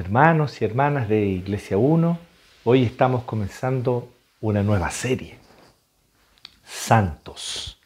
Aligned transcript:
Hermanos 0.00 0.62
y 0.62 0.64
hermanas 0.64 1.10
de 1.10 1.26
Iglesia 1.26 1.76
1, 1.76 2.18
hoy 2.64 2.84
estamos 2.84 3.24
comenzando 3.24 4.08
una 4.40 4.62
nueva 4.62 4.90
serie, 4.90 5.36
Santos, 6.64 7.78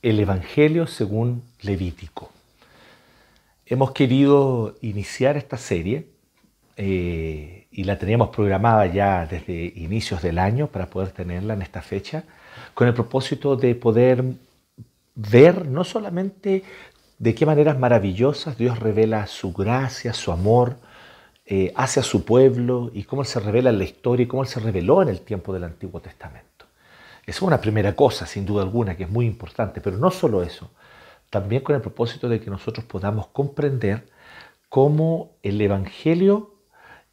el 0.00 0.20
Evangelio 0.20 0.86
según 0.86 1.42
Levítico. 1.62 2.30
Hemos 3.66 3.90
querido 3.90 4.76
iniciar 4.82 5.36
esta 5.36 5.56
serie 5.56 6.06
eh, 6.76 7.66
y 7.72 7.82
la 7.82 7.98
teníamos 7.98 8.28
programada 8.28 8.86
ya 8.86 9.26
desde 9.26 9.72
inicios 9.74 10.22
del 10.22 10.38
año 10.38 10.68
para 10.68 10.86
poder 10.86 11.10
tenerla 11.10 11.54
en 11.54 11.62
esta 11.62 11.82
fecha, 11.82 12.22
con 12.72 12.86
el 12.86 12.94
propósito 12.94 13.56
de 13.56 13.74
poder 13.74 14.22
ver 15.16 15.66
no 15.66 15.82
solamente 15.82 16.62
de 17.18 17.34
qué 17.34 17.44
maneras 17.46 17.76
maravillosas 17.80 18.56
Dios 18.56 18.78
revela 18.78 19.26
su 19.26 19.52
gracia, 19.52 20.12
su 20.12 20.30
amor 20.30 20.76
eh, 21.50 21.72
hacia 21.76 22.02
su 22.02 22.26
pueblo 22.26 22.90
y 22.92 23.04
cómo 23.04 23.24
se 23.24 23.40
revela 23.40 23.70
en 23.70 23.78
la 23.78 23.84
historia 23.84 24.24
y 24.24 24.26
cómo 24.26 24.44
se 24.44 24.60
reveló 24.60 25.00
en 25.00 25.08
el 25.08 25.22
tiempo 25.22 25.54
del 25.54 25.64
Antiguo 25.64 25.98
Testamento. 25.98 26.66
Es 27.24 27.40
una 27.40 27.58
primera 27.58 27.96
cosa, 27.96 28.26
sin 28.26 28.44
duda 28.44 28.62
alguna, 28.62 28.98
que 28.98 29.04
es 29.04 29.08
muy 29.08 29.24
importante, 29.24 29.80
pero 29.80 29.96
no 29.96 30.10
solo 30.10 30.42
eso, 30.42 30.70
también 31.30 31.62
con 31.62 31.74
el 31.74 31.80
propósito 31.80 32.28
de 32.28 32.38
que 32.38 32.50
nosotros 32.50 32.84
podamos 32.84 33.28
comprender 33.28 34.06
cómo 34.68 35.38
el 35.42 35.58
Evangelio 35.58 36.54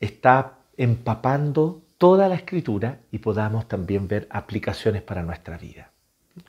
está 0.02 0.58
empapando 0.76 1.84
toda 1.98 2.28
la 2.28 2.36
escritura 2.36 3.00
y 3.12 3.20
podamos 3.20 3.70
también 3.70 4.10
ver 4.10 4.28
aplicaciones 4.30 5.02
para 5.02 5.24
nuestra 5.24 5.58
vida. 5.58 5.92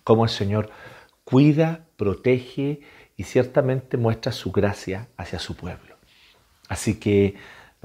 Cómo 0.03 0.25
el 0.25 0.31
Señor 0.31 0.71
cuida, 1.23 1.87
protege 1.97 2.81
y 3.17 3.23
ciertamente 3.23 3.97
muestra 3.97 4.33
su 4.33 4.51
gracia 4.51 5.07
hacia 5.17 5.39
su 5.39 5.55
pueblo. 5.55 5.95
Así 6.69 6.99
que 6.99 7.37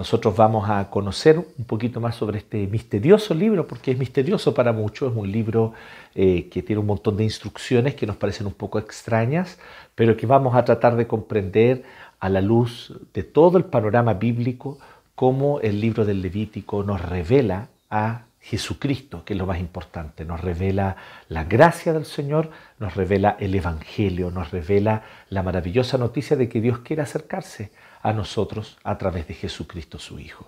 nosotros 0.01 0.35
vamos 0.35 0.67
a 0.67 0.89
conocer 0.89 1.37
un 1.37 1.65
poquito 1.65 2.01
más 2.01 2.15
sobre 2.15 2.39
este 2.39 2.65
misterioso 2.65 3.35
libro, 3.35 3.67
porque 3.67 3.91
es 3.91 3.99
misterioso 3.99 4.51
para 4.51 4.73
muchos, 4.73 5.11
es 5.11 5.15
un 5.15 5.31
libro 5.31 5.73
eh, 6.15 6.49
que 6.49 6.63
tiene 6.63 6.79
un 6.79 6.87
montón 6.87 7.17
de 7.17 7.23
instrucciones 7.23 7.93
que 7.93 8.07
nos 8.07 8.15
parecen 8.15 8.47
un 8.47 8.53
poco 8.53 8.79
extrañas, 8.79 9.59
pero 9.93 10.17
que 10.17 10.25
vamos 10.25 10.55
a 10.55 10.65
tratar 10.65 10.95
de 10.95 11.05
comprender 11.05 11.83
a 12.19 12.29
la 12.29 12.41
luz 12.41 12.97
de 13.13 13.21
todo 13.21 13.59
el 13.59 13.65
panorama 13.65 14.15
bíblico, 14.15 14.79
cómo 15.13 15.59
el 15.59 15.79
libro 15.79 16.03
del 16.03 16.23
Levítico 16.23 16.81
nos 16.81 16.99
revela 16.99 17.67
a 17.91 18.23
Jesucristo, 18.39 19.23
que 19.23 19.33
es 19.33 19.37
lo 19.37 19.45
más 19.45 19.59
importante, 19.59 20.25
nos 20.25 20.41
revela 20.41 20.95
la 21.29 21.43
gracia 21.43 21.93
del 21.93 22.05
Señor, 22.05 22.49
nos 22.79 22.95
revela 22.95 23.37
el 23.39 23.53
Evangelio, 23.53 24.31
nos 24.31 24.49
revela 24.49 25.03
la 25.29 25.43
maravillosa 25.43 25.99
noticia 25.99 26.35
de 26.35 26.49
que 26.49 26.59
Dios 26.59 26.79
quiere 26.79 27.03
acercarse 27.03 27.69
a 28.01 28.13
nosotros 28.13 28.77
a 28.83 28.97
través 28.97 29.27
de 29.27 29.33
Jesucristo 29.33 29.99
su 29.99 30.19
Hijo. 30.19 30.47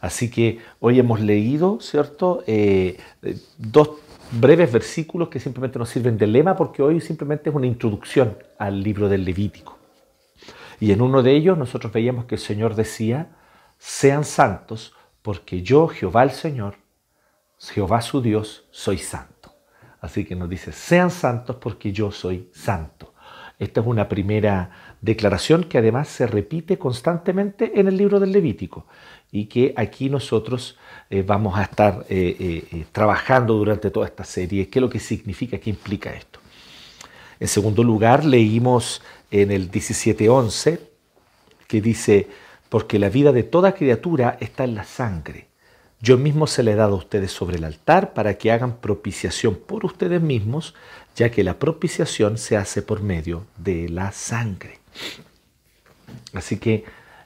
Así 0.00 0.30
que 0.30 0.60
hoy 0.80 0.98
hemos 0.98 1.20
leído, 1.20 1.80
¿cierto? 1.80 2.44
Eh, 2.46 2.98
dos 3.56 3.90
breves 4.30 4.72
versículos 4.72 5.28
que 5.28 5.40
simplemente 5.40 5.78
nos 5.78 5.88
sirven 5.88 6.18
de 6.18 6.26
lema 6.26 6.56
porque 6.56 6.82
hoy 6.82 7.00
simplemente 7.00 7.50
es 7.50 7.56
una 7.56 7.66
introducción 7.66 8.38
al 8.58 8.82
libro 8.82 9.08
del 9.08 9.24
Levítico. 9.24 9.78
Y 10.80 10.92
en 10.92 11.00
uno 11.02 11.22
de 11.22 11.32
ellos 11.32 11.58
nosotros 11.58 11.92
veíamos 11.92 12.26
que 12.26 12.36
el 12.36 12.40
Señor 12.40 12.74
decía, 12.74 13.36
sean 13.78 14.24
santos 14.24 14.94
porque 15.22 15.62
yo, 15.62 15.88
Jehová 15.88 16.22
el 16.22 16.30
Señor, 16.30 16.76
Jehová 17.58 18.00
su 18.00 18.22
Dios, 18.22 18.66
soy 18.70 18.98
santo. 18.98 19.52
Así 20.00 20.24
que 20.24 20.36
nos 20.36 20.48
dice, 20.48 20.72
sean 20.72 21.10
santos 21.10 21.56
porque 21.56 21.90
yo 21.90 22.12
soy 22.12 22.48
santo. 22.52 23.12
Esta 23.58 23.80
es 23.80 23.86
una 23.86 24.08
primera 24.08 24.70
declaración 25.00 25.64
que 25.64 25.78
además 25.78 26.08
se 26.08 26.26
repite 26.26 26.78
constantemente 26.78 27.80
en 27.80 27.88
el 27.88 27.96
libro 27.96 28.20
del 28.20 28.30
Levítico 28.30 28.86
y 29.32 29.46
que 29.46 29.74
aquí 29.76 30.08
nosotros 30.08 30.76
eh, 31.10 31.22
vamos 31.26 31.58
a 31.58 31.62
estar 31.62 32.06
eh, 32.08 32.64
eh, 32.72 32.84
trabajando 32.92 33.54
durante 33.54 33.90
toda 33.90 34.06
esta 34.06 34.24
serie. 34.24 34.68
¿Qué 34.68 34.78
es 34.78 34.82
lo 34.82 34.88
que 34.88 35.00
significa, 35.00 35.58
qué 35.58 35.70
implica 35.70 36.12
esto? 36.12 36.38
En 37.40 37.48
segundo 37.48 37.82
lugar, 37.82 38.24
leímos 38.24 39.02
en 39.30 39.50
el 39.50 39.70
17.11 39.70 40.78
que 41.66 41.80
dice, 41.80 42.28
porque 42.68 42.98
la 42.98 43.08
vida 43.08 43.32
de 43.32 43.42
toda 43.42 43.74
criatura 43.74 44.36
está 44.40 44.64
en 44.64 44.74
la 44.76 44.84
sangre 44.84 45.48
yo 46.00 46.16
mismo 46.16 46.46
se 46.46 46.62
le 46.62 46.72
he 46.72 46.76
dado 46.76 46.94
a 46.94 46.98
ustedes 46.98 47.32
sobre 47.32 47.56
el 47.56 47.64
altar 47.64 48.14
para 48.14 48.38
que 48.38 48.52
hagan 48.52 48.76
propiciación 48.76 49.56
por 49.56 49.84
ustedes 49.84 50.20
mismos, 50.20 50.74
ya 51.16 51.30
que 51.30 51.42
la 51.42 51.58
propiciación 51.58 52.38
se 52.38 52.56
hace 52.56 52.82
por 52.82 53.02
medio 53.02 53.44
de 53.56 53.88
la 53.88 54.12
sangre. 54.12 54.78
Así 56.32 56.58
que 56.58 56.84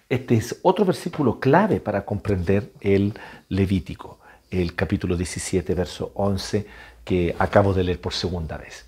este 0.09 0.37
es 0.37 0.59
otro 0.63 0.85
versículo 0.85 1.39
clave 1.39 1.81
para 1.81 2.05
comprender 2.05 2.73
el 2.81 3.15
Levítico, 3.49 4.19
el 4.51 4.75
capítulo 4.75 5.17
17, 5.17 5.75
verso 5.75 6.13
11, 6.15 6.67
que 7.05 7.35
acabo 7.39 7.75
de 7.75 7.85
leer 7.85 8.01
por 8.01 8.15
segunda 8.15 8.57
vez. 8.57 8.87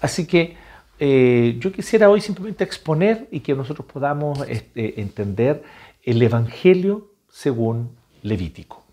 Así 0.00 0.26
que 0.26 0.56
eh, 0.98 1.56
yo 1.58 1.70
quisiera 1.72 2.08
hoy 2.08 2.22
simplemente 2.22 2.64
exponer 2.64 3.28
y 3.30 3.40
que 3.40 3.54
nosotros 3.54 3.86
podamos 3.86 4.40
este, 4.48 5.00
entender 5.00 5.62
el 6.02 6.22
Evangelio 6.22 7.10
según 7.28 7.90
Levítico. 8.22 8.85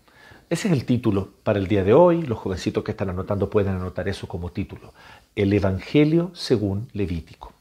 Ese 0.50 0.68
es 0.68 0.74
el 0.74 0.84
título 0.84 1.30
para 1.42 1.58
el 1.58 1.68
día 1.68 1.84
de 1.84 1.94
hoy. 1.94 2.22
Los 2.22 2.38
jovencitos 2.38 2.84
que 2.84 2.90
están 2.90 3.08
anotando 3.08 3.48
pueden 3.48 3.76
anotar 3.76 4.08
eso 4.08 4.28
como 4.28 4.52
título. 4.52 4.92
El 5.34 5.52
Evangelio 5.54 6.32
según 6.34 6.88
Levítico. 6.92 7.52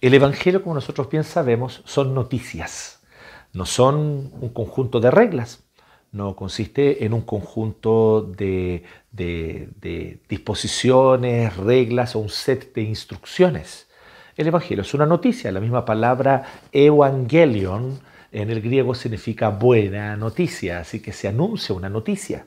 El 0.00 0.14
Evangelio, 0.14 0.62
como 0.62 0.74
nosotros 0.74 1.08
bien 1.08 1.22
sabemos, 1.22 1.82
son 1.84 2.14
noticias. 2.14 3.00
No 3.52 3.66
son 3.66 4.32
un 4.40 4.48
conjunto 4.52 4.98
de 4.98 5.12
reglas. 5.12 5.62
No 6.10 6.34
consiste 6.34 7.04
en 7.04 7.12
un 7.14 7.20
conjunto 7.20 8.22
de, 8.22 8.82
de 9.12 10.20
disposiciones, 10.28 11.56
reglas 11.56 12.16
o 12.16 12.18
un 12.18 12.30
set 12.30 12.74
de 12.74 12.82
instrucciones. 12.82 13.86
El 14.36 14.48
Evangelio 14.48 14.82
es 14.82 14.92
una 14.92 15.06
noticia. 15.06 15.52
La 15.52 15.60
misma 15.60 15.84
palabra 15.84 16.44
evangelion 16.72 18.00
en 18.32 18.50
el 18.50 18.60
griego 18.60 18.94
significa 18.94 19.48
buena 19.48 20.16
noticia, 20.16 20.80
así 20.80 21.00
que 21.00 21.12
se 21.12 21.28
anuncia 21.28 21.74
una 21.74 21.88
noticia. 21.88 22.46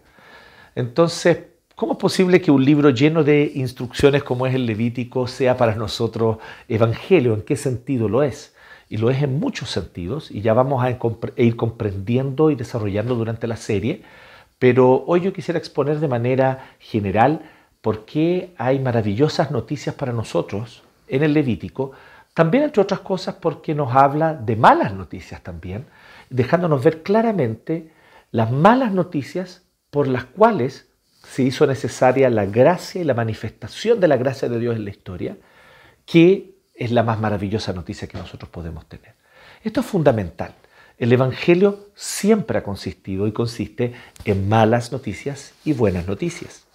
Entonces, 0.75 1.39
¿cómo 1.75 1.93
es 1.93 1.97
posible 1.97 2.41
que 2.41 2.51
un 2.51 2.63
libro 2.63 2.91
lleno 2.91 3.23
de 3.23 3.51
instrucciones 3.55 4.23
como 4.23 4.45
es 4.47 4.55
el 4.55 4.65
Levítico 4.65 5.27
sea 5.27 5.57
para 5.57 5.75
nosotros 5.75 6.37
evangelio? 6.67 7.33
¿En 7.33 7.41
qué 7.41 7.55
sentido 7.55 8.07
lo 8.07 8.23
es? 8.23 8.55
Y 8.89 8.97
lo 8.97 9.09
es 9.09 9.23
en 9.23 9.39
muchos 9.39 9.69
sentidos, 9.69 10.29
y 10.31 10.41
ya 10.41 10.53
vamos 10.53 10.83
a 10.83 10.97
ir 11.37 11.55
comprendiendo 11.55 12.51
y 12.51 12.55
desarrollando 12.55 13.15
durante 13.15 13.47
la 13.47 13.55
serie, 13.55 14.03
pero 14.59 15.05
hoy 15.07 15.21
yo 15.21 15.33
quisiera 15.33 15.57
exponer 15.57 15.99
de 15.99 16.07
manera 16.07 16.75
general 16.77 17.41
por 17.81 18.05
qué 18.05 18.53
hay 18.57 18.79
maravillosas 18.79 19.49
noticias 19.49 19.95
para 19.95 20.13
nosotros 20.13 20.83
en 21.07 21.23
el 21.23 21.33
Levítico, 21.33 21.93
también, 22.33 22.63
entre 22.63 22.81
otras 22.81 23.01
cosas, 23.01 23.35
porque 23.35 23.75
nos 23.75 23.93
habla 23.93 24.33
de 24.33 24.55
malas 24.55 24.93
noticias 24.93 25.41
también, 25.41 25.85
dejándonos 26.29 26.83
ver 26.83 27.03
claramente 27.03 27.91
las 28.31 28.51
malas 28.51 28.93
noticias 28.93 29.63
por 29.89 30.07
las 30.07 30.25
cuales 30.25 30.87
se 31.23 31.43
hizo 31.43 31.67
necesaria 31.67 32.29
la 32.29 32.45
gracia 32.45 33.01
y 33.01 33.03
la 33.03 33.13
manifestación 33.13 33.99
de 33.99 34.07
la 34.07 34.17
gracia 34.17 34.49
de 34.49 34.59
Dios 34.59 34.75
en 34.75 34.85
la 34.85 34.89
historia, 34.89 35.37
que 36.05 36.55
es 36.73 36.91
la 36.91 37.03
más 37.03 37.19
maravillosa 37.19 37.73
noticia 37.73 38.07
que 38.07 38.17
nosotros 38.17 38.49
podemos 38.49 38.87
tener. 38.87 39.13
Esto 39.63 39.81
es 39.81 39.85
fundamental. 39.85 40.55
El 40.97 41.11
Evangelio 41.11 41.89
siempre 41.95 42.57
ha 42.57 42.63
consistido 42.63 43.27
y 43.27 43.33
consiste 43.33 43.93
en 44.25 44.47
malas 44.47 44.91
noticias 44.91 45.53
y 45.65 45.73
buenas 45.73 46.07
noticias. 46.07 46.65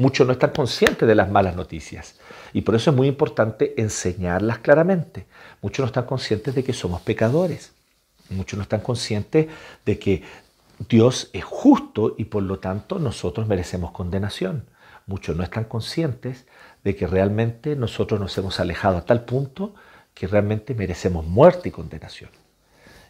Muchos 0.00 0.26
no 0.26 0.32
están 0.32 0.52
conscientes 0.52 1.06
de 1.06 1.14
las 1.14 1.30
malas 1.30 1.54
noticias 1.54 2.18
y 2.54 2.62
por 2.62 2.74
eso 2.74 2.88
es 2.88 2.96
muy 2.96 3.06
importante 3.06 3.78
enseñarlas 3.78 4.60
claramente. 4.60 5.26
Muchos 5.60 5.80
no 5.80 5.86
están 5.88 6.06
conscientes 6.06 6.54
de 6.54 6.64
que 6.64 6.72
somos 6.72 7.02
pecadores. 7.02 7.74
Muchos 8.30 8.56
no 8.56 8.62
están 8.62 8.80
conscientes 8.80 9.48
de 9.84 9.98
que 9.98 10.22
Dios 10.88 11.28
es 11.34 11.44
justo 11.44 12.14
y 12.16 12.24
por 12.24 12.42
lo 12.42 12.58
tanto 12.60 12.98
nosotros 12.98 13.46
merecemos 13.46 13.90
condenación. 13.90 14.64
Muchos 15.04 15.36
no 15.36 15.42
están 15.42 15.64
conscientes 15.64 16.46
de 16.82 16.96
que 16.96 17.06
realmente 17.06 17.76
nosotros 17.76 18.18
nos 18.18 18.38
hemos 18.38 18.58
alejado 18.58 18.96
a 18.96 19.04
tal 19.04 19.26
punto 19.26 19.74
que 20.14 20.26
realmente 20.26 20.74
merecemos 20.74 21.26
muerte 21.26 21.68
y 21.68 21.72
condenación. 21.72 22.30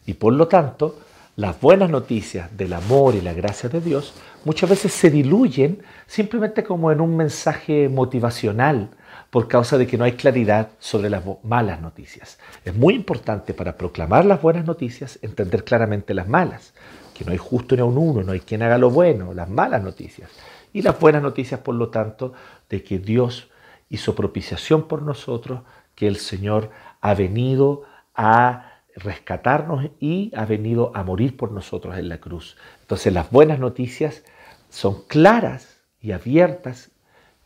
Y 0.07 0.15
por 0.15 0.33
lo 0.33 0.49
tanto, 0.49 0.99
las 1.37 1.61
buenas 1.61 1.91
noticias 1.91 2.57
del 2.57 2.73
amor 2.73 3.15
y 3.15 3.21
la 3.21 3.33
gracia 3.33 3.69
de 3.69 3.81
Dios 3.81 4.15
muchas 4.45 4.69
veces 4.69 4.93
se 4.93 5.11
diluyen 5.11 5.83
simplemente 6.07 6.65
como 6.65 6.91
en 6.91 7.01
un 7.01 7.17
mensaje 7.17 7.89
motivacional 7.89 8.91
por 9.31 9.47
causa 9.47 9.79
de 9.79 9.87
que 9.87 9.97
no 9.97 10.05
hay 10.05 10.13
claridad 10.13 10.71
sobre 10.81 11.09
las 11.09 11.23
malas 11.45 11.81
noticias. 11.81 12.39
Es 12.65 12.75
muy 12.75 12.95
importante 12.95 13.55
para 13.55 13.77
proclamar 13.77 14.25
las 14.25 14.43
buenas 14.43 14.67
noticias 14.67 15.19
entender 15.23 15.65
claramente 15.65 16.15
las 16.15 16.29
malas, 16.29 16.75
que 17.15 17.25
no 17.25 17.33
hay 17.33 17.39
justo 17.39 17.77
ni 17.77 17.83
a 17.83 17.85
un 17.85 17.97
uno, 17.97 18.23
no 18.23 18.33
hay 18.33 18.41
quien 18.41 18.63
haga 18.63 18.77
lo 18.77 18.91
bueno, 18.91 19.33
las 19.33 19.49
malas 19.49 19.83
noticias. 19.83 20.31
Y 20.73 20.83
las 20.83 20.99
buenas 20.99 21.23
noticias, 21.23 21.61
por 21.61 21.75
lo 21.75 21.89
tanto, 21.89 22.33
de 22.69 22.83
que 22.83 22.99
Dios 22.99 23.49
hizo 23.89 24.15
propiciación 24.15 24.89
por 24.89 25.03
nosotros, 25.03 25.61
que 25.95 26.09
el 26.09 26.17
Señor 26.17 26.71
ha 27.01 27.15
venido 27.15 27.83
a 28.15 28.70
rescatarnos 29.03 29.91
y 29.99 30.33
ha 30.35 30.45
venido 30.45 30.93
a 30.95 31.03
morir 31.03 31.37
por 31.37 31.53
nosotros 31.53 31.99
en 31.99 32.09
la 32.09 32.19
cruz. 32.19 32.57
Entonces 32.83 33.13
las 33.13 33.31
buenas 33.31 33.59
noticias 33.59 34.23
son 34.69 35.03
claras 35.07 35.81
y 36.01 36.13
abiertas 36.13 36.91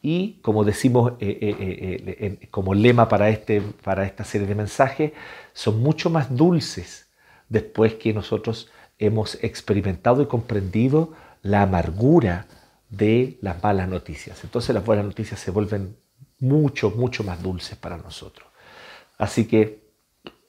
y 0.02 0.40
como 0.42 0.64
decimos 0.64 1.12
eh, 1.20 1.38
eh, 1.40 2.38
eh, 2.40 2.48
como 2.50 2.74
lema 2.74 3.08
para, 3.08 3.30
este, 3.30 3.60
para 3.60 4.04
esta 4.04 4.24
serie 4.24 4.46
de 4.46 4.54
mensajes, 4.54 5.12
son 5.54 5.80
mucho 5.80 6.10
más 6.10 6.34
dulces 6.36 7.08
después 7.48 7.94
que 7.94 8.12
nosotros 8.12 8.70
hemos 8.98 9.42
experimentado 9.42 10.22
y 10.22 10.26
comprendido 10.26 11.14
la 11.42 11.62
amargura 11.62 12.46
de 12.90 13.38
las 13.40 13.62
malas 13.62 13.88
noticias. 13.88 14.44
Entonces 14.44 14.74
las 14.74 14.84
buenas 14.84 15.04
noticias 15.04 15.40
se 15.40 15.50
vuelven 15.50 15.96
mucho, 16.38 16.90
mucho 16.90 17.24
más 17.24 17.42
dulces 17.42 17.76
para 17.76 17.96
nosotros. 17.96 18.48
Así 19.18 19.46
que 19.46 19.83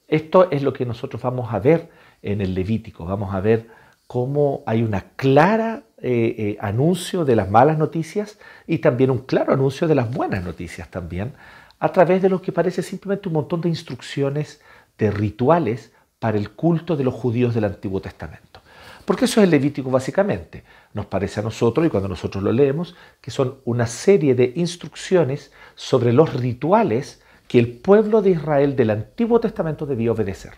esto 0.08 0.50
es 0.52 0.62
lo 0.62 0.74
que 0.74 0.86
nosotros 0.86 1.22
vamos 1.22 1.54
a 1.54 1.60
ver 1.60 1.90
en 2.22 2.42
el 2.42 2.54
Levítico. 2.54 3.06
Vamos 3.06 3.34
a 3.34 3.42
ver 3.42 3.68
cómo 4.08 4.64
hay 4.66 4.84
una 4.84 5.02
clara 5.16 5.84
eh, 5.98 6.36
eh, 6.38 6.58
anuncio 6.60 7.26
de 7.26 7.36
las 7.36 7.50
malas 7.50 7.78
noticias 7.78 8.38
y 8.68 8.80
también 8.80 9.10
un 9.10 9.20
claro 9.20 9.54
anuncio 9.54 9.88
de 9.88 9.96
las 9.96 10.12
buenas 10.12 10.44
noticias 10.44 10.90
también, 10.92 11.34
a 11.80 11.92
través 11.92 12.22
de 12.22 12.30
lo 12.30 12.42
que 12.42 12.52
parece 12.52 12.84
simplemente 12.84 13.30
un 13.30 13.34
montón 13.34 13.62
de 13.62 13.70
instrucciones, 13.70 14.62
de 14.98 15.12
rituales 15.12 15.92
para 16.20 16.38
el 16.38 16.52
culto 16.52 16.96
de 16.96 17.04
los 17.04 17.14
judíos 17.14 17.54
del 17.54 17.66
Antiguo 17.66 18.02
Testamento. 18.02 18.62
Porque 19.06 19.26
eso 19.26 19.40
es 19.40 19.46
el 19.46 19.52
Levítico 19.52 19.92
básicamente. 19.92 20.64
Nos 20.94 21.06
parece 21.06 21.40
a 21.40 21.44
nosotros, 21.44 21.86
y 21.86 21.90
cuando 21.90 22.10
nosotros 22.10 22.44
lo 22.44 22.52
leemos, 22.52 22.96
que 23.22 23.32
son 23.32 23.60
una 23.66 23.86
serie 23.86 24.34
de 24.36 24.52
instrucciones 24.56 25.52
sobre 25.76 26.12
los 26.12 26.34
rituales 26.34 27.22
que 27.48 27.60
el 27.60 27.68
pueblo 27.70 28.22
de 28.22 28.32
Israel 28.32 28.76
del 28.76 28.90
Antiguo 28.90 29.40
Testamento 29.40 29.86
debía 29.86 30.12
obedecer. 30.12 30.54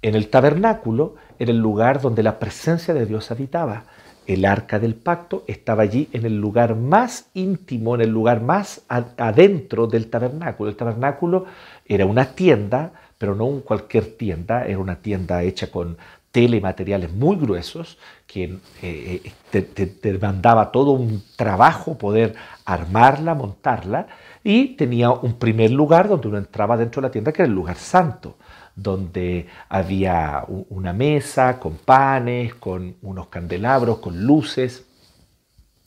En 0.00 0.14
el 0.14 0.28
tabernáculo 0.28 1.16
era 1.38 1.50
el 1.50 1.58
lugar 1.58 2.00
donde 2.00 2.22
la 2.22 2.38
presencia 2.38 2.94
de 2.94 3.06
Dios 3.06 3.30
habitaba. 3.30 3.84
El 4.26 4.44
arca 4.44 4.78
del 4.78 4.94
pacto 4.94 5.44
estaba 5.46 5.82
allí 5.82 6.08
en 6.12 6.26
el 6.26 6.38
lugar 6.38 6.76
más 6.76 7.30
íntimo, 7.34 7.94
en 7.94 8.02
el 8.02 8.10
lugar 8.10 8.42
más 8.42 8.82
adentro 8.88 9.86
del 9.86 10.08
tabernáculo. 10.08 10.70
El 10.70 10.76
tabernáculo 10.76 11.46
era 11.86 12.06
una 12.06 12.26
tienda, 12.26 12.92
pero 13.16 13.34
no 13.34 13.48
cualquier 13.60 14.16
tienda, 14.16 14.66
era 14.66 14.78
una 14.78 14.96
tienda 14.96 15.42
hecha 15.42 15.70
con 15.70 15.96
tele 16.30 16.58
y 16.58 16.60
materiales 16.60 17.10
muy 17.12 17.36
gruesos 17.36 17.98
que 18.26 18.58
eh, 18.82 19.32
eh, 19.52 19.62
te 19.62 20.12
demandaba 20.12 20.70
todo 20.70 20.92
un 20.92 21.22
trabajo 21.34 21.96
poder 21.96 22.34
armarla, 22.66 23.34
montarla 23.34 24.08
y 24.44 24.76
tenía 24.76 25.10
un 25.10 25.38
primer 25.38 25.70
lugar 25.70 26.08
donde 26.08 26.28
uno 26.28 26.38
entraba 26.38 26.76
dentro 26.76 27.00
de 27.00 27.08
la 27.08 27.12
tienda, 27.12 27.32
que 27.32 27.42
era 27.42 27.48
el 27.48 27.54
lugar 27.54 27.76
santo, 27.76 28.36
donde 28.74 29.48
había 29.68 30.44
una 30.68 30.92
mesa 30.92 31.58
con 31.58 31.76
panes, 31.76 32.54
con 32.54 32.96
unos 33.02 33.28
candelabros, 33.28 33.98
con 33.98 34.24
luces, 34.24 34.84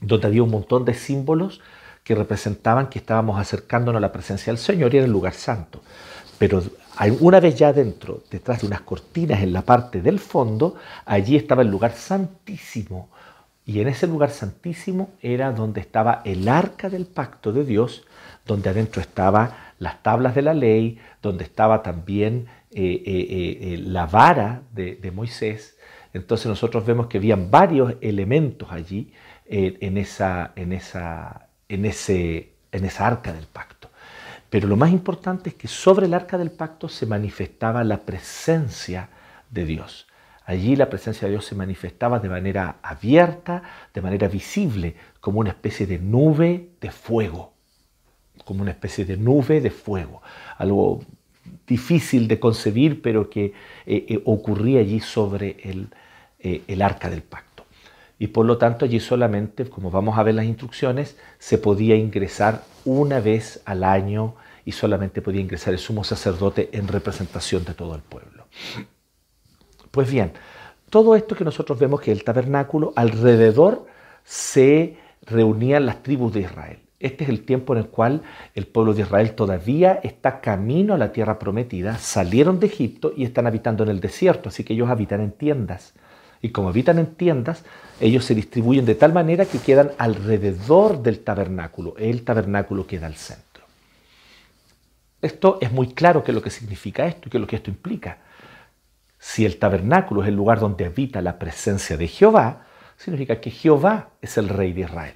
donde 0.01 0.27
había 0.27 0.44
un 0.44 0.51
montón 0.51 0.83
de 0.83 0.94
símbolos 0.94 1.62
que 2.03 2.15
representaban 2.15 2.89
que 2.89 3.00
estábamos 3.00 3.39
acercándonos 3.39 4.00
a 4.00 4.01
la 4.01 4.12
presencia 4.12 4.51
del 4.51 4.57
Señor 4.57 4.94
y 4.94 4.97
era 4.97 5.06
el 5.06 5.12
lugar 5.12 5.33
santo. 5.33 5.81
Pero 6.38 6.63
una 7.19 7.39
vez 7.39 7.56
ya 7.56 7.71
dentro, 7.71 8.24
detrás 8.30 8.62
de 8.62 8.68
unas 8.68 8.81
cortinas 8.81 9.42
en 9.42 9.54
la 9.54 9.62
parte 9.62 10.01
del 10.01 10.19
fondo, 10.19 10.75
allí 11.06 11.36
estaba 11.36 11.62
el 11.62 11.69
lugar 11.69 11.94
santísimo. 11.94 13.09
Y 13.71 13.79
en 13.79 13.88
ese 13.88 14.06
lugar 14.06 14.31
santísimo 14.31 15.12
era 15.21 15.53
donde 15.53 15.79
estaba 15.79 16.21
el 16.25 16.50
arca 16.50 16.89
del 16.89 17.06
pacto 17.06 17.53
de 17.53 17.63
Dios, 17.63 18.06
donde 18.45 18.69
adentro 18.69 19.01
estaban 19.01 19.51
las 19.79 20.03
tablas 20.03 20.35
de 20.35 20.41
la 20.41 20.53
ley, 20.53 21.00
donde 21.21 21.45
estaba 21.45 21.81
también 21.81 22.47
eh, 22.71 23.01
eh, 23.06 23.57
eh, 23.62 23.77
la 23.77 24.07
vara 24.07 24.63
de, 24.73 25.12
Moisés. 25.15 25.77
Entonces 26.13 26.47
nosotros 26.47 26.85
vemos 26.85 27.07
que 27.07 27.19
habían 27.19 27.50
varios 27.50 27.94
elementos 28.01 28.69
allí 28.73 29.13
en, 29.45 29.97
esa, 29.97 30.51
en, 30.57 30.73
esa, 30.73 31.47
en, 31.69 31.85
ese, 31.85 32.51
en 32.73 32.83
esa 32.83 33.07
arca 33.07 33.31
del 33.31 33.45
pacto. 33.45 33.89
Pero 34.50 34.68
lo 34.68 34.75
más 34.75 34.91
importante 34.91 35.51
es 35.51 35.56
que 35.56 35.69
sobre 35.69 36.07
el 36.07 36.13
arca 36.13 36.38
del 36.38 36.51
pacto 36.51 36.89
se 36.89 37.06
manifestaba 37.06 37.85
la 37.85 38.01
presencia 38.01 39.07
de 39.50 39.63
Dios. 39.63 40.07
Allí 40.45 40.75
la 40.75 40.89
presencia 40.89 41.27
de 41.27 41.33
Dios 41.33 41.45
se 41.45 41.55
manifestaba 41.55 42.19
de 42.19 42.29
manera 42.29 42.77
abierta, 42.81 43.63
de 43.93 44.01
manera 44.01 44.27
visible, 44.27 44.95
como 45.19 45.39
una 45.39 45.51
especie 45.51 45.85
de 45.85 45.99
nube 45.99 46.69
de 46.81 46.91
fuego 46.91 47.51
como 48.43 48.61
una 48.61 48.71
especie 48.71 49.05
de 49.05 49.17
nube 49.17 49.61
de 49.61 49.71
fuego, 49.71 50.21
algo 50.57 51.01
difícil 51.67 52.27
de 52.27 52.39
concebir, 52.39 53.01
pero 53.01 53.29
que 53.29 53.45
eh, 53.85 54.05
eh, 54.07 54.21
ocurría 54.25 54.79
allí 54.79 54.99
sobre 54.99 55.57
eh, 56.39 56.61
el 56.67 56.81
arca 56.81 57.09
del 57.09 57.21
pacto. 57.21 57.65
Y 58.19 58.27
por 58.27 58.45
lo 58.45 58.57
tanto 58.57 58.85
allí 58.85 58.99
solamente, 58.99 59.65
como 59.65 59.89
vamos 59.89 60.17
a 60.17 60.23
ver 60.23 60.35
las 60.35 60.45
instrucciones, 60.45 61.17
se 61.39 61.57
podía 61.57 61.95
ingresar 61.95 62.63
una 62.85 63.19
vez 63.19 63.61
al 63.65 63.83
año 63.83 64.35
y 64.63 64.73
solamente 64.73 65.21
podía 65.21 65.41
ingresar 65.41 65.73
el 65.73 65.79
sumo 65.79 66.03
sacerdote 66.03 66.69
en 66.73 66.87
representación 66.87 67.65
de 67.65 67.73
todo 67.73 67.95
el 67.95 68.01
pueblo. 68.01 68.45
Pues 69.91 70.09
bien, 70.09 70.31
todo 70.89 71.15
esto 71.15 71.35
que 71.35 71.45
nosotros 71.45 71.79
vemos 71.79 72.01
que 72.01 72.11
el 72.11 72.23
tabernáculo 72.23 72.93
alrededor 72.95 73.85
se 74.23 74.97
reunían 75.25 75.85
las 75.85 76.01
tribus 76.03 76.33
de 76.33 76.41
Israel. 76.41 76.79
Este 76.99 77.23
es 77.23 77.29
el 77.29 77.43
tiempo 77.45 77.73
en 77.73 77.79
el 77.79 77.88
cual 77.88 78.21
el 78.53 78.67
pueblo 78.67 78.93
de 78.93 79.01
Israel 79.01 79.33
todavía 79.33 79.99
está 80.03 80.39
camino 80.39 80.93
a 80.93 80.97
la 80.97 81.11
tierra 81.11 81.39
prometida, 81.39 81.97
salieron 81.97 82.59
de 82.59 82.67
Egipto 82.67 83.11
y 83.15 83.23
están 83.23 83.47
habitando 83.47 83.83
en 83.83 83.89
el 83.89 83.99
desierto, 83.99 84.49
así 84.49 84.63
que 84.63 84.73
ellos 84.73 84.89
habitan 84.89 85.19
en 85.19 85.31
tiendas. 85.31 85.94
Y 86.44 86.49
como 86.49 86.69
habitan 86.69 86.99
en 86.99 87.07
tiendas, 87.07 87.63
ellos 87.99 88.25
se 88.25 88.35
distribuyen 88.35 88.85
de 88.85 88.95
tal 88.95 89.13
manera 89.13 89.45
que 89.45 89.59
quedan 89.59 89.92
alrededor 89.97 91.01
del 91.01 91.19
tabernáculo. 91.19 91.95
El 91.97 92.23
tabernáculo 92.23 92.87
queda 92.87 93.07
al 93.07 93.16
centro. 93.16 93.63
Esto 95.21 95.59
es 95.61 95.71
muy 95.71 95.94
claro 95.94 96.23
qué 96.23 96.31
es 96.31 96.35
lo 96.35 96.42
que 96.42 96.49
significa 96.49 97.06
esto 97.06 97.27
y 97.27 97.31
qué 97.31 97.37
es 97.37 97.42
lo 97.42 97.47
que 97.47 97.56
esto 97.57 97.69
implica. 97.69 98.19
Si 99.23 99.45
el 99.45 99.59
tabernáculo 99.59 100.23
es 100.23 100.30
el 100.30 100.35
lugar 100.35 100.59
donde 100.59 100.83
habita 100.83 101.21
la 101.21 101.37
presencia 101.37 101.95
de 101.95 102.07
Jehová, 102.07 102.66
significa 102.97 103.40
que 103.40 103.51
Jehová 103.51 104.09
es 104.19 104.35
el 104.40 104.49
rey 104.49 104.73
de 104.73 104.81
Israel. 104.81 105.13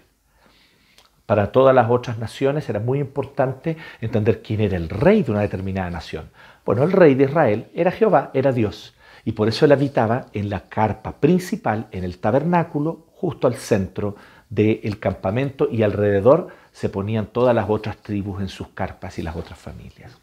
Para 1.25 1.51
todas 1.51 1.73
las 1.73 1.89
otras 1.89 2.19
naciones 2.19 2.69
era 2.69 2.79
muy 2.79 2.99
importante 2.99 3.77
entender 4.01 4.43
quién 4.43 4.61
era 4.61 4.77
el 4.77 4.89
rey 4.89 5.23
de 5.23 5.31
una 5.31 5.41
determinada 5.41 5.89
nación. 5.89 6.29
Bueno, 6.63 6.83
el 6.83 6.91
rey 6.91 7.15
de 7.15 7.23
Israel 7.23 7.71
era 7.73 7.89
Jehová, 7.89 8.29
era 8.35 8.51
Dios. 8.51 8.93
Y 9.23 9.31
por 9.31 9.47
eso 9.47 9.65
él 9.65 9.71
habitaba 9.71 10.27
en 10.33 10.51
la 10.51 10.69
carpa 10.69 11.13
principal, 11.13 11.87
en 11.91 12.03
el 12.03 12.19
tabernáculo, 12.19 13.07
justo 13.15 13.47
al 13.47 13.55
centro 13.55 14.17
del 14.51 14.99
campamento 14.99 15.67
y 15.71 15.81
alrededor 15.81 16.49
se 16.71 16.89
ponían 16.89 17.25
todas 17.25 17.55
las 17.55 17.67
otras 17.71 17.97
tribus 17.97 18.39
en 18.39 18.49
sus 18.49 18.67
carpas 18.67 19.17
y 19.17 19.23
las 19.23 19.35
otras 19.35 19.57
familias. 19.57 20.15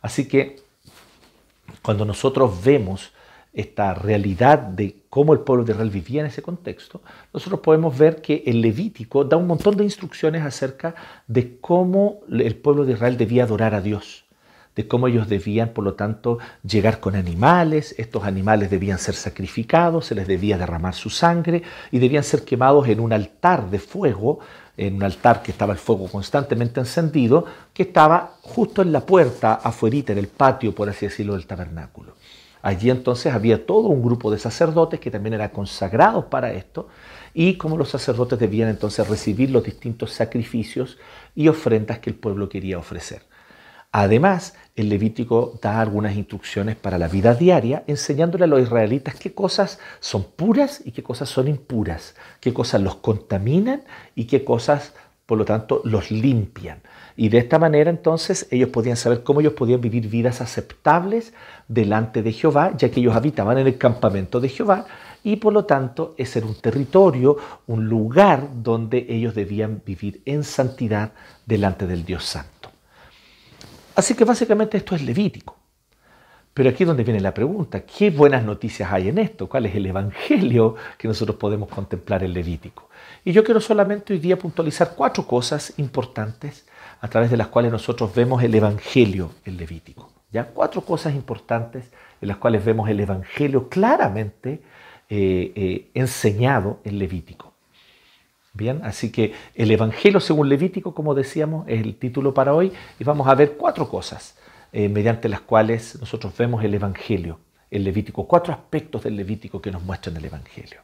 Así 0.00 0.26
que 0.26 0.66
cuando 1.82 2.04
nosotros 2.04 2.62
vemos 2.64 3.12
esta 3.52 3.94
realidad 3.94 4.58
de 4.58 4.96
cómo 5.08 5.32
el 5.32 5.40
pueblo 5.40 5.64
de 5.64 5.72
Israel 5.72 5.90
vivía 5.90 6.20
en 6.20 6.26
ese 6.26 6.42
contexto, 6.42 7.00
nosotros 7.32 7.60
podemos 7.60 7.96
ver 7.96 8.20
que 8.20 8.42
el 8.46 8.60
Levítico 8.60 9.24
da 9.24 9.36
un 9.36 9.46
montón 9.46 9.76
de 9.76 9.84
instrucciones 9.84 10.42
acerca 10.42 10.94
de 11.26 11.58
cómo 11.58 12.20
el 12.30 12.56
pueblo 12.56 12.84
de 12.84 12.92
Israel 12.92 13.16
debía 13.16 13.44
adorar 13.44 13.74
a 13.74 13.80
Dios, 13.80 14.24
de 14.76 14.86
cómo 14.86 15.08
ellos 15.08 15.28
debían, 15.28 15.70
por 15.70 15.82
lo 15.82 15.94
tanto, 15.94 16.38
llegar 16.62 17.00
con 17.00 17.16
animales, 17.16 17.96
estos 17.98 18.22
animales 18.24 18.70
debían 18.70 18.98
ser 18.98 19.16
sacrificados, 19.16 20.06
se 20.06 20.14
les 20.14 20.28
debía 20.28 20.56
derramar 20.56 20.94
su 20.94 21.10
sangre 21.10 21.62
y 21.90 21.98
debían 21.98 22.22
ser 22.22 22.44
quemados 22.44 22.86
en 22.86 23.00
un 23.00 23.12
altar 23.12 23.70
de 23.70 23.80
fuego, 23.80 24.38
en 24.78 24.94
un 24.94 25.02
altar 25.02 25.42
que 25.42 25.50
estaba 25.50 25.72
el 25.72 25.78
fuego 25.78 26.08
constantemente 26.08 26.80
encendido, 26.80 27.44
que 27.74 27.82
estaba 27.82 28.36
justo 28.40 28.80
en 28.80 28.92
la 28.92 29.04
puerta, 29.04 29.54
afuerita, 29.54 30.12
en 30.12 30.18
el 30.18 30.28
patio, 30.28 30.74
por 30.74 30.88
así 30.88 31.06
decirlo, 31.06 31.34
del 31.34 31.46
tabernáculo. 31.46 32.14
Allí 32.62 32.88
entonces 32.90 33.32
había 33.34 33.66
todo 33.66 33.88
un 33.88 34.02
grupo 34.02 34.30
de 34.30 34.38
sacerdotes 34.38 35.00
que 35.00 35.10
también 35.10 35.34
eran 35.34 35.50
consagrados 35.50 36.24
para 36.26 36.52
esto 36.52 36.88
y 37.34 37.54
como 37.54 37.76
los 37.76 37.90
sacerdotes 37.90 38.38
debían 38.38 38.68
entonces 38.68 39.06
recibir 39.06 39.50
los 39.50 39.64
distintos 39.64 40.12
sacrificios 40.12 40.98
y 41.34 41.48
ofrendas 41.48 41.98
que 41.98 42.10
el 42.10 42.16
pueblo 42.16 42.48
quería 42.48 42.78
ofrecer. 42.78 43.27
Además, 44.00 44.54
el 44.76 44.90
Levítico 44.90 45.58
da 45.60 45.80
algunas 45.80 46.14
instrucciones 46.14 46.76
para 46.76 46.98
la 46.98 47.08
vida 47.08 47.34
diaria, 47.34 47.82
enseñándole 47.88 48.44
a 48.44 48.46
los 48.46 48.60
israelitas 48.60 49.16
qué 49.16 49.34
cosas 49.34 49.80
son 49.98 50.22
puras 50.22 50.82
y 50.84 50.92
qué 50.92 51.02
cosas 51.02 51.28
son 51.28 51.48
impuras, 51.48 52.14
qué 52.40 52.54
cosas 52.54 52.80
los 52.80 52.94
contaminan 52.94 53.82
y 54.14 54.26
qué 54.26 54.44
cosas, 54.44 54.94
por 55.26 55.36
lo 55.36 55.44
tanto, 55.44 55.82
los 55.82 56.12
limpian. 56.12 56.80
Y 57.16 57.28
de 57.28 57.38
esta 57.38 57.58
manera 57.58 57.90
entonces 57.90 58.46
ellos 58.52 58.68
podían 58.68 58.96
saber 58.96 59.24
cómo 59.24 59.40
ellos 59.40 59.54
podían 59.54 59.80
vivir 59.80 60.06
vidas 60.06 60.40
aceptables 60.42 61.32
delante 61.66 62.22
de 62.22 62.30
Jehová, 62.30 62.74
ya 62.76 62.92
que 62.92 63.00
ellos 63.00 63.16
habitaban 63.16 63.58
en 63.58 63.66
el 63.66 63.78
campamento 63.78 64.38
de 64.38 64.48
Jehová 64.48 64.86
y 65.24 65.36
por 65.36 65.52
lo 65.52 65.64
tanto 65.64 66.14
ese 66.18 66.38
era 66.38 66.46
un 66.46 66.54
territorio, 66.54 67.36
un 67.66 67.88
lugar 67.88 68.48
donde 68.62 69.06
ellos 69.08 69.34
debían 69.34 69.82
vivir 69.84 70.22
en 70.24 70.44
santidad 70.44 71.14
delante 71.46 71.88
del 71.88 72.04
Dios 72.04 72.22
Santo. 72.22 72.57
Así 73.98 74.14
que 74.14 74.24
básicamente 74.24 74.76
esto 74.76 74.94
es 74.94 75.02
levítico. 75.02 75.56
Pero 76.54 76.70
aquí 76.70 76.84
es 76.84 76.86
donde 76.86 77.02
viene 77.02 77.18
la 77.18 77.34
pregunta, 77.34 77.80
¿qué 77.80 78.10
buenas 78.10 78.44
noticias 78.44 78.92
hay 78.92 79.08
en 79.08 79.18
esto? 79.18 79.48
¿Cuál 79.48 79.66
es 79.66 79.74
el 79.74 79.86
evangelio 79.86 80.76
que 80.96 81.08
nosotros 81.08 81.36
podemos 81.36 81.68
contemplar 81.68 82.22
en 82.22 82.32
Levítico? 82.32 82.90
Y 83.24 83.32
yo 83.32 83.42
quiero 83.42 83.60
solamente 83.60 84.12
hoy 84.12 84.20
día 84.20 84.38
puntualizar 84.38 84.94
cuatro 84.94 85.26
cosas 85.26 85.76
importantes 85.78 86.64
a 87.00 87.08
través 87.08 87.28
de 87.32 87.36
las 87.36 87.48
cuales 87.48 87.72
nosotros 87.72 88.14
vemos 88.14 88.40
el 88.44 88.54
evangelio 88.54 89.32
en 89.44 89.56
Levítico. 89.56 90.12
¿ya? 90.30 90.46
Cuatro 90.46 90.82
cosas 90.82 91.12
importantes 91.16 91.90
en 92.20 92.28
las 92.28 92.36
cuales 92.36 92.64
vemos 92.64 92.88
el 92.88 93.00
evangelio 93.00 93.68
claramente 93.68 94.62
eh, 95.10 95.52
eh, 95.56 95.90
enseñado 95.94 96.78
en 96.84 97.00
Levítico. 97.00 97.47
Bien, 98.52 98.80
así 98.82 99.12
que 99.12 99.34
el 99.54 99.70
Evangelio 99.70 100.20
según 100.20 100.48
Levítico, 100.48 100.94
como 100.94 101.14
decíamos, 101.14 101.66
es 101.68 101.80
el 101.80 101.96
título 101.96 102.34
para 102.34 102.54
hoy 102.54 102.72
y 102.98 103.04
vamos 103.04 103.28
a 103.28 103.34
ver 103.34 103.56
cuatro 103.56 103.88
cosas 103.88 104.36
eh, 104.72 104.88
mediante 104.88 105.28
las 105.28 105.40
cuales 105.40 105.98
nosotros 106.00 106.36
vemos 106.36 106.64
el 106.64 106.74
Evangelio, 106.74 107.40
el 107.70 107.84
Levítico, 107.84 108.26
cuatro 108.26 108.52
aspectos 108.52 109.04
del 109.04 109.16
Levítico 109.16 109.60
que 109.60 109.70
nos 109.70 109.82
muestran 109.82 110.16
el 110.16 110.24
Evangelio. 110.24 110.80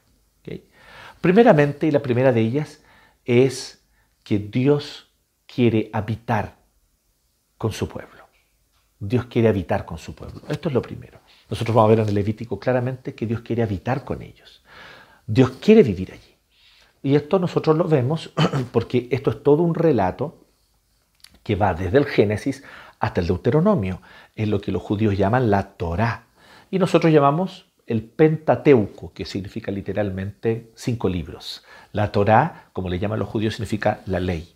Primeramente, 1.21 1.87
y 1.87 1.91
la 1.91 2.03
primera 2.03 2.33
de 2.33 2.43
ellas, 2.43 2.83
es 3.25 3.83
que 4.23 4.39
Dios 4.39 5.11
quiere 5.47 5.89
habitar 5.91 6.59
con 7.57 7.73
su 7.73 7.89
pueblo. 7.89 8.29
Dios 8.99 9.25
quiere 9.25 9.49
habitar 9.49 9.87
con 9.87 9.97
su 9.97 10.15
pueblo. 10.15 10.43
Esto 10.51 10.69
es 10.69 10.75
lo 10.75 10.83
primero. 10.83 11.21
Nosotros 11.49 11.75
vamos 11.75 11.89
a 11.89 11.91
ver 11.95 12.01
en 12.01 12.09
el 12.09 12.15
Levítico 12.15 12.61
claramente 12.61 13.15
que 13.15 13.27
Dios 13.27 13.41
quiere 13.41 13.63
habitar 13.63 14.05
con 14.05 14.21
ellos. 14.21 14.63
Dios 15.27 15.53
quiere 15.63 15.83
vivir 15.83 16.13
allí. 16.13 16.34
Y 17.05 17.17
esto 17.17 17.39
nosotros 17.39 17.77
lo 17.77 17.85
vemos 17.85 18.33
porque 18.73 19.09
esto 19.11 19.31
es 19.31 19.43
todo 19.43 19.63
un 19.63 19.75
relato 19.75 20.39
que 21.43 21.55
va 21.55 21.75
desde 21.75 21.99
el 21.99 22.07
Génesis 22.07 22.65
hasta 22.99 23.21
el 23.21 23.27
Deuteronomio, 23.27 24.01
en 24.35 24.51
lo 24.51 24.63
que 24.63 24.73
los 24.73 24.83
judíos 24.83 25.19
llaman 25.19 25.51
la 25.51 25.75
Torá. 25.75 26.25
Y 26.71 26.79
nosotros 26.79 27.13
llamamos 27.13 27.67
el 27.87 28.03
Pentateuco, 28.03 29.13
que 29.13 29.27
significa 29.27 29.71
literalmente 29.71 30.71
cinco 30.75 31.11
libros. 31.11 31.63
La 31.93 32.11
Torá, 32.11 32.71
como 32.73 32.89
le 32.89 32.99
llaman 32.99 33.19
los 33.19 33.29
judíos, 33.29 33.57
significa 33.57 34.01
la 34.07 34.19
ley. 34.19 34.55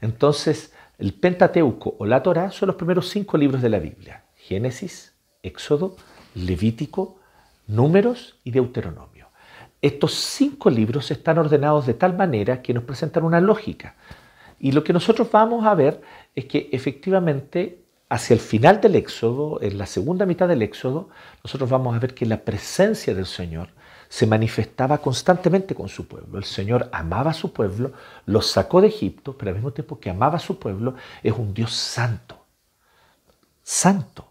Entonces, 0.00 0.72
el 0.98 1.12
Pentateuco 1.12 1.96
o 1.98 2.06
la 2.06 2.22
Torá 2.22 2.50
son 2.50 2.68
los 2.68 2.76
primeros 2.76 3.10
cinco 3.10 3.36
libros 3.36 3.60
de 3.60 3.68
la 3.68 3.78
Biblia. 3.78 4.24
Génesis, 4.36 5.12
Éxodo, 5.42 5.96
Levítico, 6.34 7.18
Números 7.66 8.36
y 8.42 8.52
Deuteronomio. 8.52 9.19
Estos 9.82 10.14
cinco 10.14 10.68
libros 10.68 11.10
están 11.10 11.38
ordenados 11.38 11.86
de 11.86 11.94
tal 11.94 12.16
manera 12.16 12.60
que 12.62 12.74
nos 12.74 12.84
presentan 12.84 13.24
una 13.24 13.40
lógica. 13.40 13.94
Y 14.58 14.72
lo 14.72 14.84
que 14.84 14.92
nosotros 14.92 15.30
vamos 15.30 15.64
a 15.64 15.74
ver 15.74 16.02
es 16.34 16.44
que 16.44 16.68
efectivamente 16.72 17.80
hacia 18.10 18.34
el 18.34 18.40
final 18.40 18.80
del 18.80 18.96
Éxodo, 18.96 19.62
en 19.62 19.78
la 19.78 19.86
segunda 19.86 20.26
mitad 20.26 20.48
del 20.48 20.62
Éxodo, 20.62 21.08
nosotros 21.44 21.70
vamos 21.70 21.96
a 21.96 22.00
ver 22.00 22.12
que 22.12 22.26
la 22.26 22.38
presencia 22.38 23.14
del 23.14 23.26
Señor 23.26 23.70
se 24.08 24.26
manifestaba 24.26 24.98
constantemente 24.98 25.74
con 25.74 25.88
su 25.88 26.08
pueblo. 26.08 26.36
El 26.36 26.44
Señor 26.44 26.90
amaba 26.92 27.30
a 27.30 27.34
su 27.34 27.52
pueblo, 27.52 27.92
lo 28.26 28.42
sacó 28.42 28.80
de 28.80 28.88
Egipto, 28.88 29.38
pero 29.38 29.50
al 29.50 29.54
mismo 29.54 29.72
tiempo 29.72 30.00
que 30.00 30.10
amaba 30.10 30.36
a 30.36 30.40
su 30.40 30.58
pueblo, 30.58 30.96
es 31.22 31.32
un 31.32 31.54
Dios 31.54 31.72
santo. 31.72 32.36
Santo. 33.62 34.28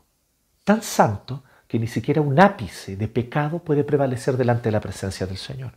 Tan 0.66 0.84
santo 0.84 1.44
que 1.70 1.78
ni 1.78 1.86
siquiera 1.86 2.20
un 2.20 2.40
ápice 2.40 2.96
de 2.96 3.08
pecado 3.08 3.60
puede 3.60 3.84
prevalecer 3.84 4.36
delante 4.36 4.70
de 4.70 4.72
la 4.72 4.82
presencia 4.82 5.28
del 5.28 5.38
Señor. 5.38 5.74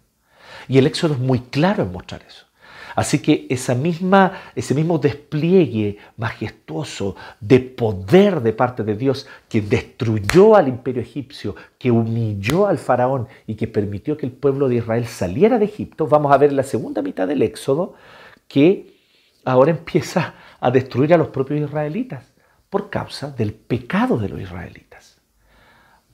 Y 0.66 0.78
el 0.78 0.86
Éxodo 0.86 1.12
es 1.12 1.20
muy 1.20 1.40
claro 1.40 1.82
en 1.82 1.92
mostrar 1.92 2.22
eso. 2.26 2.46
Así 2.94 3.18
que 3.20 3.46
esa 3.50 3.74
misma, 3.74 4.32
ese 4.54 4.74
mismo 4.74 4.98
despliegue 4.98 5.98
majestuoso 6.16 7.14
de 7.40 7.60
poder 7.60 8.40
de 8.40 8.54
parte 8.54 8.84
de 8.84 8.96
Dios 8.96 9.26
que 9.50 9.60
destruyó 9.60 10.56
al 10.56 10.68
imperio 10.68 11.02
egipcio, 11.02 11.56
que 11.78 11.90
humilló 11.90 12.66
al 12.66 12.78
faraón 12.78 13.28
y 13.46 13.54
que 13.54 13.68
permitió 13.68 14.16
que 14.16 14.24
el 14.24 14.32
pueblo 14.32 14.70
de 14.70 14.76
Israel 14.76 15.06
saliera 15.06 15.58
de 15.58 15.66
Egipto, 15.66 16.06
vamos 16.06 16.32
a 16.32 16.38
ver 16.38 16.50
en 16.50 16.56
la 16.56 16.62
segunda 16.62 17.02
mitad 17.02 17.28
del 17.28 17.42
Éxodo 17.42 17.94
que 18.48 18.94
ahora 19.44 19.72
empieza 19.72 20.34
a 20.58 20.70
destruir 20.70 21.12
a 21.12 21.18
los 21.18 21.28
propios 21.28 21.60
israelitas 21.60 22.32
por 22.70 22.88
causa 22.88 23.30
del 23.30 23.52
pecado 23.52 24.16
de 24.16 24.30
los 24.30 24.40
israelitas 24.40 25.11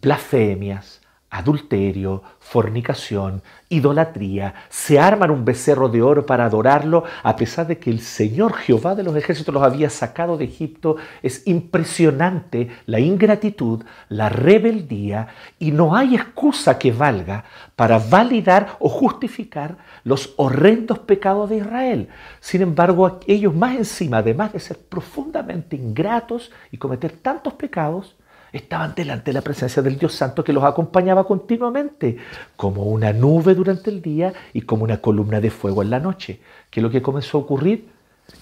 blasfemias, 0.01 1.01
adulterio, 1.31 2.23
fornicación, 2.39 3.43
idolatría, 3.69 4.55
se 4.71 4.99
arman 4.99 5.31
un 5.31 5.45
becerro 5.45 5.91
de 5.91 6.01
oro 6.01 6.25
para 6.25 6.47
adorarlo, 6.47 7.05
a 7.23 7.37
pesar 7.37 7.67
de 7.67 7.79
que 7.79 7.91
el 7.91 8.01
Señor 8.01 8.55
Jehová 8.55 8.95
de 8.95 9.03
los 9.03 9.15
ejércitos 9.15 9.53
los 9.53 9.63
había 9.63 9.91
sacado 9.91 10.39
de 10.39 10.47
Egipto. 10.47 10.97
Es 11.23 11.47
impresionante 11.47 12.71
la 12.87 13.01
ingratitud, 13.01 13.85
la 14.09 14.31
rebeldía, 14.31 15.29
y 15.59 15.71
no 15.71 15.95
hay 15.95 16.15
excusa 16.15 16.79
que 16.79 16.93
valga 16.93 17.45
para 17.77 17.99
validar 17.99 18.77
o 18.79 18.89
justificar 18.89 19.77
los 20.05 20.33
horrendos 20.37 21.01
pecados 21.01 21.51
de 21.51 21.59
Israel. 21.59 22.09
Sin 22.41 22.63
embargo, 22.63 23.21
ellos 23.27 23.55
más 23.55 23.77
encima, 23.77 24.19
además 24.19 24.55
de 24.55 24.61
ser 24.61 24.79
profundamente 24.79 25.77
ingratos 25.77 26.51
y 26.73 26.79
cometer 26.79 27.13
tantos 27.13 27.53
pecados, 27.53 28.17
estaban 28.53 28.95
delante 28.95 29.31
de 29.31 29.35
la 29.35 29.43
presencia 29.43 29.83
del 29.83 29.99
Dios 29.99 30.15
Santo 30.15 30.45
que 30.45 30.53
los 30.53 30.65
acompañaba 30.65 31.25
continuamente, 31.25 32.17
como 32.57 32.85
una 32.85 33.13
nube 33.13 33.55
durante 33.55 33.91
el 33.91 34.03
día 34.03 34.33
y 34.53 34.63
como 34.63 34.85
una 34.85 35.01
columna 35.01 35.41
de 35.41 35.51
fuego 35.51 35.83
en 35.83 35.91
la 35.91 36.01
noche. 36.01 36.41
¿Qué 36.71 36.81
es 36.81 36.85
lo 36.85 36.91
que 36.91 37.03
comenzó 37.03 37.39
a 37.39 37.41
ocurrir? 37.43 37.89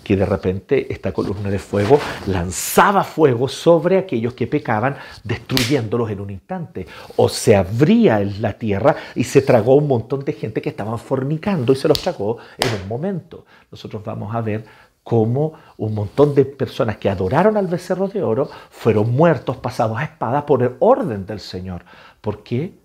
Que 0.02 0.16
de 0.16 0.26
repente 0.26 0.92
esta 0.92 1.12
columna 1.12 1.48
de 1.48 1.60
fuego 1.60 2.00
lanzaba 2.26 3.04
fuego 3.04 3.46
sobre 3.46 3.98
aquellos 3.98 4.34
que 4.34 4.48
pecaban, 4.48 4.96
destruyéndolos 5.22 6.10
en 6.10 6.20
un 6.20 6.30
instante. 6.30 6.86
O 7.16 7.28
se 7.28 7.54
abría 7.54 8.18
la 8.18 8.54
tierra 8.54 8.96
y 9.14 9.22
se 9.24 9.42
tragó 9.42 9.76
un 9.76 9.86
montón 9.86 10.24
de 10.24 10.32
gente 10.32 10.60
que 10.60 10.70
estaban 10.70 10.98
fornicando 10.98 11.72
y 11.72 11.76
se 11.76 11.86
los 11.86 12.00
tragó 12.00 12.38
en 12.58 12.82
un 12.82 12.88
momento. 12.88 13.46
Nosotros 13.70 14.02
vamos 14.04 14.34
a 14.34 14.40
ver 14.40 14.64
cómo 15.06 15.52
un 15.76 15.94
montón 15.94 16.34
de 16.34 16.44
personas 16.44 16.96
que 16.96 17.08
adoraron 17.08 17.56
al 17.56 17.68
becerro 17.68 18.08
de 18.08 18.24
oro 18.24 18.50
fueron 18.70 19.12
muertos, 19.12 19.56
pasados 19.56 19.96
a 19.96 20.02
espada 20.02 20.44
por 20.44 20.64
el 20.64 20.74
orden 20.80 21.26
del 21.26 21.38
Señor. 21.38 21.84
¿Por 22.20 22.42
qué? 22.42 22.76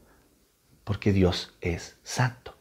Porque 0.84 1.14
Dios 1.14 1.56
es 1.62 1.98
santo. 2.04 2.54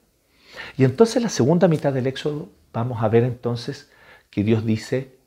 Y 0.79 0.85
entonces 0.85 1.17
en 1.17 1.25
la 1.25 1.29
segunda 1.29 1.69
mitad 1.69 1.93
del 1.93 2.07
Éxodo 2.07 2.49
vamos 2.73 3.03
a 3.03 3.09
ver 3.11 3.23
entonces 3.23 3.91
que 4.31 4.45
Dios 4.45 4.65
dice 4.65 5.19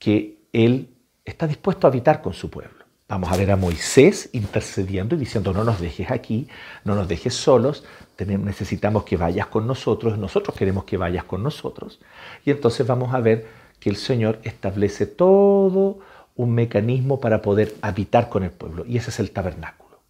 que 0.00 0.40
Él 0.52 0.96
está 1.24 1.46
dispuesto 1.46 1.86
a 1.86 1.90
habitar 1.90 2.20
con 2.20 2.34
su 2.34 2.50
pueblo. 2.50 2.84
Vamos 3.06 3.30
a 3.30 3.36
ver 3.36 3.52
a 3.52 3.56
Moisés 3.56 4.28
intercediendo 4.32 5.14
y 5.14 5.18
diciendo, 5.18 5.52
no 5.52 5.62
nos 5.62 5.80
dejes 5.80 6.10
aquí, 6.10 6.48
no 6.82 6.96
nos 6.96 7.06
dejes 7.06 7.32
solos, 7.32 7.84
necesitamos 8.18 9.04
que 9.04 9.16
vayas 9.16 9.46
con 9.46 9.68
nosotros, 9.68 10.18
nosotros 10.18 10.56
queremos 10.56 10.82
que 10.82 10.96
vayas 10.96 11.22
con 11.22 11.44
nosotros. 11.44 12.00
Y 12.44 12.50
entonces 12.50 12.84
vamos 12.84 13.14
a 13.14 13.20
ver 13.20 13.57
que 13.80 13.90
el 13.90 13.96
Señor 13.96 14.38
establece 14.42 15.06
todo 15.06 15.98
un 16.36 16.54
mecanismo 16.54 17.20
para 17.20 17.42
poder 17.42 17.74
habitar 17.82 18.28
con 18.28 18.44
el 18.44 18.50
pueblo, 18.50 18.84
y 18.86 18.96
ese 18.96 19.10
es 19.10 19.18
el 19.20 19.30
tabernáculo. 19.32 20.00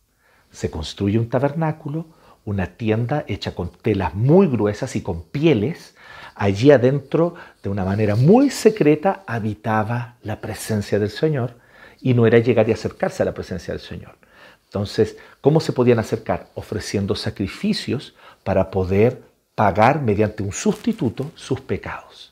Se 0.51 0.71
construye 0.71 1.19
un 1.19 1.29
tabernáculo, 1.29 2.07
una 2.45 2.67
tienda 2.67 3.25
hecha 3.29 3.55
con 3.55 3.71
telas 3.71 4.15
muy 4.15 4.47
gruesas 4.47 4.97
y 4.97 5.03
con 5.03 5.23
pieles. 5.23 5.95
Allí 6.35 6.71
adentro, 6.71 7.35
de 7.63 7.69
una 7.69 7.85
manera 7.85 8.17
muy 8.17 8.51
secreta, 8.51 9.23
habitaba 9.27 10.17
la 10.23 10.41
presencia 10.41 10.99
del 10.99 11.11
Señor 11.11 11.57
y 12.01 12.15
no 12.15 12.27
era 12.27 12.39
llegar 12.39 12.69
y 12.69 12.73
acercarse 12.73 13.23
a 13.23 13.27
la 13.27 13.35
presencia 13.35 13.75
del 13.75 13.83
Señor. 13.83 14.17
Entonces, 14.65 15.17
¿cómo 15.41 15.61
se 15.61 15.73
podían 15.73 15.99
acercar? 15.99 16.49
Ofreciendo 16.55 17.15
sacrificios 17.15 18.15
para 18.45 18.71
poder 18.71 19.23
pagar 19.55 20.01
mediante 20.03 20.43
un 20.43 20.53
sustituto 20.53 21.31
sus 21.35 21.61
pecados. 21.61 22.28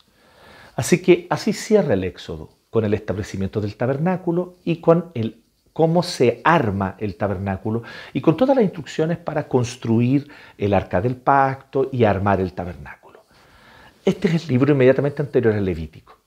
Así 0.77 1.01
que 1.01 1.27
así 1.31 1.53
cierra 1.53 1.95
el 1.95 2.05
Éxodo, 2.05 2.51
con 2.71 2.85
el 2.85 2.93
establecimiento 2.93 3.63
del 3.63 3.77
tabernáculo 3.77 4.57
y 4.63 4.77
con 4.77 5.11
el 5.15 5.43
cómo 5.73 6.03
se 6.03 6.41
arma 6.45 6.97
el 6.99 7.17
tabernáculo 7.17 7.83
y 8.13 8.21
con 8.21 8.37
todas 8.37 8.57
las 8.57 8.65
instrucciones 8.65 9.19
para 9.19 9.49
construir 9.49 10.29
el 10.59 10.75
arca 10.75 11.01
del 11.01 11.17
pacto 11.17 11.89
y 11.91 12.05
armar 12.05 12.41
el 12.41 12.53
tabernáculo. 12.53 13.25
Este 14.05 14.29
es 14.29 14.43
el 14.43 14.49
libro 14.49 14.73
inmediatamente 14.73 15.23
anterior 15.23 15.55
al 15.55 15.65
Levítico. 15.65 16.19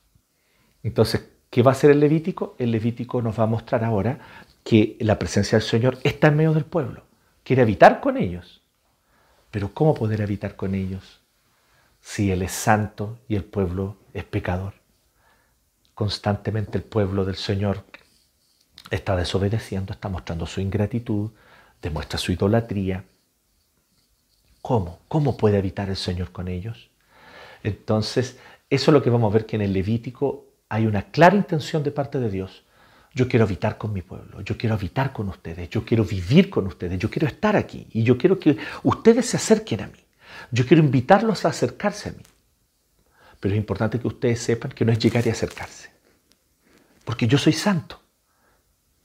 Entonces, 0.82 1.30
¿qué 1.50 1.62
va 1.62 1.72
a 1.72 1.74
hacer 1.74 1.92
el 1.92 2.00
Levítico? 2.00 2.56
El 2.58 2.72
Levítico 2.72 3.22
nos 3.22 3.40
va 3.40 3.44
a 3.44 3.48
mostrar 3.48 3.84
ahora 3.84 4.20
que 4.64 4.98
la 5.00 5.20
presencia 5.20 5.58
del 5.60 5.68
Señor 5.68 6.00
está 6.04 6.28
en 6.30 6.38
medio 6.38 6.54
del 6.54 6.66
pueblo, 6.66 7.04
quiere 7.44 7.62
habitar 7.62 8.02
con 8.02 8.18
ellos. 8.18 8.64
Pero 9.52 9.72
¿cómo 9.74 9.94
poder 9.94 10.24
habitar 10.24 10.56
con 10.56 10.74
ellos 10.74 11.22
si 12.02 12.32
Él 12.32 12.42
es 12.42 12.52
santo 12.52 13.20
y 13.28 13.36
el 13.36 13.44
pueblo 13.44 13.98
es 14.14 14.24
pecador. 14.24 14.74
Constantemente 15.94 16.78
el 16.78 16.84
pueblo 16.84 17.26
del 17.26 17.36
Señor 17.36 17.84
está 18.90 19.16
desobedeciendo, 19.16 19.94
está 19.94 20.10
mostrando 20.10 20.46
su 20.46 20.62
ingratitud, 20.62 21.32
demuestra 21.82 22.18
su 22.18 22.32
idolatría. 22.32 23.04
¿Cómo? 24.62 25.00
¿Cómo 25.08 25.38
puede 25.38 25.58
habitar 25.58 25.90
el 25.90 25.98
Señor 25.98 26.32
con 26.32 26.48
ellos? 26.48 26.90
Entonces, 27.64 28.40
eso 28.70 28.92
es 28.92 28.94
lo 28.94 29.04
que 29.04 29.10
vamos 29.10 29.32
a 29.32 29.34
ver 29.34 29.46
que 29.46 29.56
en 29.56 29.64
el 29.64 29.74
Levítico 29.74 30.46
hay 30.70 30.86
una 30.86 31.04
clara 31.12 31.36
intención 31.36 31.84
de 31.84 31.92
parte 31.92 32.20
de 32.20 32.30
Dios 32.30 32.64
yo 33.14 33.28
quiero 33.28 33.46
habitar 33.46 33.78
con 33.78 33.92
mi 33.92 34.02
pueblo, 34.02 34.42
yo 34.42 34.58
quiero 34.58 34.76
habitar 34.76 35.12
con 35.12 35.30
ustedes, 35.30 35.70
yo 35.70 35.84
quiero 35.84 36.06
vivir 36.06 36.50
con 36.50 36.68
ustedes, 36.68 37.00
yo 37.00 37.10
quiero 37.10 37.28
estar 37.28 37.56
aquí 37.56 37.88
y 37.92 38.04
yo 38.04 38.18
quiero 38.18 38.40
que 38.40 38.58
ustedes 38.84 39.26
se 39.26 39.38
acerquen 39.38 39.82
a 39.82 39.88
mí. 39.88 40.00
Yo 40.52 40.66
quiero 40.66 40.84
invitarlos 40.84 41.44
a 41.44 41.50
acercarse 41.50 42.10
a 42.10 42.12
mí. 42.14 42.24
Pero 43.40 43.54
es 43.54 43.58
importante 43.58 44.00
que 44.00 44.08
ustedes 44.08 44.42
sepan 44.42 44.72
que 44.72 44.86
no 44.86 44.92
es 44.92 45.00
llegar 45.00 45.26
y 45.26 45.30
acercarse. 45.30 45.90
Porque 47.06 47.28
yo 47.28 47.38
soy 47.38 47.54
santo. 47.54 48.00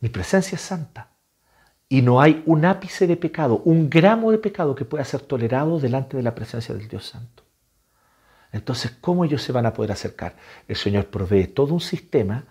Mi 0.01 0.09
presencia 0.09 0.57
es 0.57 0.63
santa. 0.63 1.11
Y 1.89 2.03
no 2.03 2.21
hay 2.21 2.43
un 2.47 2.65
ápice 2.65 3.07
de 3.07 3.17
pecado, 3.17 3.63
un 3.65 3.89
gramo 3.89 4.31
de 4.31 4.39
pecado 4.39 4.75
que 4.75 4.85
pueda 4.85 5.05
ser 5.05 5.21
tolerado 5.21 5.79
delante 5.79 6.17
de 6.17 6.23
la 6.23 6.35
presencia 6.35 6.75
del 6.75 6.89
Dios 6.89 7.07
Santo. 7.07 7.45
Entonces, 8.53 8.93
¿cómo 9.01 9.25
ellos 9.25 9.43
se 9.43 9.53
van 9.53 9.67
a 9.67 9.73
poder 9.73 9.93
acercar? 9.93 10.37
El 10.69 10.77
Señor 10.77 11.07
provee 11.07 11.47
todo 11.47 11.75
un 11.75 11.81
sistema 11.81 12.45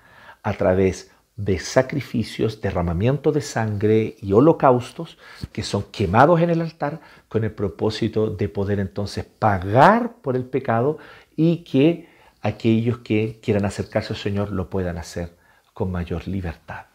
a 0.44 0.54
través 0.54 1.12
de 1.36 1.58
sacrificios, 1.58 2.62
derramamiento 2.62 3.32
de 3.32 3.42
sangre 3.42 4.18
y 4.22 4.34
holocaustos 4.34 5.18
que 5.52 5.64
son 5.64 5.84
quemados 5.92 6.42
en 6.42 6.52
el 6.52 6.62
altar 6.62 7.02
con 7.28 7.44
el 7.44 7.52
propósito 7.52 8.30
de 8.30 8.50
poder 8.50 8.80
entonces 8.80 9.26
pagar 9.26 10.18
por 10.22 10.36
el 10.36 10.46
pecado 10.46 11.00
y 11.36 11.64
que 11.64 12.10
aquellos 12.42 13.00
que 13.00 13.40
quieran 13.42 13.66
acercarse 13.66 14.14
al 14.14 14.20
Señor 14.20 14.52
lo 14.52 14.70
puedan 14.70 14.98
hacer 14.98 15.36
con 15.74 15.92
mayor 15.92 16.28
libertad. 16.28 16.86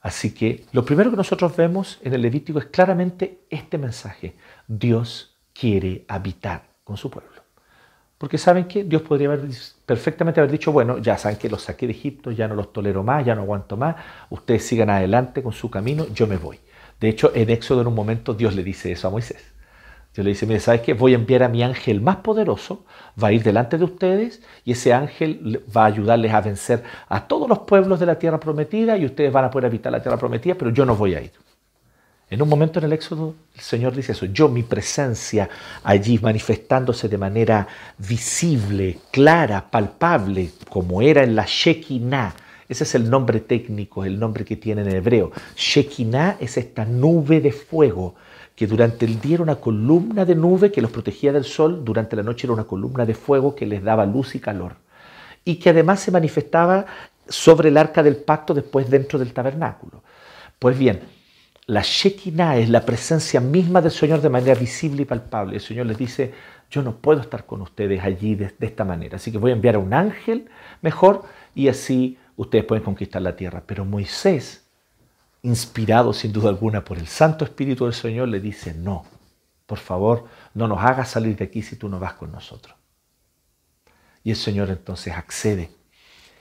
Así 0.00 0.32
que 0.32 0.64
lo 0.72 0.84
primero 0.84 1.10
que 1.10 1.16
nosotros 1.16 1.54
vemos 1.56 1.98
en 2.02 2.14
el 2.14 2.22
Levítico 2.22 2.58
es 2.58 2.66
claramente 2.66 3.40
este 3.50 3.76
mensaje. 3.76 4.34
Dios 4.66 5.36
quiere 5.52 6.04
habitar 6.08 6.62
con 6.84 6.96
su 6.96 7.10
pueblo. 7.10 7.40
Porque 8.16 8.38
saben 8.38 8.64
que 8.64 8.84
Dios 8.84 9.02
podría 9.02 9.28
haber 9.28 9.48
perfectamente 9.86 10.40
haber 10.40 10.52
dicho, 10.52 10.72
bueno, 10.72 10.98
ya 10.98 11.16
saben 11.16 11.38
que 11.38 11.48
los 11.48 11.62
saqué 11.62 11.86
de 11.86 11.92
Egipto, 11.92 12.30
ya 12.30 12.48
no 12.48 12.54
los 12.54 12.72
tolero 12.72 13.02
más, 13.02 13.24
ya 13.24 13.34
no 13.34 13.42
aguanto 13.42 13.76
más, 13.76 13.96
ustedes 14.28 14.66
sigan 14.66 14.90
adelante 14.90 15.42
con 15.42 15.52
su 15.52 15.70
camino, 15.70 16.06
yo 16.14 16.26
me 16.26 16.36
voy. 16.36 16.60
De 17.00 17.08
hecho, 17.08 17.32
en 17.34 17.48
Éxodo 17.48 17.80
en 17.80 17.86
un 17.86 17.94
momento 17.94 18.34
Dios 18.34 18.54
le 18.54 18.62
dice 18.62 18.92
eso 18.92 19.08
a 19.08 19.10
Moisés. 19.10 19.49
Le 20.22 20.30
dice, 20.30 20.46
mire, 20.46 20.60
¿sabes 20.60 20.82
qué? 20.82 20.94
Voy 20.94 21.12
a 21.12 21.16
enviar 21.16 21.42
a 21.42 21.48
mi 21.48 21.62
ángel 21.62 22.00
más 22.00 22.16
poderoso, 22.16 22.84
va 23.22 23.28
a 23.28 23.32
ir 23.32 23.42
delante 23.42 23.78
de 23.78 23.84
ustedes 23.84 24.42
y 24.64 24.72
ese 24.72 24.92
ángel 24.92 25.62
va 25.74 25.84
a 25.84 25.86
ayudarles 25.86 26.32
a 26.32 26.40
vencer 26.40 26.82
a 27.08 27.26
todos 27.26 27.48
los 27.48 27.60
pueblos 27.60 28.00
de 28.00 28.06
la 28.06 28.18
tierra 28.18 28.40
prometida 28.40 28.96
y 28.96 29.04
ustedes 29.04 29.32
van 29.32 29.44
a 29.44 29.50
poder 29.50 29.66
habitar 29.66 29.92
la 29.92 30.02
tierra 30.02 30.18
prometida, 30.18 30.54
pero 30.54 30.70
yo 30.70 30.84
no 30.84 30.96
voy 30.96 31.14
a 31.14 31.22
ir. 31.22 31.32
En 32.30 32.40
un 32.40 32.48
momento 32.48 32.78
en 32.78 32.84
el 32.84 32.92
Éxodo, 32.92 33.34
el 33.56 33.60
Señor 33.60 33.92
dice 33.92 34.12
eso, 34.12 34.24
yo 34.26 34.48
mi 34.48 34.62
presencia 34.62 35.50
allí 35.82 36.20
manifestándose 36.20 37.08
de 37.08 37.18
manera 37.18 37.66
visible, 37.98 38.98
clara, 39.10 39.68
palpable, 39.68 40.50
como 40.68 41.02
era 41.02 41.24
en 41.24 41.34
la 41.34 41.44
Shekinah. 41.44 42.32
Ese 42.68 42.84
es 42.84 42.94
el 42.94 43.10
nombre 43.10 43.40
técnico, 43.40 44.04
el 44.04 44.16
nombre 44.20 44.44
que 44.44 44.56
tiene 44.56 44.82
en 44.82 44.94
hebreo. 44.94 45.32
Shekinah 45.56 46.36
es 46.38 46.56
esta 46.56 46.84
nube 46.84 47.40
de 47.40 47.50
fuego 47.50 48.14
que 48.60 48.66
durante 48.66 49.06
el 49.06 49.22
día 49.22 49.36
era 49.36 49.42
una 49.42 49.56
columna 49.56 50.26
de 50.26 50.34
nube 50.34 50.70
que 50.70 50.82
los 50.82 50.90
protegía 50.90 51.32
del 51.32 51.44
sol, 51.44 51.82
durante 51.82 52.14
la 52.14 52.22
noche 52.22 52.46
era 52.46 52.52
una 52.52 52.64
columna 52.64 53.06
de 53.06 53.14
fuego 53.14 53.54
que 53.54 53.64
les 53.64 53.82
daba 53.82 54.04
luz 54.04 54.34
y 54.34 54.38
calor. 54.38 54.76
Y 55.46 55.54
que 55.56 55.70
además 55.70 56.00
se 56.00 56.10
manifestaba 56.10 56.84
sobre 57.26 57.70
el 57.70 57.78
arca 57.78 58.02
del 58.02 58.16
pacto 58.16 58.52
después 58.52 58.90
dentro 58.90 59.18
del 59.18 59.32
tabernáculo. 59.32 60.02
Pues 60.58 60.78
bien, 60.78 61.00
la 61.64 61.80
Shekinah 61.80 62.58
es 62.58 62.68
la 62.68 62.84
presencia 62.84 63.40
misma 63.40 63.80
del 63.80 63.92
Señor 63.92 64.20
de 64.20 64.28
manera 64.28 64.54
visible 64.54 65.00
y 65.00 65.06
palpable. 65.06 65.54
El 65.54 65.62
Señor 65.62 65.86
les 65.86 65.96
dice, 65.96 66.34
yo 66.70 66.82
no 66.82 66.96
puedo 66.96 67.22
estar 67.22 67.46
con 67.46 67.62
ustedes 67.62 68.04
allí 68.04 68.34
de, 68.34 68.52
esta 68.60 68.84
manera, 68.84 69.16
así 69.16 69.32
que 69.32 69.38
voy 69.38 69.52
a 69.52 69.54
enviar 69.54 69.76
a 69.76 69.78
un 69.78 69.94
ángel 69.94 70.50
mejor 70.82 71.22
y 71.54 71.68
así 71.68 72.18
ustedes 72.36 72.66
pueden 72.66 72.84
conquistar 72.84 73.22
la 73.22 73.36
tierra. 73.36 73.62
Pero 73.64 73.86
Moisés, 73.86 74.59
inspirado 75.42 76.12
sin 76.12 76.32
duda 76.32 76.48
alguna 76.48 76.84
por 76.84 76.98
el 76.98 77.06
Santo 77.06 77.44
Espíritu 77.44 77.84
del 77.84 77.94
Señor, 77.94 78.28
le 78.28 78.40
dice, 78.40 78.74
no, 78.74 79.04
por 79.66 79.78
favor, 79.78 80.24
no 80.54 80.68
nos 80.68 80.80
hagas 80.80 81.10
salir 81.10 81.36
de 81.36 81.44
aquí 81.44 81.62
si 81.62 81.76
tú 81.76 81.88
no 81.88 81.98
vas 81.98 82.14
con 82.14 82.32
nosotros. 82.32 82.76
Y 84.22 84.30
el 84.30 84.36
Señor 84.36 84.68
entonces 84.68 85.14
accede 85.14 85.70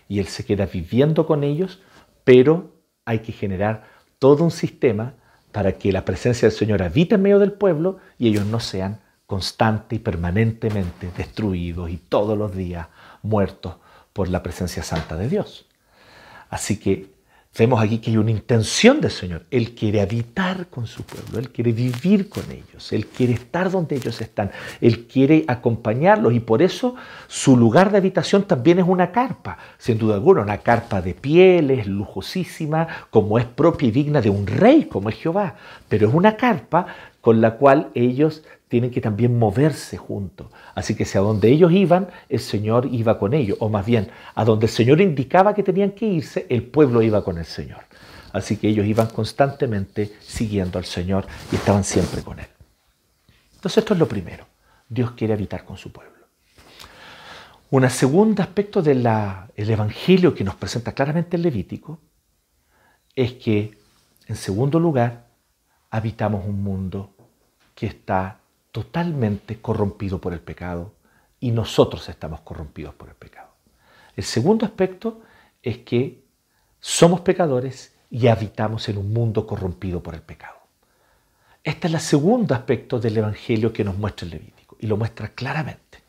y 0.07 0.19
Él 0.19 0.27
se 0.27 0.43
queda 0.43 0.65
viviendo 0.65 1.25
con 1.25 1.43
ellos, 1.43 1.79
pero 2.23 2.75
hay 3.05 3.19
que 3.19 3.31
generar 3.31 3.87
todo 4.17 4.43
un 4.43 4.51
sistema 4.51 5.13
para 5.51 5.73
que 5.73 5.91
la 5.91 6.05
presencia 6.05 6.47
del 6.49 6.57
Señor 6.57 6.83
habite 6.83 7.15
en 7.15 7.21
medio 7.21 7.39
del 7.39 7.53
pueblo 7.53 7.99
y 8.17 8.27
ellos 8.27 8.45
no 8.45 8.59
sean 8.59 8.99
constante 9.25 9.95
y 9.95 9.99
permanentemente 9.99 11.11
destruidos 11.15 11.89
y 11.89 11.97
todos 11.97 12.37
los 12.37 12.55
días 12.55 12.87
muertos 13.21 13.75
por 14.11 14.27
la 14.27 14.43
presencia 14.43 14.83
santa 14.83 15.15
de 15.15 15.29
Dios. 15.29 15.67
Así 16.49 16.79
que 16.79 17.13
Vemos 17.59 17.81
aquí 17.81 17.97
que 17.97 18.11
hay 18.11 18.15
una 18.15 18.31
intención 18.31 19.01
del 19.01 19.11
Señor. 19.11 19.43
Él 19.51 19.75
quiere 19.75 19.99
habitar 19.99 20.67
con 20.67 20.87
su 20.87 21.03
pueblo, 21.03 21.39
Él 21.39 21.49
quiere 21.49 21.73
vivir 21.73 22.29
con 22.29 22.49
ellos, 22.49 22.93
Él 22.93 23.07
quiere 23.07 23.33
estar 23.33 23.69
donde 23.69 23.97
ellos 23.97 24.21
están, 24.21 24.49
Él 24.79 25.07
quiere 25.07 25.43
acompañarlos 25.45 26.33
y 26.33 26.39
por 26.39 26.61
eso 26.61 26.95
su 27.27 27.57
lugar 27.57 27.91
de 27.91 27.97
habitación 27.97 28.43
también 28.43 28.79
es 28.79 28.85
una 28.87 29.11
carpa, 29.11 29.57
sin 29.77 29.97
duda 29.97 30.15
alguna, 30.15 30.41
una 30.41 30.59
carpa 30.59 31.01
de 31.01 31.13
pieles, 31.13 31.85
lujosísima, 31.85 32.87
como 33.09 33.37
es 33.37 33.43
propia 33.43 33.89
y 33.89 33.91
digna 33.91 34.21
de 34.21 34.29
un 34.29 34.47
rey 34.47 34.85
como 34.85 35.09
es 35.09 35.17
Jehová, 35.17 35.55
pero 35.89 36.07
es 36.07 36.13
una 36.13 36.37
carpa 36.37 36.87
con 37.19 37.41
la 37.41 37.55
cual 37.55 37.89
ellos 37.93 38.43
tienen 38.69 38.91
que 38.91 39.01
también 39.01 39.37
moverse 39.37 39.97
juntos. 39.97 40.47
Así 40.75 40.95
que 40.95 41.03
si 41.03 41.17
a 41.17 41.21
donde 41.21 41.49
ellos 41.49 41.71
iban, 41.71 42.07
el 42.29 42.39
Señor 42.39 42.87
iba 42.91 43.19
con 43.19 43.33
ellos, 43.33 43.57
o 43.59 43.67
más 43.67 43.85
bien, 43.85 44.09
a 44.35 44.45
donde 44.45 44.67
el 44.67 44.71
Señor 44.71 45.01
indicaba 45.01 45.53
que 45.53 45.63
tenían 45.63 45.91
que 45.91 46.05
irse, 46.05 46.45
el 46.49 46.63
pueblo 46.63 47.01
iba 47.01 47.23
con 47.23 47.37
el 47.37 47.45
Señor. 47.45 47.81
Así 48.31 48.57
que 48.57 48.69
ellos 48.69 48.85
iban 48.85 49.07
constantemente 49.07 50.13
siguiendo 50.21 50.77
al 50.77 50.85
Señor 50.85 51.25
y 51.51 51.55
estaban 51.55 51.83
siempre 51.83 52.21
con 52.21 52.39
Él. 52.39 52.47
Entonces 53.55 53.79
esto 53.79 53.93
es 53.95 53.99
lo 53.99 54.07
primero. 54.07 54.45
Dios 54.87 55.11
quiere 55.11 55.33
habitar 55.33 55.65
con 55.65 55.75
su 55.75 55.91
pueblo. 55.91 56.13
Un 57.71 57.89
segundo 57.89 58.41
aspecto 58.41 58.81
del 58.81 59.05
Evangelio 59.55 60.33
que 60.33 60.43
nos 60.43 60.55
presenta 60.55 60.93
claramente 60.93 61.37
el 61.37 61.43
Levítico 61.43 61.99
es 63.15 63.33
que, 63.33 63.77
en 64.27 64.35
segundo 64.35 64.79
lugar, 64.79 65.27
habitamos 65.89 66.45
un 66.45 66.63
mundo 66.63 67.13
que 67.75 67.87
está 67.87 68.38
totalmente 68.71 69.61
corrompido 69.61 70.19
por 70.19 70.33
el 70.33 70.39
pecado 70.39 70.93
y 71.39 71.51
nosotros 71.51 72.07
estamos 72.09 72.41
corrompidos 72.41 72.93
por 72.93 73.09
el 73.09 73.15
pecado. 73.15 73.49
El 74.15 74.23
segundo 74.23 74.65
aspecto 74.65 75.21
es 75.61 75.79
que 75.79 76.23
somos 76.79 77.21
pecadores 77.21 77.95
y 78.09 78.27
habitamos 78.27 78.89
en 78.89 78.97
un 78.97 79.13
mundo 79.13 79.45
corrompido 79.45 80.01
por 80.01 80.15
el 80.15 80.21
pecado. 80.21 80.57
Este 81.63 81.87
es 81.87 81.93
el 81.93 81.99
segundo 81.99 82.55
aspecto 82.55 82.99
del 82.99 83.17
Evangelio 83.17 83.71
que 83.73 83.83
nos 83.83 83.97
muestra 83.97 84.25
el 84.25 84.31
Levítico 84.31 84.77
y 84.79 84.87
lo 84.87 84.97
muestra 84.97 85.29
claramente. 85.29 86.03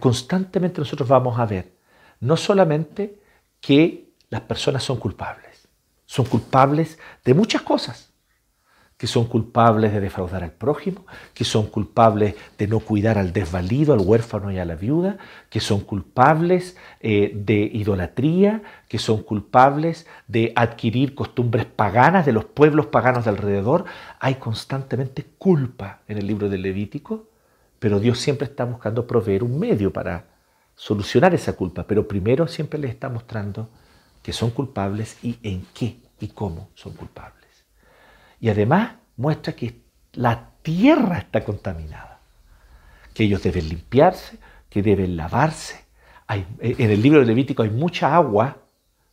Constantemente 0.00 0.80
nosotros 0.80 1.08
vamos 1.08 1.38
a 1.38 1.46
ver 1.46 1.72
no 2.20 2.36
solamente 2.36 3.20
que 3.60 4.12
las 4.30 4.40
personas 4.42 4.82
son 4.82 4.98
culpables, 4.98 5.68
son 6.06 6.24
culpables 6.26 6.98
de 7.24 7.34
muchas 7.34 7.62
cosas, 7.62 8.11
que 9.02 9.08
son 9.08 9.24
culpables 9.24 9.92
de 9.92 9.98
defraudar 9.98 10.44
al 10.44 10.52
prójimo, 10.52 11.04
que 11.34 11.42
son 11.42 11.66
culpables 11.66 12.36
de 12.56 12.68
no 12.68 12.78
cuidar 12.78 13.18
al 13.18 13.32
desvalido, 13.32 13.94
al 13.94 13.98
huérfano 13.98 14.52
y 14.52 14.60
a 14.60 14.64
la 14.64 14.76
viuda, 14.76 15.18
que 15.50 15.58
son 15.58 15.80
culpables 15.80 16.76
eh, 17.00 17.32
de 17.34 17.68
idolatría, 17.72 18.62
que 18.86 19.00
son 19.00 19.24
culpables 19.24 20.06
de 20.28 20.52
adquirir 20.54 21.16
costumbres 21.16 21.64
paganas 21.64 22.24
de 22.26 22.30
los 22.30 22.44
pueblos 22.44 22.86
paganos 22.86 23.24
de 23.24 23.30
alrededor. 23.30 23.86
Hay 24.20 24.36
constantemente 24.36 25.26
culpa 25.36 26.02
en 26.06 26.18
el 26.18 26.28
libro 26.28 26.48
del 26.48 26.62
Levítico, 26.62 27.26
pero 27.80 27.98
Dios 27.98 28.20
siempre 28.20 28.46
está 28.46 28.64
buscando 28.66 29.08
proveer 29.08 29.42
un 29.42 29.58
medio 29.58 29.92
para 29.92 30.26
solucionar 30.76 31.34
esa 31.34 31.54
culpa, 31.54 31.88
pero 31.88 32.06
primero 32.06 32.46
siempre 32.46 32.78
les 32.78 32.92
está 32.92 33.08
mostrando 33.08 33.68
que 34.22 34.32
son 34.32 34.50
culpables 34.50 35.18
y 35.24 35.38
en 35.42 35.66
qué 35.74 35.96
y 36.20 36.28
cómo 36.28 36.68
son 36.76 36.92
culpables. 36.92 37.41
Y 38.42 38.50
además 38.50 38.94
muestra 39.16 39.52
que 39.52 39.76
la 40.14 40.50
tierra 40.62 41.18
está 41.18 41.44
contaminada, 41.44 42.18
que 43.14 43.22
ellos 43.22 43.40
deben 43.40 43.68
limpiarse, 43.68 44.36
que 44.68 44.82
deben 44.82 45.16
lavarse. 45.16 45.84
en 46.28 46.90
el 46.90 47.00
libro 47.00 47.20
de 47.20 47.26
Levítico 47.26 47.62
hay 47.62 47.70
mucha 47.70 48.12
agua 48.12 48.56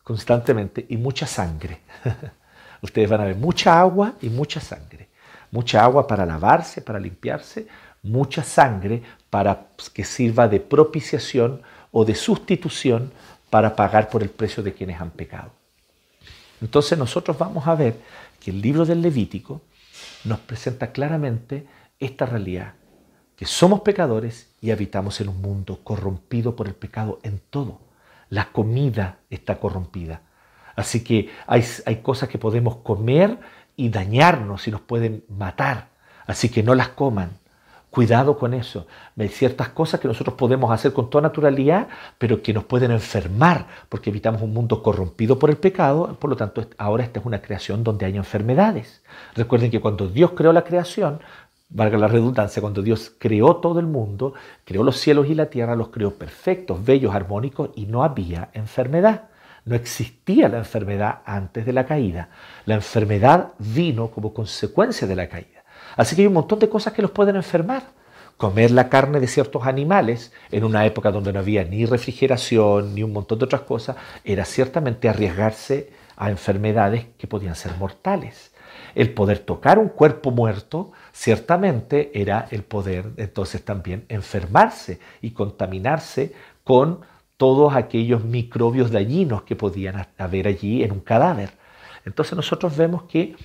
constantemente 0.04 0.84
y 0.90 0.98
mucha 0.98 1.28
sangre. 1.28 1.82
Ustedes 2.82 3.08
van 3.08 3.22
a 3.22 3.26
ver 3.26 3.36
mucha 3.36 3.80
agua 3.80 4.16
y 4.20 4.30
mucha 4.30 4.60
sangre. 4.60 5.10
Mucha 5.52 5.84
agua 5.84 6.08
para 6.08 6.26
lavarse, 6.26 6.82
para 6.82 7.00
limpiarse, 7.00 7.68
mucha 8.02 8.42
sangre 8.42 9.04
para 9.30 9.68
que 9.94 10.06
sirva 10.06 10.48
de 10.48 10.60
propiciación 10.60 11.62
o 11.92 12.04
de 12.04 12.16
sustitución 12.16 13.12
para 13.52 13.76
pagar 13.76 14.10
por 14.10 14.24
el 14.24 14.30
precio 14.32 14.64
de 14.64 14.74
quienes 14.74 15.00
han 15.00 15.12
pecado. 15.12 15.52
Entonces 16.62 16.98
nosotros 16.98 17.38
vamos 17.38 17.68
a 17.68 17.76
ver 17.76 17.96
el 18.50 18.62
libro 18.62 18.86
del 18.86 19.02
Levítico 19.02 19.62
nos 20.26 20.40
presenta 20.40 20.92
claramente 20.92 21.68
esta 22.00 22.26
realidad, 22.26 22.74
que 23.36 23.46
somos 23.46 23.82
pecadores 23.82 24.54
y 24.62 24.72
habitamos 24.72 25.22
en 25.22 25.30
un 25.30 25.42
mundo 25.42 25.80
corrompido 25.84 26.56
por 26.56 26.68
el 26.68 26.76
pecado 26.76 27.20
en 27.24 27.40
todo. 27.50 27.80
La 28.30 28.52
comida 28.52 29.20
está 29.30 29.60
corrompida. 29.60 30.22
Así 30.76 31.04
que 31.04 31.30
hay, 31.48 31.64
hay 31.86 31.98
cosas 31.98 32.30
que 32.30 32.38
podemos 32.38 32.78
comer 32.78 33.40
y 33.76 33.90
dañarnos 33.90 34.68
y 34.68 34.72
nos 34.72 34.82
pueden 34.82 35.24
matar. 35.30 35.90
Así 36.26 36.50
que 36.50 36.64
no 36.64 36.76
las 36.76 36.90
coman. 36.90 37.32
Cuidado 37.90 38.38
con 38.38 38.54
eso. 38.54 38.86
Hay 39.18 39.30
ciertas 39.30 39.70
cosas 39.70 40.00
que 40.00 40.08
nosotros 40.08 40.36
podemos 40.36 40.72
hacer 40.72 40.94
con 40.94 41.10
toda 41.10 41.24
naturalidad, 41.24 41.88
pero 42.20 42.44
que 42.44 42.54
nos 42.54 42.64
pueden 42.66 42.92
enfermar, 42.92 43.66
porque 43.90 44.12
evitamos 44.12 44.44
un 44.44 44.54
mundo 44.54 44.84
corrompido 44.84 45.40
por 45.40 45.50
el 45.50 45.58
pecado. 45.58 46.16
Por 46.20 46.30
lo 46.30 46.36
tanto, 46.36 46.68
ahora 46.78 47.04
esta 47.04 47.20
es 47.20 47.26
una 47.26 47.42
creación 47.42 47.84
donde 47.84 48.06
hay 48.06 48.16
enfermedades. 48.16 49.02
Recuerden 49.36 49.72
que 49.72 49.82
cuando 49.82 50.08
Dios 50.08 50.32
creó 50.36 50.54
la 50.54 50.64
creación, 50.64 51.20
valga 51.70 51.98
la 51.98 52.08
redundancia, 52.08 52.62
cuando 52.62 52.84
Dios 52.84 53.12
creó 53.18 53.56
todo 53.56 53.80
el 53.80 53.88
mundo, 53.88 54.36
creó 54.66 54.84
los 54.84 54.98
cielos 54.98 55.28
y 55.28 55.34
la 55.34 55.48
tierra, 55.48 55.76
los 55.76 55.90
creó 55.90 56.14
perfectos, 56.14 56.86
bellos, 56.86 57.16
armónicos, 57.16 57.72
y 57.76 57.88
no 57.88 58.04
había 58.04 58.50
enfermedad. 58.54 59.30
No 59.66 59.76
existía 59.76 60.48
la 60.48 60.60
enfermedad 60.60 61.20
antes 61.26 61.66
de 61.66 61.74
la 61.74 61.86
caída. 61.86 62.30
La 62.66 62.76
enfermedad 62.76 63.54
vino 63.58 64.12
como 64.12 64.34
consecuencia 64.34 65.08
de 65.08 65.16
la 65.16 65.28
caída. 65.28 65.59
Así 65.96 66.16
que 66.16 66.24
hay 66.24 66.28
un 66.28 66.34
montón 66.34 66.60
de 66.60 66.70
cosas 66.70 66.94
que 66.94 67.02
los 67.02 67.12
pueden 67.12 67.36
enfermar. 67.36 67.84
Comer 68.38 68.72
la 68.72 68.88
carne 68.88 69.20
de 69.20 69.28
ciertos 69.28 69.66
animales 69.66 70.32
en 70.52 70.64
una 70.64 70.86
época 70.86 71.12
donde 71.12 71.34
no 71.34 71.40
había 71.40 71.66
ni 71.66 71.86
refrigeración 71.86 72.96
ni 72.96 73.04
un 73.04 73.12
montón 73.12 73.40
de 73.40 73.46
otras 73.46 73.62
cosas 73.62 73.98
era 74.24 74.46
ciertamente 74.46 75.10
arriesgarse 75.10 75.92
a 76.16 76.30
enfermedades 76.30 77.08
que 77.18 77.28
podían 77.28 77.56
ser 77.56 77.76
mortales. 77.78 78.52
El 78.96 79.14
poder 79.14 79.40
tocar 79.40 79.78
un 79.78 79.90
cuerpo 79.90 80.32
muerto 80.32 80.92
ciertamente 81.12 82.12
era 82.14 82.48
el 82.52 82.64
poder 82.64 83.12
entonces 83.18 83.64
también 83.64 84.06
enfermarse 84.10 85.00
y 85.22 85.32
contaminarse 85.32 86.34
con 86.64 87.02
todos 87.38 87.76
aquellos 87.76 88.26
microbios 88.26 88.92
dañinos 88.92 89.44
que 89.44 89.56
podían 89.56 90.08
haber 90.18 90.48
allí 90.48 90.84
en 90.84 90.92
un 90.92 91.00
cadáver. 91.00 91.52
Entonces 92.06 92.36
nosotros 92.36 92.76
vemos 92.76 93.04
que 93.04 93.36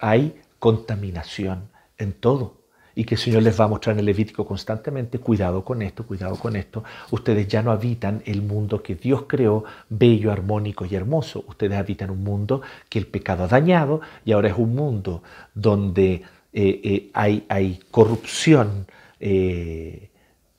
hay 0.00 0.40
contaminación, 0.58 1.68
en 1.98 2.12
todo. 2.12 2.66
Y 2.94 3.04
que 3.04 3.16
el 3.16 3.20
Señor 3.20 3.42
les 3.42 3.60
va 3.60 3.66
a 3.66 3.68
mostrar 3.68 3.94
en 3.94 4.00
el 4.00 4.06
Levítico 4.06 4.46
constantemente, 4.46 5.18
cuidado 5.18 5.62
con 5.62 5.82
esto, 5.82 6.06
cuidado 6.06 6.36
con 6.36 6.56
esto. 6.56 6.82
Ustedes 7.10 7.46
ya 7.46 7.62
no 7.62 7.70
habitan 7.70 8.22
el 8.24 8.40
mundo 8.40 8.82
que 8.82 8.94
Dios 8.94 9.24
creó, 9.26 9.64
bello, 9.90 10.32
armónico 10.32 10.86
y 10.86 10.94
hermoso. 10.94 11.44
Ustedes 11.46 11.76
habitan 11.76 12.10
un 12.10 12.24
mundo 12.24 12.62
que 12.88 12.98
el 12.98 13.06
pecado 13.06 13.44
ha 13.44 13.48
dañado 13.48 14.00
y 14.24 14.32
ahora 14.32 14.48
es 14.48 14.56
un 14.56 14.74
mundo 14.74 15.22
donde 15.54 16.22
eh, 16.58 16.80
eh, 16.84 17.10
hay, 17.12 17.80
corrupción 17.90 18.86
eh, 19.20 20.08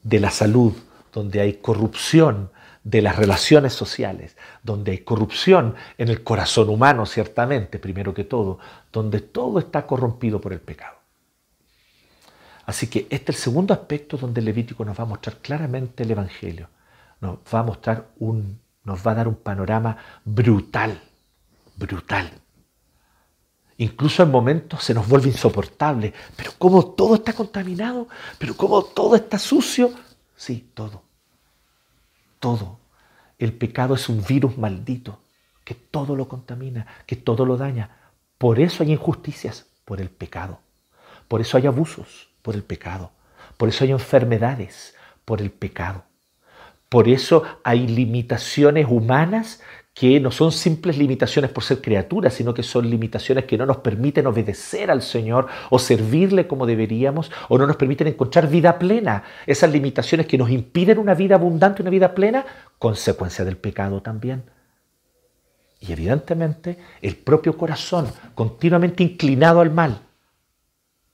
de 0.04 0.20
la 0.20 0.30
salud, 0.30 0.74
donde 1.12 1.42
hay 1.42 1.54
corrupción 1.54 2.52
de 2.84 3.02
las 3.02 3.16
relaciones 3.16 3.74
sociales, 3.74 4.38
donde 4.62 4.92
hay 4.92 5.00
corrupción 5.00 5.74
en 5.98 6.10
el 6.10 6.24
corazón 6.24 6.70
humano, 6.70 7.08
ciertamente, 7.08 7.80
primero 7.80 8.14
que 8.14 8.26
todo, 8.26 8.60
donde 8.94 9.22
todo 9.22 9.58
está 9.58 9.88
corrompido 9.88 10.40
por 10.40 10.54
el 10.54 10.62
pecado. 10.62 10.97
Así 12.68 12.88
que 12.88 13.08
este 13.10 13.32
es 13.32 13.38
el 13.38 13.44
segundo 13.44 13.74
aspecto 13.74 14.18
donde 14.18 14.42
Levítico 14.42 14.84
nos 14.84 15.00
va 15.00 15.04
a 15.04 15.08
mostrar 15.08 15.38
claramente 15.38 16.04
el 16.04 16.12
Evangelio. 16.12 16.70
Nos 17.22 17.40
va 17.54 17.60
a 17.60 17.64
mostrar 17.64 18.10
un, 18.20 18.60
nos 18.84 19.08
va 19.08 19.12
a 19.12 19.16
dar 19.16 19.28
un 19.30 19.36
panorama 19.36 19.98
brutal, 20.26 21.02
brutal. 21.78 22.30
Incluso 23.78 24.22
en 24.22 24.32
momentos 24.32 24.84
se 24.84 24.94
nos 24.94 25.08
vuelve 25.08 25.30
insoportable. 25.30 26.14
Pero 26.36 26.52
cómo 26.58 26.88
todo 26.88 27.16
está 27.16 27.32
contaminado, 27.32 28.10
pero 28.38 28.58
cómo 28.58 28.84
todo 28.84 29.16
está 29.16 29.40
sucio. 29.40 29.94
Sí, 30.36 30.70
todo. 30.74 31.04
Todo. 32.38 32.80
El 33.40 33.54
pecado 33.54 33.96
es 33.96 34.10
un 34.10 34.22
virus 34.26 34.58
maldito 34.58 35.22
que 35.64 35.74
todo 35.74 36.18
lo 36.18 36.28
contamina, 36.28 36.86
que 37.06 37.16
todo 37.16 37.46
lo 37.46 37.56
daña. 37.56 38.12
Por 38.38 38.60
eso 38.60 38.84
hay 38.84 38.92
injusticias, 38.92 39.68
por 39.86 40.02
el 40.02 40.10
pecado. 40.10 40.60
Por 41.30 41.40
eso 41.40 41.56
hay 41.58 41.68
abusos, 41.68 42.30
por 42.42 42.56
el 42.56 42.64
pecado. 42.64 43.12
Por 43.58 43.70
eso 43.70 43.84
hay 43.84 43.92
enfermedades 43.92 44.96
por 45.26 45.42
el 45.42 45.52
pecado. 45.52 46.06
Por 46.90 47.10
eso 47.10 47.44
hay 47.64 47.88
limitaciones 47.88 48.88
humanas 48.90 49.62
que 49.94 50.20
no 50.20 50.30
son 50.30 50.52
simples 50.52 50.96
limitaciones 50.96 51.50
por 51.50 51.64
ser 51.64 51.82
criaturas, 51.82 52.36
sino 52.36 52.54
que 52.54 52.62
son 52.62 52.88
limitaciones 52.88 53.46
que 53.46 53.58
no 53.58 53.66
nos 53.66 53.78
permiten 53.78 54.28
obedecer 54.28 54.92
al 54.92 55.02
Señor 55.02 55.48
o 55.72 55.80
servirle 55.80 56.46
como 56.46 56.68
deberíamos 56.68 57.32
o 57.50 57.58
no 57.58 57.66
nos 57.66 57.78
permiten 57.78 58.08
encontrar 58.08 58.48
vida 58.48 58.78
plena. 58.78 59.24
Esas 59.48 59.72
limitaciones 59.72 60.28
que 60.28 60.38
nos 60.38 60.52
impiden 60.52 61.00
una 61.00 61.16
vida 61.16 61.34
abundante, 61.34 61.82
una 61.82 61.90
vida 61.90 62.14
plena, 62.14 62.46
consecuencia 62.78 63.44
del 63.44 63.58
pecado 63.58 64.02
también. 64.04 64.44
Y 65.80 65.92
evidentemente 65.92 66.78
el 67.02 67.16
propio 67.16 67.58
corazón 67.58 68.08
continuamente 68.36 69.02
inclinado 69.02 69.62
al 69.62 69.72
mal, 69.72 70.02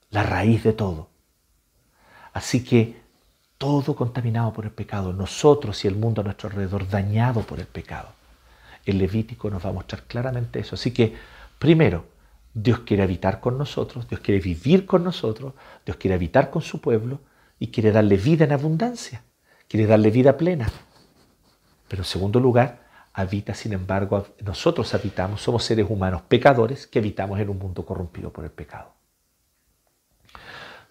la 0.09 0.23
raíz 0.23 0.61
de 0.63 0.73
todo. 0.73 1.12
Así 2.33 2.63
que 2.63 3.01
todo 3.57 3.95
contaminado 3.95 4.51
por 4.51 4.65
el 4.65 4.71
pecado, 4.71 5.13
nosotros 5.13 5.85
y 5.85 5.87
el 5.87 5.95
mundo 5.95 6.21
a 6.21 6.23
nuestro 6.25 6.49
alrededor 6.49 6.89
dañado 6.89 7.41
por 7.41 7.59
el 7.59 7.67
pecado. 7.67 8.09
El 8.85 8.97
Levítico 8.97 9.49
nos 9.49 9.65
va 9.65 9.69
a 9.69 9.73
mostrar 9.73 10.03
claramente 10.03 10.59
eso. 10.59 10.75
Así 10.75 10.91
que, 10.91 11.15
primero, 11.59 12.05
Dios 12.53 12.79
quiere 12.79 13.03
habitar 13.03 13.39
con 13.39 13.57
nosotros, 13.57 14.07
Dios 14.09 14.19
quiere 14.19 14.41
vivir 14.41 14.85
con 14.85 15.03
nosotros, 15.03 15.53
Dios 15.85 15.97
quiere 15.97 16.15
habitar 16.15 16.49
con 16.49 16.61
su 16.61 16.81
pueblo 16.81 17.21
y 17.57 17.67
quiere 17.67 17.91
darle 17.91 18.17
vida 18.17 18.43
en 18.43 18.51
abundancia, 18.51 19.23
quiere 19.67 19.87
darle 19.87 20.11
vida 20.11 20.35
plena. 20.35 20.69
Pero 21.87 22.01
en 22.01 22.05
segundo 22.05 22.39
lugar, 22.39 22.83
habita, 23.13 23.53
sin 23.53 23.73
embargo, 23.73 24.27
nosotros 24.43 24.93
habitamos, 24.93 25.41
somos 25.41 25.63
seres 25.63 25.85
humanos 25.89 26.23
pecadores 26.27 26.87
que 26.87 26.99
habitamos 26.99 27.39
en 27.39 27.49
un 27.49 27.59
mundo 27.59 27.85
corrompido 27.85 28.31
por 28.31 28.43
el 28.43 28.51
pecado. 28.51 28.93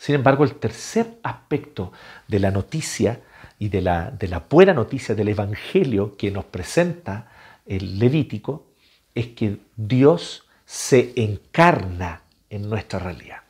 Sin 0.03 0.17
embargo, 0.17 0.43
el 0.43 0.57
tercer 0.57 1.21
aspecto 1.23 1.93
de 2.27 2.41
la 2.41 2.51
noticia 2.51 3.21
y 3.61 3.69
de 3.69 3.83
la, 3.83 4.11
de 4.11 4.27
la 4.27 4.41
buena 4.51 4.75
noticia 4.75 5.15
del 5.15 5.29
Evangelio 5.29 6.17
que 6.17 6.33
nos 6.33 6.45
presenta 6.45 7.31
el 7.67 8.01
Levítico 8.01 8.67
es 9.15 9.29
que 9.29 9.59
Dios 9.77 10.49
se 10.65 11.13
encarna 11.15 12.23
en 12.51 12.69
nuestra 12.69 12.99
realidad. 12.99 13.43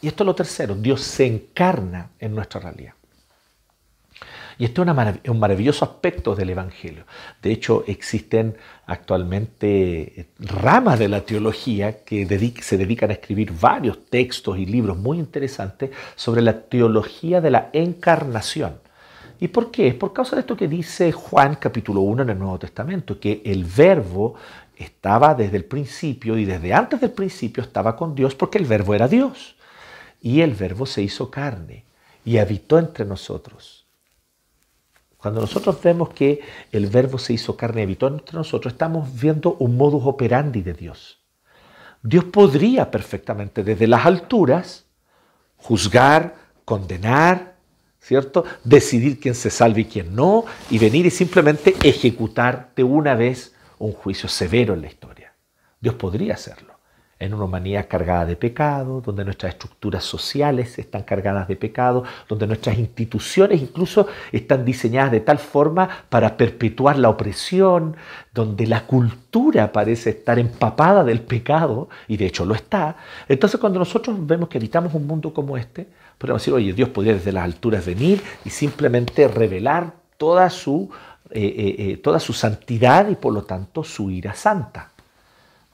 Y 0.00 0.08
esto 0.08 0.22
es 0.24 0.26
lo 0.28 0.34
tercero, 0.34 0.74
Dios 0.74 1.02
se 1.02 1.26
encarna 1.26 2.12
en 2.18 2.34
nuestra 2.34 2.60
realidad. 2.60 2.94
Y 4.58 4.64
esto 4.64 4.82
es 4.82 5.30
un 5.30 5.38
maravilloso 5.38 5.84
aspecto 5.84 6.34
del 6.34 6.50
Evangelio. 6.50 7.04
De 7.40 7.52
hecho, 7.52 7.84
existen 7.86 8.56
actualmente 8.86 10.30
ramas 10.40 10.98
de 10.98 11.08
la 11.08 11.20
teología 11.20 12.02
que 12.02 12.26
se 12.60 12.76
dedican 12.76 13.10
a 13.10 13.12
escribir 13.12 13.52
varios 13.52 14.06
textos 14.06 14.58
y 14.58 14.66
libros 14.66 14.98
muy 14.98 15.20
interesantes 15.20 15.90
sobre 16.16 16.42
la 16.42 16.60
teología 16.62 17.40
de 17.40 17.52
la 17.52 17.70
encarnación. 17.72 18.80
¿Y 19.38 19.46
por 19.46 19.70
qué? 19.70 19.86
Es 19.86 19.94
por 19.94 20.12
causa 20.12 20.34
de 20.34 20.40
esto 20.40 20.56
que 20.56 20.66
dice 20.66 21.12
Juan 21.12 21.54
capítulo 21.54 22.00
1 22.00 22.22
en 22.22 22.30
el 22.30 22.38
Nuevo 22.40 22.58
Testamento, 22.58 23.20
que 23.20 23.40
el 23.44 23.64
verbo 23.64 24.34
estaba 24.76 25.36
desde 25.36 25.56
el 25.56 25.66
principio 25.66 26.36
y 26.36 26.44
desde 26.44 26.74
antes 26.74 27.00
del 27.00 27.12
principio 27.12 27.62
estaba 27.62 27.94
con 27.94 28.16
Dios 28.16 28.34
porque 28.34 28.58
el 28.58 28.64
verbo 28.64 28.92
era 28.94 29.06
Dios. 29.06 29.54
Y 30.20 30.40
el 30.40 30.54
verbo 30.54 30.84
se 30.84 31.02
hizo 31.02 31.30
carne 31.30 31.84
y 32.24 32.38
habitó 32.38 32.80
entre 32.80 33.04
nosotros. 33.04 33.87
Cuando 35.18 35.40
nosotros 35.40 35.82
vemos 35.82 36.10
que 36.10 36.40
el 36.70 36.86
verbo 36.86 37.18
se 37.18 37.32
hizo 37.32 37.56
carne 37.56 37.80
y 37.80 37.84
habitó 37.84 38.06
entre 38.06 38.36
nosotros, 38.36 38.72
estamos 38.72 39.20
viendo 39.20 39.56
un 39.58 39.76
modus 39.76 40.04
operandi 40.06 40.62
de 40.62 40.74
Dios. 40.74 41.18
Dios 42.02 42.24
podría 42.24 42.90
perfectamente 42.90 43.64
desde 43.64 43.88
las 43.88 44.06
alturas 44.06 44.86
juzgar, 45.56 46.36
condenar, 46.64 47.56
¿cierto? 48.00 48.44
Decidir 48.62 49.18
quién 49.18 49.34
se 49.34 49.50
salve 49.50 49.80
y 49.80 49.84
quién 49.86 50.14
no, 50.14 50.44
y 50.70 50.78
venir 50.78 51.04
y 51.06 51.10
simplemente 51.10 51.74
ejecutar 51.82 52.70
de 52.76 52.84
una 52.84 53.16
vez 53.16 53.56
un 53.80 53.92
juicio 53.92 54.28
severo 54.28 54.74
en 54.74 54.82
la 54.82 54.86
historia. 54.86 55.34
Dios 55.80 55.96
podría 55.96 56.34
hacerlo 56.34 56.67
en 57.20 57.34
una 57.34 57.44
humanidad 57.44 57.86
cargada 57.88 58.26
de 58.26 58.36
pecado, 58.36 59.00
donde 59.00 59.24
nuestras 59.24 59.54
estructuras 59.54 60.04
sociales 60.04 60.78
están 60.78 61.02
cargadas 61.02 61.48
de 61.48 61.56
pecado, 61.56 62.04
donde 62.28 62.46
nuestras 62.46 62.78
instituciones 62.78 63.60
incluso 63.60 64.06
están 64.30 64.64
diseñadas 64.64 65.10
de 65.12 65.20
tal 65.20 65.38
forma 65.38 65.88
para 66.08 66.36
perpetuar 66.36 66.98
la 66.98 67.08
opresión, 67.08 67.96
donde 68.32 68.66
la 68.66 68.86
cultura 68.86 69.72
parece 69.72 70.10
estar 70.10 70.38
empapada 70.38 71.02
del 71.02 71.20
pecado, 71.20 71.88
y 72.06 72.16
de 72.16 72.26
hecho 72.26 72.44
lo 72.44 72.54
está. 72.54 72.96
Entonces 73.28 73.58
cuando 73.58 73.78
nosotros 73.80 74.16
vemos 74.26 74.48
que 74.48 74.58
habitamos 74.58 74.94
un 74.94 75.06
mundo 75.06 75.34
como 75.34 75.56
este, 75.56 75.88
podemos 76.18 76.42
decir, 76.42 76.54
oye, 76.54 76.72
Dios 76.72 76.88
podría 76.90 77.14
desde 77.14 77.32
las 77.32 77.44
alturas 77.44 77.84
venir 77.84 78.22
y 78.44 78.50
simplemente 78.50 79.26
revelar 79.26 79.92
toda 80.16 80.50
su, 80.50 80.90
eh, 81.30 81.40
eh, 81.40 81.74
eh, 81.78 81.96
toda 81.96 82.20
su 82.20 82.32
santidad 82.32 83.08
y 83.08 83.16
por 83.16 83.32
lo 83.32 83.42
tanto 83.42 83.82
su 83.82 84.10
ira 84.10 84.34
santa. 84.34 84.90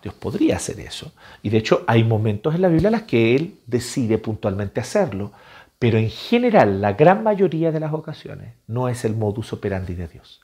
Dios 0.04 0.14
podría 0.14 0.56
hacer 0.56 0.78
eso. 0.80 1.12
Y 1.42 1.48
de 1.48 1.56
hecho 1.56 1.82
hay 1.86 2.04
momentos 2.04 2.54
en 2.54 2.60
la 2.60 2.68
Biblia 2.68 2.88
en 2.88 2.92
los 2.92 3.02
que 3.02 3.34
Él 3.34 3.58
decide 3.66 4.18
puntualmente 4.18 4.78
hacerlo, 4.78 5.32
pero 5.78 5.96
en 5.96 6.10
general 6.10 6.82
la 6.82 6.92
gran 6.92 7.24
mayoría 7.24 7.72
de 7.72 7.80
las 7.80 7.94
ocasiones 7.94 8.52
no 8.66 8.90
es 8.90 9.06
el 9.06 9.16
modus 9.16 9.54
operandi 9.54 9.94
de 9.94 10.06
Dios. 10.06 10.42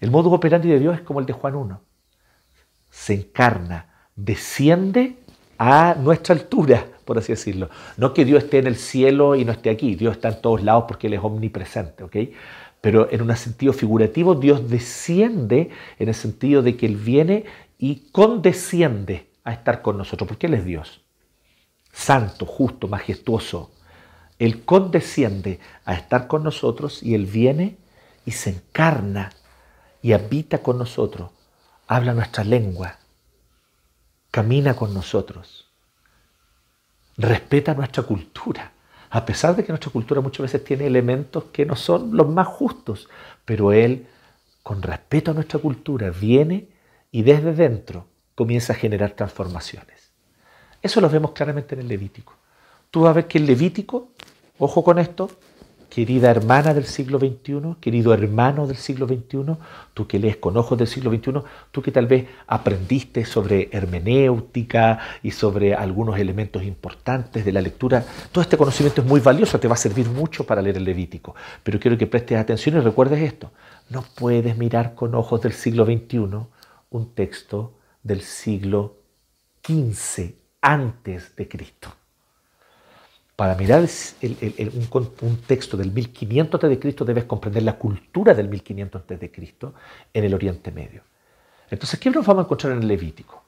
El 0.00 0.10
modus 0.10 0.32
operandi 0.32 0.70
de 0.70 0.78
Dios 0.78 0.94
es 0.94 1.02
como 1.02 1.20
el 1.20 1.26
de 1.26 1.34
Juan 1.34 1.54
1. 1.54 1.80
se 2.88 3.12
encarna, 3.12 4.08
desciende 4.16 5.18
a 5.58 5.96
nuestra 6.00 6.34
altura, 6.34 6.86
por 7.04 7.18
así 7.18 7.32
decirlo. 7.32 7.68
No 7.98 8.14
que 8.14 8.24
Dios 8.24 8.44
esté 8.44 8.58
en 8.58 8.68
el 8.68 8.76
cielo 8.76 9.34
y 9.34 9.44
no 9.44 9.52
esté 9.52 9.68
aquí, 9.68 9.96
Dios 9.96 10.16
está 10.16 10.28
en 10.30 10.40
todos 10.40 10.62
lados 10.62 10.84
porque 10.88 11.08
Él 11.08 11.14
es 11.14 11.20
omnipresente, 11.22 12.04
¿ok? 12.04 12.16
Pero 12.80 13.08
en 13.10 13.22
un 13.22 13.34
sentido 13.36 13.72
figurativo, 13.72 14.34
Dios 14.34 14.68
desciende 14.68 15.70
en 15.98 16.08
el 16.08 16.14
sentido 16.14 16.62
de 16.62 16.76
que 16.76 16.84
Él 16.84 16.96
viene 16.96 17.44
y 17.86 18.08
condesciende 18.12 19.28
a 19.44 19.52
estar 19.52 19.82
con 19.82 19.98
nosotros, 19.98 20.26
porque 20.26 20.46
Él 20.46 20.54
es 20.54 20.64
Dios. 20.64 21.02
Santo, 21.92 22.46
justo, 22.46 22.88
majestuoso. 22.88 23.72
Él 24.38 24.64
condesciende 24.64 25.60
a 25.84 25.92
estar 25.92 26.26
con 26.26 26.42
nosotros 26.42 27.02
y 27.02 27.14
Él 27.14 27.26
viene 27.26 27.76
y 28.24 28.30
se 28.30 28.48
encarna 28.48 29.32
y 30.00 30.14
habita 30.14 30.62
con 30.62 30.78
nosotros, 30.78 31.30
habla 31.86 32.14
nuestra 32.14 32.42
lengua, 32.42 32.96
camina 34.30 34.74
con 34.74 34.94
nosotros, 34.94 35.70
respeta 37.18 37.74
nuestra 37.74 38.04
cultura, 38.04 38.72
a 39.10 39.26
pesar 39.26 39.56
de 39.56 39.62
que 39.62 39.72
nuestra 39.72 39.92
cultura 39.92 40.22
muchas 40.22 40.44
veces 40.44 40.64
tiene 40.64 40.86
elementos 40.86 41.44
que 41.52 41.66
no 41.66 41.76
son 41.76 42.16
los 42.16 42.30
más 42.30 42.46
justos, 42.46 43.10
pero 43.44 43.74
Él, 43.74 44.06
con 44.62 44.80
respeto 44.80 45.32
a 45.32 45.34
nuestra 45.34 45.58
cultura, 45.58 46.08
viene 46.08 46.72
y 47.14 47.22
desde 47.22 47.52
dentro 47.52 48.08
comienza 48.34 48.72
a 48.72 48.76
generar 48.76 49.12
transformaciones. 49.12 50.10
Eso 50.82 51.00
lo 51.00 51.08
vemos 51.08 51.30
claramente 51.30 51.76
en 51.76 51.82
el 51.82 51.86
Levítico. 51.86 52.34
Tú 52.90 53.02
vas 53.02 53.10
a 53.10 53.12
ver 53.12 53.28
que 53.28 53.38
el 53.38 53.46
Levítico, 53.46 54.08
ojo 54.58 54.82
con 54.82 54.98
esto, 54.98 55.30
querida 55.88 56.28
hermana 56.28 56.74
del 56.74 56.86
siglo 56.86 57.20
XXI, 57.20 57.76
querido 57.80 58.12
hermano 58.12 58.66
del 58.66 58.78
siglo 58.78 59.06
XXI, 59.06 59.54
tú 59.94 60.08
que 60.08 60.18
lees 60.18 60.38
con 60.38 60.56
ojos 60.56 60.76
del 60.76 60.88
siglo 60.88 61.08
XXI, 61.12 61.34
tú 61.70 61.82
que 61.82 61.92
tal 61.92 62.08
vez 62.08 62.26
aprendiste 62.48 63.24
sobre 63.24 63.68
hermenéutica 63.70 64.98
y 65.22 65.30
sobre 65.30 65.72
algunos 65.72 66.18
elementos 66.18 66.64
importantes 66.64 67.44
de 67.44 67.52
la 67.52 67.62
lectura, 67.62 68.04
todo 68.32 68.42
este 68.42 68.56
conocimiento 68.56 69.02
es 69.02 69.06
muy 69.06 69.20
valioso, 69.20 69.60
te 69.60 69.68
va 69.68 69.74
a 69.74 69.76
servir 69.76 70.08
mucho 70.08 70.44
para 70.44 70.60
leer 70.60 70.78
el 70.78 70.84
Levítico, 70.84 71.36
pero 71.62 71.78
quiero 71.78 71.96
que 71.96 72.08
prestes 72.08 72.38
atención 72.38 72.76
y 72.76 72.80
recuerdes 72.80 73.22
esto, 73.22 73.52
no 73.88 74.04
puedes 74.16 74.58
mirar 74.58 74.96
con 74.96 75.14
ojos 75.14 75.42
del 75.42 75.52
siglo 75.52 75.84
XXI 75.84 76.48
un 76.94 77.12
texto 77.12 77.74
del 78.04 78.20
siglo 78.20 78.98
XV 79.66 80.34
antes 80.60 81.34
de 81.34 81.48
Cristo. 81.48 81.92
Para 83.34 83.56
mirar 83.56 83.84
un, 85.22 85.36
texto 85.44 85.76
del 85.76 85.90
1500 85.90 86.62
a.C. 86.62 87.04
debes 87.04 87.24
comprender 87.24 87.64
la 87.64 87.76
cultura 87.76 88.32
del 88.32 88.48
1500 88.48 89.02
a.C. 89.02 89.32
en 90.14 90.24
el 90.24 90.34
Oriente 90.34 90.70
Medio. 90.70 91.02
Entonces, 91.68 91.98
¿qué 91.98 92.10
nos 92.10 92.24
vamos 92.24 92.42
a 92.42 92.44
encontrar 92.44 92.74
en 92.74 92.82
el 92.82 92.88
Levítico? 92.88 93.42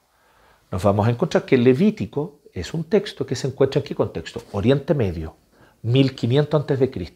Nos 0.69 0.83
vamos 0.83 1.07
a 1.07 1.11
encontrar 1.11 1.45
que 1.45 1.55
el 1.55 1.63
Levítico 1.63 2.41
es 2.51 2.73
un 2.73 2.83
texto 2.83 3.25
que 3.25 3.35
se 3.35 3.47
encuentra 3.47 3.79
en 3.79 3.87
qué 3.87 3.95
contexto? 3.95 4.43
Oriente 4.51 4.93
Medio, 4.93 5.37
1500 5.83 6.69
a.C. 6.69 7.15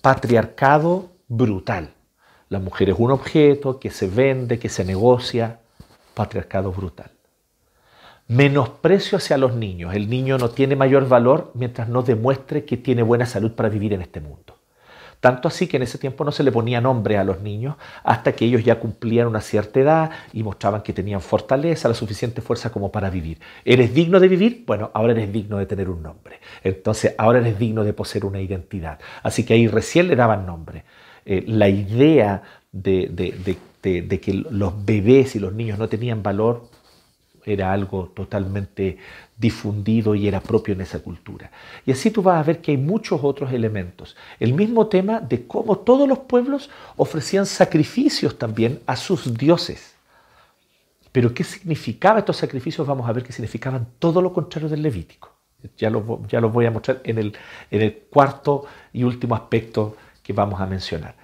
Patriarcado 0.00 1.10
brutal. 1.28 1.95
La 2.48 2.58
mujer 2.58 2.90
es 2.90 2.96
un 2.98 3.10
objeto 3.10 3.78
que 3.78 3.90
se 3.90 4.06
vende, 4.08 4.58
que 4.58 4.68
se 4.68 4.84
negocia. 4.84 5.60
Patriarcado 6.14 6.72
brutal 6.72 7.10
menosprecio 8.28 9.18
hacia 9.18 9.38
los 9.38 9.54
niños. 9.54 9.94
El 9.94 10.10
niño 10.10 10.38
no 10.38 10.50
tiene 10.50 10.76
mayor 10.76 11.08
valor 11.08 11.52
mientras 11.54 11.88
no 11.88 12.02
demuestre 12.02 12.64
que 12.64 12.76
tiene 12.76 13.02
buena 13.02 13.26
salud 13.26 13.52
para 13.52 13.68
vivir 13.68 13.92
en 13.92 14.02
este 14.02 14.20
mundo. 14.20 14.56
Tanto 15.20 15.48
así 15.48 15.66
que 15.66 15.78
en 15.78 15.82
ese 15.82 15.98
tiempo 15.98 16.24
no 16.24 16.32
se 16.32 16.42
le 16.42 16.52
ponía 16.52 16.80
nombre 16.80 17.16
a 17.16 17.24
los 17.24 17.40
niños 17.40 17.76
hasta 18.04 18.32
que 18.32 18.44
ellos 18.44 18.62
ya 18.62 18.78
cumplían 18.78 19.26
una 19.26 19.40
cierta 19.40 19.80
edad 19.80 20.10
y 20.32 20.42
mostraban 20.42 20.82
que 20.82 20.92
tenían 20.92 21.20
fortaleza, 21.22 21.88
la 21.88 21.94
suficiente 21.94 22.42
fuerza 22.42 22.70
como 22.70 22.92
para 22.92 23.08
vivir. 23.08 23.40
¿Eres 23.64 23.94
digno 23.94 24.20
de 24.20 24.28
vivir? 24.28 24.64
Bueno, 24.66 24.90
ahora 24.92 25.12
eres 25.12 25.32
digno 25.32 25.56
de 25.56 25.66
tener 25.66 25.88
un 25.88 26.02
nombre. 26.02 26.38
Entonces, 26.62 27.14
ahora 27.16 27.38
eres 27.38 27.58
digno 27.58 27.82
de 27.82 27.94
poseer 27.94 28.26
una 28.26 28.40
identidad. 28.40 29.00
Así 29.22 29.44
que 29.44 29.54
ahí 29.54 29.66
recién 29.68 30.06
le 30.06 30.16
daban 30.16 30.44
nombre. 30.46 30.84
Eh, 31.26 31.44
la 31.46 31.68
idea 31.68 32.42
de, 32.72 33.08
de 33.82 34.20
que 34.20 34.32
los 34.32 34.84
bebés 34.84 35.36
y 35.36 35.38
los 35.38 35.52
niños 35.52 35.78
no 35.78 35.88
tenían 35.88 36.22
valor 36.22 36.68
era 37.46 37.72
algo 37.72 38.08
totalmente 38.14 38.98
difundido 39.38 40.14
y 40.14 40.26
era 40.26 40.40
propio 40.40 40.74
en 40.74 40.80
esa 40.80 40.98
cultura. 40.98 41.50
Y 41.86 41.92
así 41.92 42.10
tú 42.10 42.22
vas 42.22 42.38
a 42.38 42.42
ver 42.42 42.60
que 42.60 42.72
hay 42.72 42.76
muchos 42.76 43.20
otros 43.22 43.52
elementos. 43.52 44.16
El 44.40 44.52
mismo 44.52 44.88
tema 44.88 45.20
de 45.20 45.46
cómo 45.46 45.78
todos 45.78 46.08
los 46.08 46.18
pueblos 46.20 46.68
ofrecían 46.96 47.46
sacrificios 47.46 48.36
también 48.36 48.80
a 48.86 48.96
sus 48.96 49.32
dioses. 49.34 49.94
Pero 51.12 51.32
¿qué 51.32 51.44
significaba 51.44 52.18
estos 52.18 52.36
sacrificios? 52.36 52.86
Vamos 52.86 53.08
a 53.08 53.12
ver 53.12 53.22
que 53.22 53.32
significaban 53.32 53.86
todo 53.98 54.20
lo 54.20 54.32
contrario 54.32 54.68
del 54.68 54.82
Levítico. 54.82 55.32
Ya 55.78 55.88
lo, 55.88 56.26
ya 56.28 56.40
lo 56.40 56.50
voy 56.50 56.66
a 56.66 56.70
mostrar 56.70 57.00
en 57.04 57.18
el, 57.18 57.36
en 57.70 57.82
el 57.82 57.94
cuarto 58.10 58.66
y 58.92 59.04
último 59.04 59.34
aspecto 59.34 59.96
que 60.26 60.32
vamos 60.32 60.60
a 60.60 60.66
mencionar. 60.66 61.14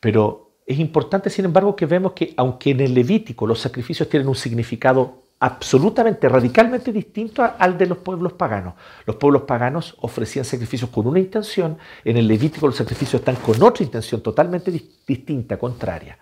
Pero 0.00 0.50
es 0.66 0.80
importante, 0.80 1.30
sin 1.30 1.44
embargo, 1.44 1.76
que 1.76 1.86
vemos 1.86 2.12
que 2.12 2.34
aunque 2.36 2.70
en 2.70 2.80
el 2.80 2.92
Levítico 2.92 3.46
los 3.46 3.60
sacrificios 3.60 4.08
tienen 4.08 4.28
un 4.28 4.34
significado 4.34 5.22
absolutamente, 5.38 6.28
radicalmente 6.28 6.92
distinto 6.92 7.48
al 7.56 7.78
de 7.78 7.86
los 7.86 7.98
pueblos 7.98 8.32
paganos. 8.32 8.74
Los 9.06 9.14
pueblos 9.14 9.42
paganos 9.42 9.94
ofrecían 10.00 10.44
sacrificios 10.44 10.90
con 10.90 11.06
una 11.06 11.20
intención, 11.20 11.78
en 12.04 12.16
el 12.16 12.26
Levítico 12.26 12.66
los 12.66 12.74
sacrificios 12.74 13.20
están 13.20 13.36
con 13.36 13.62
otra 13.62 13.84
intención 13.84 14.20
totalmente 14.22 14.72
distinta, 15.06 15.56
contraria. 15.56 16.18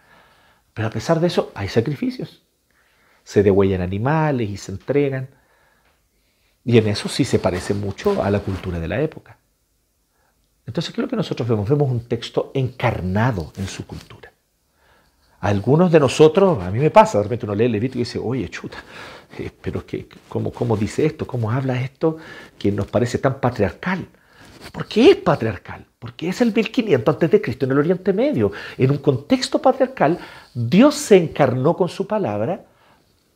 Pero 0.75 0.89
a 0.89 0.91
pesar 0.91 1.19
de 1.19 1.29
eso, 1.29 1.53
hay 1.55 1.69
sacrificios. 1.69 2.43
Se 3.25 3.43
degüellan 3.43 3.81
animales 3.81 4.51
y 4.51 4.59
se 4.59 4.73
entregan. 4.73 5.31
Y 6.65 6.77
en 6.77 6.89
eso 6.89 7.09
sí 7.09 7.25
se 7.25 7.39
parece 7.39 7.73
mucho 7.73 8.23
a 8.23 8.31
la 8.31 8.41
cultura 8.41 8.79
de 8.79 8.89
la 8.89 9.01
época. 9.01 9.39
Entonces, 10.67 10.93
¿qué 10.93 11.01
es 11.01 11.05
lo 11.05 11.09
que 11.09 11.17
nosotros 11.17 11.49
vemos? 11.49 11.69
Vemos 11.69 11.91
un 11.91 12.01
texto 12.01 12.51
encarnado 12.55 13.53
en 13.57 13.67
su 13.67 13.87
cultura 13.87 14.33
algunos 15.41 15.93
de 15.93 16.01
nosotros, 16.01 16.63
a 16.63 16.71
mí 16.71 16.79
me 16.79 16.91
pasa, 16.91 17.19
de 17.19 17.25
repente 17.25 17.47
uno 17.47 17.55
lee 17.55 17.67
el 17.67 17.73
Levítico 17.73 17.99
y 17.99 18.05
dice, 18.05 18.19
oye, 18.19 18.49
chuta, 18.49 18.79
eh, 19.39 19.51
pero 19.61 19.85
que, 19.87 20.09
¿cómo, 20.29 20.53
¿cómo 20.53 20.77
dice 20.77 21.07
esto? 21.07 21.27
¿Cómo 21.27 21.51
habla 21.51 21.81
esto 21.81 22.17
que 22.59 22.73
nos 22.73 22.87
parece 22.87 23.19
tan 23.19 23.41
patriarcal? 23.41 24.09
¿Por 24.73 24.87
qué 24.87 25.11
es 25.11 25.17
patriarcal? 25.17 25.87
Porque 25.99 26.29
es 26.29 26.41
el 26.41 26.53
1500 26.53 27.15
antes 27.15 27.31
de 27.31 27.41
Cristo 27.41 27.65
en 27.65 27.73
el 27.73 27.79
Oriente 27.79 28.13
Medio. 28.13 28.51
En 28.77 28.91
un 28.91 28.99
contexto 28.99 29.61
patriarcal, 29.61 30.19
Dios 30.55 30.95
se 30.97 31.17
encarnó 31.17 31.77
con 31.77 31.89
su 31.89 32.07
palabra, 32.07 32.65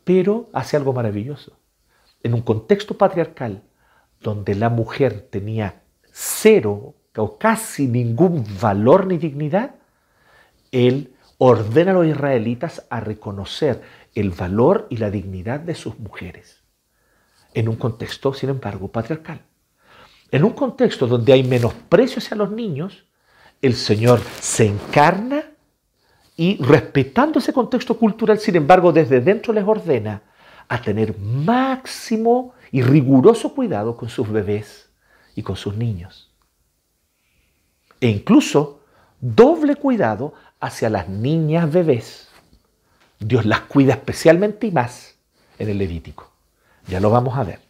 pero 0.03 0.49
hace 0.53 0.77
algo 0.77 0.93
maravilloso. 0.93 1.53
En 2.23 2.35
un 2.35 2.43
contexto 2.43 2.99
patriarcal, 2.99 3.63
donde 4.21 4.55
la 4.55 4.69
mujer 4.69 5.29
tenía 5.31 5.83
cero 6.11 6.95
o 7.17 7.39
casi 7.39 7.87
ningún 7.87 8.45
valor 8.61 9.07
ni 9.07 9.19
dignidad, 9.19 9.75
Él 10.71 11.15
ordena 11.39 11.91
a 11.93 11.95
los 11.95 12.07
israelitas 12.07 12.87
a 12.91 13.01
reconocer 13.01 13.83
el 14.15 14.31
valor 14.31 14.87
y 14.91 14.99
la 14.99 15.11
dignidad 15.11 15.61
de 15.61 15.75
sus 15.75 15.99
mujeres, 15.99 16.63
en 17.55 17.69
un 17.69 17.77
contexto, 17.77 18.35
sin 18.35 18.51
embargo, 18.51 18.89
patriarcal. 18.89 19.43
En 20.31 20.45
un 20.45 20.53
contexto 20.53 21.07
donde 21.07 21.33
hay 21.33 21.43
menosprecio 21.43 22.19
hacia 22.19 22.37
los 22.37 22.51
niños, 22.51 23.05
el 23.63 23.75
Señor 23.75 24.21
se 24.41 24.67
encarna 24.67 25.45
y 26.37 26.63
respetando 26.63 27.39
ese 27.39 27.53
contexto 27.53 27.99
cultural, 27.99 28.39
sin 28.39 28.57
embargo, 28.57 28.93
desde 28.93 29.21
dentro 29.21 29.53
les 29.53 29.65
ordena 29.65 30.23
a 30.69 30.81
tener 30.81 31.19
máximo 31.19 32.55
y 32.71 32.83
riguroso 32.83 33.55
cuidado 33.55 33.97
con 33.97 34.09
sus 34.09 34.31
bebés 34.31 34.91
y 35.35 35.43
con 35.43 35.57
sus 35.57 35.77
niños. 35.77 36.30
E 38.01 38.09
incluso 38.09 38.81
doble 39.21 39.77
cuidado 39.77 40.35
hacia 40.61 40.91
las 40.91 41.09
niñas 41.09 41.71
bebés. 41.71 42.29
Dios 43.19 43.45
las 43.45 43.61
cuida 43.61 43.95
especialmente 43.95 44.67
y 44.67 44.73
más 44.73 45.17
en 45.59 45.69
el 45.69 45.79
Levítico. 45.79 46.31
Ya 46.89 47.01
lo 47.01 47.11
vamos 47.11 47.37
a 47.37 47.45
ver. 47.45 47.61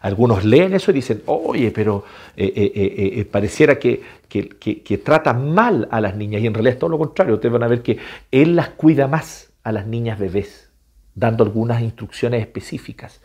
Algunos 0.00 0.44
leen 0.44 0.74
eso 0.74 0.90
y 0.90 0.94
dicen, 0.94 1.22
oye, 1.26 1.70
pero 1.70 2.04
eh, 2.36 2.52
eh, 2.54 3.20
eh, 3.20 3.24
pareciera 3.24 3.78
que, 3.78 4.02
que, 4.28 4.48
que, 4.58 4.98
trata 4.98 5.32
mal 5.32 5.88
a 5.90 5.98
las 5.98 6.14
niñas 6.14 6.42
y 6.42 6.46
en 6.46 6.52
realidad 6.52 6.74
es 6.74 6.78
todo 6.78 6.90
lo 6.90 6.98
contrario. 6.98 7.36
Ustedes 7.36 7.52
van 7.52 7.62
a 7.62 7.68
ver 7.68 7.82
que 7.82 7.98
Él 8.30 8.54
las 8.54 8.68
cuida 8.68 9.08
más 9.08 9.50
a 9.62 9.72
las 9.72 9.86
niñas 9.86 10.18
bebés, 10.18 10.70
dando 11.14 11.42
algunas 11.42 11.80
instrucciones 11.80 12.42
específicas. 12.42 13.22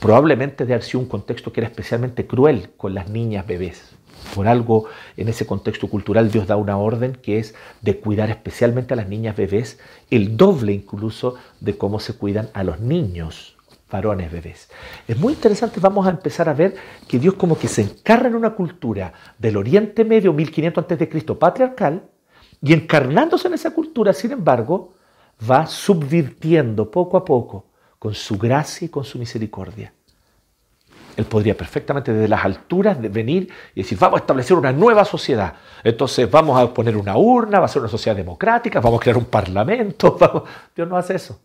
Probablemente 0.00 0.64
de 0.64 0.72
haber 0.72 0.82
sido 0.82 1.00
un 1.00 1.08
contexto 1.08 1.52
que 1.52 1.60
era 1.60 1.68
especialmente 1.68 2.26
cruel 2.26 2.70
con 2.78 2.94
las 2.94 3.10
niñas 3.10 3.46
bebés. 3.46 3.91
Por 4.34 4.48
algo, 4.48 4.86
en 5.16 5.28
ese 5.28 5.46
contexto 5.46 5.88
cultural, 5.88 6.30
Dios 6.30 6.46
da 6.46 6.56
una 6.56 6.78
orden 6.78 7.14
que 7.14 7.38
es 7.38 7.54
de 7.80 7.98
cuidar 7.98 8.30
especialmente 8.30 8.94
a 8.94 8.96
las 8.96 9.08
niñas 9.08 9.36
bebés, 9.36 9.78
el 10.10 10.36
doble 10.36 10.72
incluso 10.72 11.34
de 11.60 11.76
cómo 11.76 12.00
se 12.00 12.14
cuidan 12.14 12.48
a 12.54 12.64
los 12.64 12.80
niños 12.80 13.56
varones 13.90 14.32
bebés. 14.32 14.70
Es 15.06 15.18
muy 15.18 15.34
interesante, 15.34 15.78
vamos 15.78 16.06
a 16.06 16.10
empezar 16.10 16.48
a 16.48 16.54
ver 16.54 16.74
que 17.06 17.18
Dios 17.18 17.34
como 17.34 17.58
que 17.58 17.68
se 17.68 17.82
encarna 17.82 18.28
en 18.28 18.34
una 18.34 18.54
cultura 18.54 19.12
del 19.38 19.58
Oriente 19.58 20.04
Medio, 20.04 20.32
1500 20.32 20.84
a.C., 20.84 21.34
patriarcal, 21.38 22.02
y 22.62 22.72
encarnándose 22.72 23.48
en 23.48 23.54
esa 23.54 23.72
cultura, 23.72 24.12
sin 24.12 24.32
embargo, 24.32 24.94
va 25.50 25.66
subvirtiendo 25.66 26.90
poco 26.90 27.16
a 27.16 27.24
poco 27.24 27.66
con 27.98 28.14
su 28.14 28.38
gracia 28.38 28.86
y 28.86 28.88
con 28.88 29.04
su 29.04 29.18
misericordia. 29.18 29.92
Él 31.16 31.24
podría 31.26 31.56
perfectamente 31.56 32.12
desde 32.12 32.28
las 32.28 32.44
alturas 32.44 32.98
venir 33.00 33.48
y 33.74 33.82
decir, 33.82 33.98
vamos 33.98 34.20
a 34.20 34.22
establecer 34.22 34.56
una 34.56 34.72
nueva 34.72 35.04
sociedad. 35.04 35.54
Entonces 35.84 36.30
vamos 36.30 36.60
a 36.60 36.72
poner 36.72 36.96
una 36.96 37.16
urna, 37.16 37.58
va 37.58 37.66
a 37.66 37.68
ser 37.68 37.80
una 37.80 37.90
sociedad 37.90 38.16
democrática, 38.16 38.80
vamos 38.80 39.00
a 39.00 39.02
crear 39.02 39.18
un 39.18 39.26
parlamento. 39.26 40.46
Dios 40.76 40.88
no 40.88 40.96
hace 40.96 41.16
eso. 41.16 41.40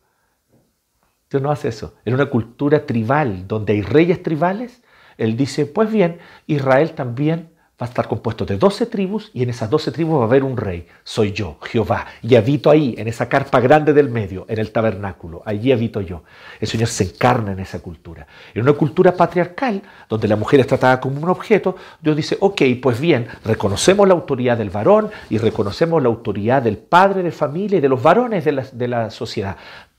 Dios 1.30 1.41
no 1.41 1.51
hace 1.51 1.67
eso. 1.67 1.95
En 2.06 2.13
una 2.13 2.27
cultura 2.27 2.86
tribal 2.86 3.47
donde 3.47 3.73
hay 3.73 3.82
reyes 3.82 4.23
tribales, 4.23 4.82
Él 5.17 5.36
dice, 5.36 5.65
pues 5.65 5.91
bien, 5.91 6.19
Israel 6.45 6.93
también 6.93 7.49
va 7.80 7.86
a 7.86 7.90
estar 7.90 8.08
compuesto 8.08 8.44
de 8.44 8.58
doce 8.58 8.88
tribus 8.88 9.30
y 9.36 9.44
en 9.44 9.52
esas 9.52 9.70
doce 9.70 9.92
tribus 9.92 10.18
va 10.18 10.24
a 10.24 10.26
haber 10.26 10.44
un 10.44 10.58
rey. 10.58 10.88
Soy 11.04 11.32
yo, 11.32 11.60
Jehová. 11.62 12.08
Y 12.24 12.34
habito 12.34 12.72
ahí, 12.72 12.96
en 12.98 13.08
esa 13.08 13.30
carpa 13.30 13.60
grande 13.60 13.94
del 13.94 14.10
medio, 14.10 14.46
en 14.50 14.58
el 14.58 14.72
tabernáculo. 14.72 15.44
Allí 15.46 15.72
habito 15.72 16.02
yo. 16.02 16.24
El 16.60 16.68
Señor 16.68 16.88
se 16.88 17.04
encarna 17.04 17.52
en 17.52 17.60
esa 17.60 17.80
cultura. 17.80 18.26
En 18.56 18.63
una 18.63 18.74
cultura 18.74 19.16
patriarcal, 19.16 19.84
donde 20.10 20.28
la 20.28 20.36
mujer 20.36 20.60
es 20.60 20.66
tratada 20.66 21.00
como 21.00 21.22
un 21.22 21.30
objeto, 21.30 21.76
Dios 22.02 22.16
dice, 22.16 22.38
ok, 22.40 22.63
pues 22.82 23.00
bien, 23.00 23.28
reconocemos 23.46 24.08
la 24.08 24.16
autoridad 24.16 24.58
del 24.58 24.72
varón 24.72 25.12
y 25.30 25.38
reconocemos 25.38 26.02
la 26.02 26.10
autoridad 26.10 26.63
del 26.63 26.78
padre 26.78 27.22
de 27.22 27.32
familia 27.32 27.78
y 27.78 27.82
de 27.82 27.90
los 27.90 28.02
varones 28.02 28.44
de 28.44 28.54
la, 28.54 28.66
de 28.72 28.88
la 28.88 29.12
sociedad. 29.12 29.56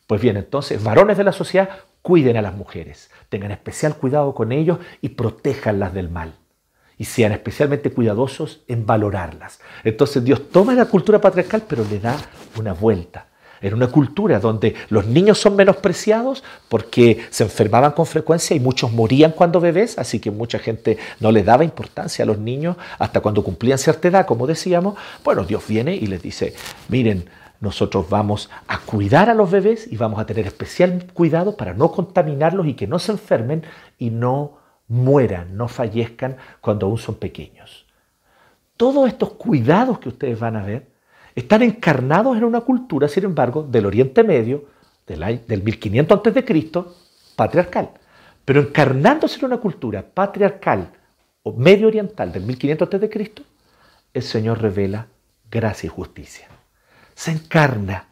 Pues 0.08 0.20
bien, 0.20 0.36
entonces, 0.36 0.82
varones 0.82 1.16
de 1.16 1.24
la 1.24 1.32
sociedad, 1.32 1.68
cuiden 2.02 2.36
a 2.38 2.42
las 2.42 2.54
mujeres. 2.54 3.08
Tengan 3.28 3.52
especial 3.52 3.94
cuidado 3.94 4.34
con 4.34 4.50
ellos 4.50 4.78
y 5.00 5.10
protéjanlas 5.10 5.94
del 5.94 6.08
mal 6.08 6.34
y 6.98 7.04
sean 7.04 7.32
especialmente 7.32 7.90
cuidadosos 7.90 8.60
en 8.68 8.84
valorarlas. 8.84 9.60
Entonces 9.84 10.24
Dios 10.24 10.50
toma 10.50 10.74
la 10.74 10.86
cultura 10.86 11.20
patriarcal 11.20 11.62
pero 11.66 11.84
le 11.88 12.00
da 12.00 12.16
una 12.58 12.74
vuelta. 12.74 13.26
En 13.60 13.74
una 13.74 13.88
cultura 13.88 14.38
donde 14.38 14.76
los 14.88 15.06
niños 15.06 15.38
son 15.38 15.56
menospreciados 15.56 16.44
porque 16.68 17.26
se 17.30 17.42
enfermaban 17.42 17.90
con 17.90 18.06
frecuencia 18.06 18.54
y 18.54 18.60
muchos 18.60 18.92
morían 18.92 19.32
cuando 19.32 19.58
bebés, 19.60 19.98
así 19.98 20.20
que 20.20 20.30
mucha 20.30 20.60
gente 20.60 20.96
no 21.18 21.32
le 21.32 21.42
daba 21.42 21.64
importancia 21.64 22.22
a 22.22 22.26
los 22.26 22.38
niños 22.38 22.76
hasta 23.00 23.20
cuando 23.20 23.42
cumplían 23.42 23.78
cierta 23.78 24.06
edad, 24.06 24.26
como 24.26 24.46
decíamos. 24.46 24.96
Bueno, 25.24 25.44
Dios 25.44 25.64
viene 25.66 25.96
y 25.96 26.06
les 26.06 26.22
dice, 26.22 26.54
miren, 26.88 27.28
nosotros 27.60 28.08
vamos 28.08 28.48
a 28.68 28.78
cuidar 28.78 29.28
a 29.28 29.34
los 29.34 29.50
bebés 29.50 29.90
y 29.90 29.96
vamos 29.96 30.20
a 30.20 30.26
tener 30.26 30.46
especial 30.46 31.06
cuidado 31.12 31.56
para 31.56 31.74
no 31.74 31.90
contaminarlos 31.90 32.66
y 32.68 32.74
que 32.74 32.86
no 32.86 33.00
se 33.00 33.10
enfermen 33.10 33.64
y 33.98 34.10
no 34.10 34.57
mueran, 34.88 35.56
no 35.56 35.68
fallezcan 35.68 36.36
cuando 36.60 36.86
aún 36.86 36.98
son 36.98 37.16
pequeños. 37.16 37.86
Todos 38.76 39.08
estos 39.08 39.32
cuidados 39.34 39.98
que 39.98 40.08
ustedes 40.08 40.40
van 40.40 40.56
a 40.56 40.64
ver 40.64 40.88
están 41.34 41.62
encarnados 41.62 42.36
en 42.36 42.44
una 42.44 42.62
cultura, 42.62 43.06
sin 43.06 43.24
embargo, 43.24 43.62
del 43.62 43.86
Oriente 43.86 44.24
Medio, 44.24 44.64
del, 45.06 45.62
1500 45.62 46.20
a.C., 46.26 46.74
patriarcal. 47.36 47.90
Pero 48.44 48.60
encarnándose 48.60 49.38
en 49.38 49.44
una 49.46 49.58
cultura 49.58 50.02
patriarcal 50.02 50.90
o 51.42 51.52
medio 51.52 51.86
oriental 51.86 52.32
del 52.32 52.44
1500 52.44 52.94
a.C., 52.94 53.32
el 54.14 54.22
Señor 54.22 54.60
revela 54.60 55.06
gracia 55.50 55.86
y 55.86 55.90
justicia. 55.90 56.48
Se 57.14 57.30
encarna, 57.30 58.06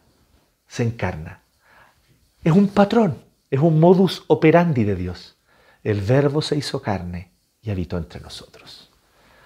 se 0.67 0.83
encarna. 0.83 1.41
Es 2.43 2.53
un 2.53 2.67
patrón, 2.67 3.17
es 3.49 3.59
un 3.59 3.79
modus 3.79 4.23
operandi 4.27 4.83
de 4.83 4.95
Dios 4.95 5.36
el 5.87 6.01
verbo 6.01 6.41
se 6.41 6.57
hizo 6.57 6.81
carne 6.81 7.31
y 7.61 7.71
habitó 7.71 7.97
entre 7.97 8.19
nosotros. 8.19 8.89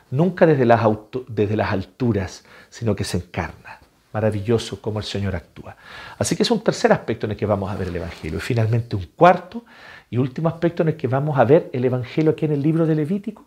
Nunca 0.10 0.47
desde 0.47 0.65
las, 0.65 0.82
desde 1.27 1.56
las 1.56 1.71
alturas, 1.71 2.43
sino 2.67 2.95
que 2.95 3.04
se 3.04 3.17
encarna. 3.17 3.80
Maravilloso 4.12 4.82
cómo 4.82 4.97
el 4.97 5.06
Señor 5.06 5.36
actúa. 5.36 5.77
Así 6.17 6.36
que 6.36 6.41
es 6.41 6.49
un 6.49 6.63
tercer 6.63 6.91
aspecto 6.93 7.27
en 7.27 7.34
el 7.34 7.38
que 7.38 7.45
vamos 7.45 7.69
a 7.69 7.75
ver 7.75 7.89
el 7.89 7.95
Evangelio. 7.95 8.39
Y 8.39 8.41
finalmente 8.41 8.95
un 8.95 9.06
cuarto 9.15 9.65
y 10.10 10.17
último 10.17 10.49
aspecto 10.49 10.82
en 10.82 10.89
el 10.89 10.97
que 10.97 11.08
vamos 11.08 11.38
a 11.38 11.45
ver 11.45 11.69
el 11.73 11.86
Evangelio 11.86 12.32
aquí 12.32 12.45
en 12.45 12.54
el 12.54 12.63
libro 12.63 12.88
de 12.88 12.95
Levítico, 12.95 13.45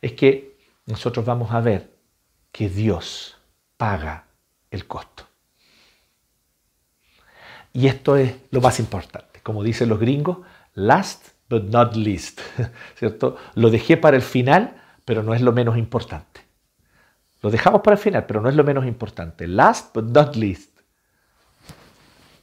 es 0.00 0.12
que 0.12 0.60
nosotros 0.86 1.26
vamos 1.26 1.50
a 1.50 1.60
ver 1.60 1.90
que 2.52 2.68
Dios 2.68 3.36
paga 3.76 4.26
el 4.70 4.86
costo. 4.86 5.26
Y 7.72 7.88
esto 7.88 8.16
es 8.16 8.32
lo 8.52 8.60
más 8.60 8.78
importante. 8.78 9.40
Como 9.42 9.64
dicen 9.64 9.88
los 9.88 9.98
gringos, 9.98 10.38
last 10.74 11.36
but 11.48 11.64
not 11.64 11.96
least, 11.96 12.40
¿cierto? 12.96 13.36
Lo 13.54 13.70
dejé 13.70 13.96
para 13.96 14.16
el 14.16 14.22
final, 14.22 14.76
pero 15.04 15.22
no 15.22 15.34
es 15.34 15.40
lo 15.40 15.52
menos 15.52 15.76
importante. 15.78 16.40
Lo 17.40 17.50
dejamos 17.50 17.82
para 17.82 17.96
el 17.96 18.02
final, 18.02 18.26
pero 18.26 18.40
no 18.40 18.48
es 18.48 18.54
lo 18.54 18.64
menos 18.64 18.86
importante. 18.86 19.46
Last 19.46 19.94
but 19.94 20.04
not 20.04 20.36
least. 20.36 20.70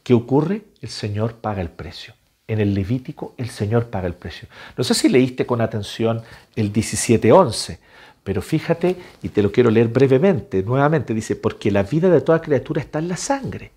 ¿Qué 0.04 0.14
ocurre? 0.14 0.62
El 0.82 0.90
Señor 0.90 1.36
paga 1.36 1.62
el 1.62 1.70
precio. 1.70 2.14
En 2.48 2.60
el 2.60 2.74
Levítico 2.74 3.34
el 3.38 3.50
Señor 3.50 3.88
paga 3.88 4.08
el 4.08 4.14
precio. 4.14 4.48
No 4.78 4.84
sé 4.84 4.94
si 4.94 5.10
leíste 5.10 5.46
con 5.46 5.62
atención 5.62 6.22
el 6.56 6.72
17.11, 6.72 7.80
pero 8.24 8.42
fíjate, 8.42 8.96
y 9.24 9.30
te 9.30 9.42
lo 9.42 9.52
quiero 9.52 9.72
leer 9.72 9.88
brevemente, 9.88 10.64
nuevamente, 10.64 11.14
dice, 11.14 11.36
porque 11.36 11.72
la 11.72 11.84
vida 11.84 12.10
de 12.10 12.22
toda 12.22 12.42
criatura 12.42 12.82
está 12.82 13.00
en 13.00 13.08
la 13.08 13.18
sangre. 13.18 13.72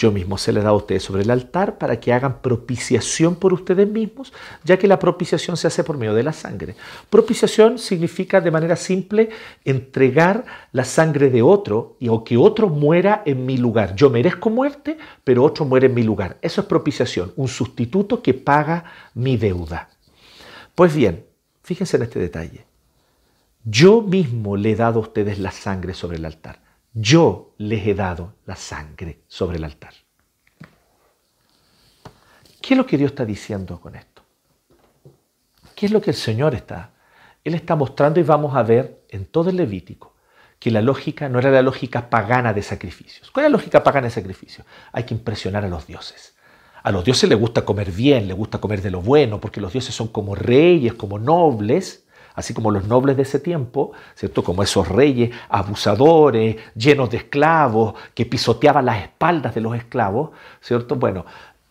Yo 0.00 0.10
mismo 0.10 0.38
se 0.38 0.54
le 0.54 0.62
da 0.62 0.70
a 0.70 0.72
ustedes 0.72 1.02
sobre 1.02 1.24
el 1.24 1.30
altar 1.30 1.76
para 1.76 2.00
que 2.00 2.14
hagan 2.14 2.40
propiciación 2.40 3.34
por 3.34 3.52
ustedes 3.52 3.86
mismos, 3.86 4.32
ya 4.64 4.78
que 4.78 4.88
la 4.88 4.98
propiciación 4.98 5.58
se 5.58 5.66
hace 5.66 5.84
por 5.84 5.98
medio 5.98 6.14
de 6.14 6.22
la 6.22 6.32
sangre. 6.32 6.74
Propiciación 7.10 7.78
significa 7.78 8.40
de 8.40 8.50
manera 8.50 8.76
simple 8.76 9.28
entregar 9.62 10.46
la 10.72 10.86
sangre 10.86 11.28
de 11.28 11.42
otro 11.42 11.98
y 12.00 12.08
o 12.08 12.24
que 12.24 12.38
otro 12.38 12.70
muera 12.70 13.22
en 13.26 13.44
mi 13.44 13.58
lugar. 13.58 13.94
Yo 13.94 14.08
merezco 14.08 14.48
muerte, 14.48 14.96
pero 15.22 15.44
otro 15.44 15.66
muere 15.66 15.88
en 15.88 15.94
mi 15.94 16.02
lugar. 16.02 16.38
Eso 16.40 16.62
es 16.62 16.66
propiciación, 16.66 17.34
un 17.36 17.48
sustituto 17.48 18.22
que 18.22 18.32
paga 18.32 18.84
mi 19.12 19.36
deuda. 19.36 19.90
Pues 20.74 20.96
bien, 20.96 21.26
fíjense 21.62 21.98
en 21.98 22.04
este 22.04 22.18
detalle. 22.18 22.64
Yo 23.64 24.00
mismo 24.00 24.56
le 24.56 24.70
he 24.70 24.76
dado 24.76 25.00
a 25.00 25.02
ustedes 25.02 25.38
la 25.38 25.50
sangre 25.50 25.92
sobre 25.92 26.16
el 26.16 26.24
altar 26.24 26.69
yo 26.92 27.54
les 27.58 27.86
he 27.86 27.94
dado 27.94 28.34
la 28.46 28.56
sangre 28.56 29.20
sobre 29.28 29.58
el 29.58 29.64
altar. 29.64 29.94
¿Qué 32.60 32.74
es 32.74 32.78
lo 32.78 32.86
que 32.86 32.98
Dios 32.98 33.12
está 33.12 33.24
diciendo 33.24 33.80
con 33.80 33.94
esto? 33.94 34.22
¿Qué 35.74 35.86
es 35.86 35.92
lo 35.92 36.00
que 36.00 36.10
el 36.10 36.16
Señor 36.16 36.54
está? 36.54 36.92
Él 37.42 37.54
está 37.54 37.74
mostrando 37.74 38.20
y 38.20 38.22
vamos 38.22 38.54
a 38.54 38.62
ver 38.62 39.02
en 39.08 39.26
todo 39.26 39.50
el 39.50 39.56
Levítico 39.56 40.14
que 40.58 40.70
la 40.70 40.82
lógica 40.82 41.28
no 41.30 41.38
era 41.38 41.50
la 41.50 41.62
lógica 41.62 42.10
pagana 42.10 42.52
de 42.52 42.62
sacrificios. 42.62 43.30
¿Cuál 43.30 43.46
es 43.46 43.50
la 43.50 43.56
lógica 43.56 43.82
pagana 43.82 44.08
de 44.08 44.10
sacrificios? 44.10 44.66
Hay 44.92 45.04
que 45.04 45.14
impresionar 45.14 45.64
a 45.64 45.68
los 45.68 45.86
dioses. 45.86 46.36
A 46.82 46.92
los 46.92 47.02
dioses 47.02 47.28
les 47.30 47.38
gusta 47.38 47.64
comer 47.64 47.90
bien, 47.90 48.28
les 48.28 48.36
gusta 48.36 48.58
comer 48.58 48.82
de 48.82 48.90
lo 48.90 49.00
bueno, 49.00 49.40
porque 49.40 49.60
los 49.60 49.72
dioses 49.72 49.94
son 49.94 50.08
como 50.08 50.34
reyes, 50.34 50.92
como 50.94 51.18
nobles, 51.18 52.04
así 52.34 52.54
como 52.54 52.70
los 52.70 52.86
nobles 52.86 53.16
de 53.16 53.22
ese 53.22 53.40
tiempo, 53.40 53.92
¿cierto? 54.14 54.42
Como 54.42 54.62
esos 54.62 54.88
reyes 54.88 55.30
abusadores, 55.48 56.56
llenos 56.74 57.10
de 57.10 57.18
esclavos, 57.18 57.94
que 58.14 58.26
pisoteaban 58.26 58.86
las 58.86 59.02
espaldas 59.02 59.54
de 59.54 59.60
los 59.60 59.76
esclavos, 59.76 60.30
¿cierto? 60.60 60.96
Bueno, 60.96 61.24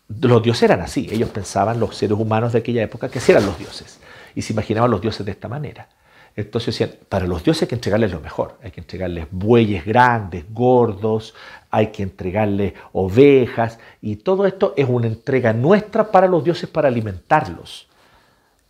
los 0.07 0.41
dioses 0.41 0.63
eran 0.63 0.81
así, 0.81 1.07
ellos 1.11 1.29
pensaban, 1.29 1.79
los 1.79 1.95
seres 1.95 2.17
humanos 2.17 2.53
de 2.53 2.59
aquella 2.59 2.83
época, 2.83 3.09
que 3.09 3.19
eran 3.27 3.45
los 3.45 3.57
dioses, 3.57 3.99
y 4.35 4.41
se 4.41 4.53
imaginaban 4.53 4.89
los 4.89 5.01
dioses 5.01 5.25
de 5.25 5.31
esta 5.31 5.47
manera. 5.47 5.87
Entonces 6.35 6.77
decían, 6.77 6.97
para 7.09 7.27
los 7.27 7.43
dioses 7.43 7.63
hay 7.63 7.67
que 7.67 7.75
entregarles 7.75 8.11
lo 8.11 8.21
mejor, 8.21 8.57
hay 8.63 8.71
que 8.71 8.79
entregarles 8.79 9.27
bueyes 9.29 9.85
grandes, 9.85 10.45
gordos, 10.53 11.35
hay 11.69 11.87
que 11.87 12.03
entregarles 12.03 12.73
ovejas, 12.93 13.77
y 14.01 14.17
todo 14.17 14.45
esto 14.45 14.73
es 14.77 14.87
una 14.87 15.07
entrega 15.07 15.53
nuestra 15.53 16.11
para 16.11 16.27
los 16.27 16.43
dioses 16.43 16.69
para 16.69 16.87
alimentarlos. 16.87 17.88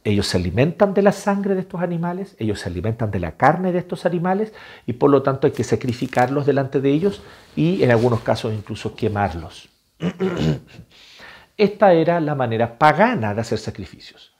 Ellos 0.05 0.27
se 0.27 0.37
alimentan 0.37 0.93
de 0.93 1.01
la 1.01 1.11
sangre 1.11 1.55
de 1.55 1.61
estos 1.61 1.81
animales, 1.81 2.35
ellos 2.39 2.61
se 2.61 2.69
alimentan 2.69 3.11
de 3.11 3.19
la 3.19 3.33
carne 3.33 3.73
de 3.73 3.79
estos 3.79 4.05
animales 4.05 4.53
y 4.85 4.93
por 4.93 5.09
lo 5.09 5.23
tanto 5.23 5.45
hay 5.45 5.51
que 5.51 5.65
sacrificarlos 5.65 6.45
delante 6.45 6.79
de 6.79 6.89
ellos 6.89 7.21
y 7.55 7.83
en 7.83 7.91
algunos 7.91 8.21
casos 8.21 8.53
incluso 8.53 8.95
quemarlos. 8.95 9.67
Esta 11.57 11.91
era 11.91 12.21
la 12.21 12.33
manera 12.33 12.79
pagana 12.79 13.33
de 13.33 13.41
hacer 13.41 13.59
sacrificios. 13.59 14.33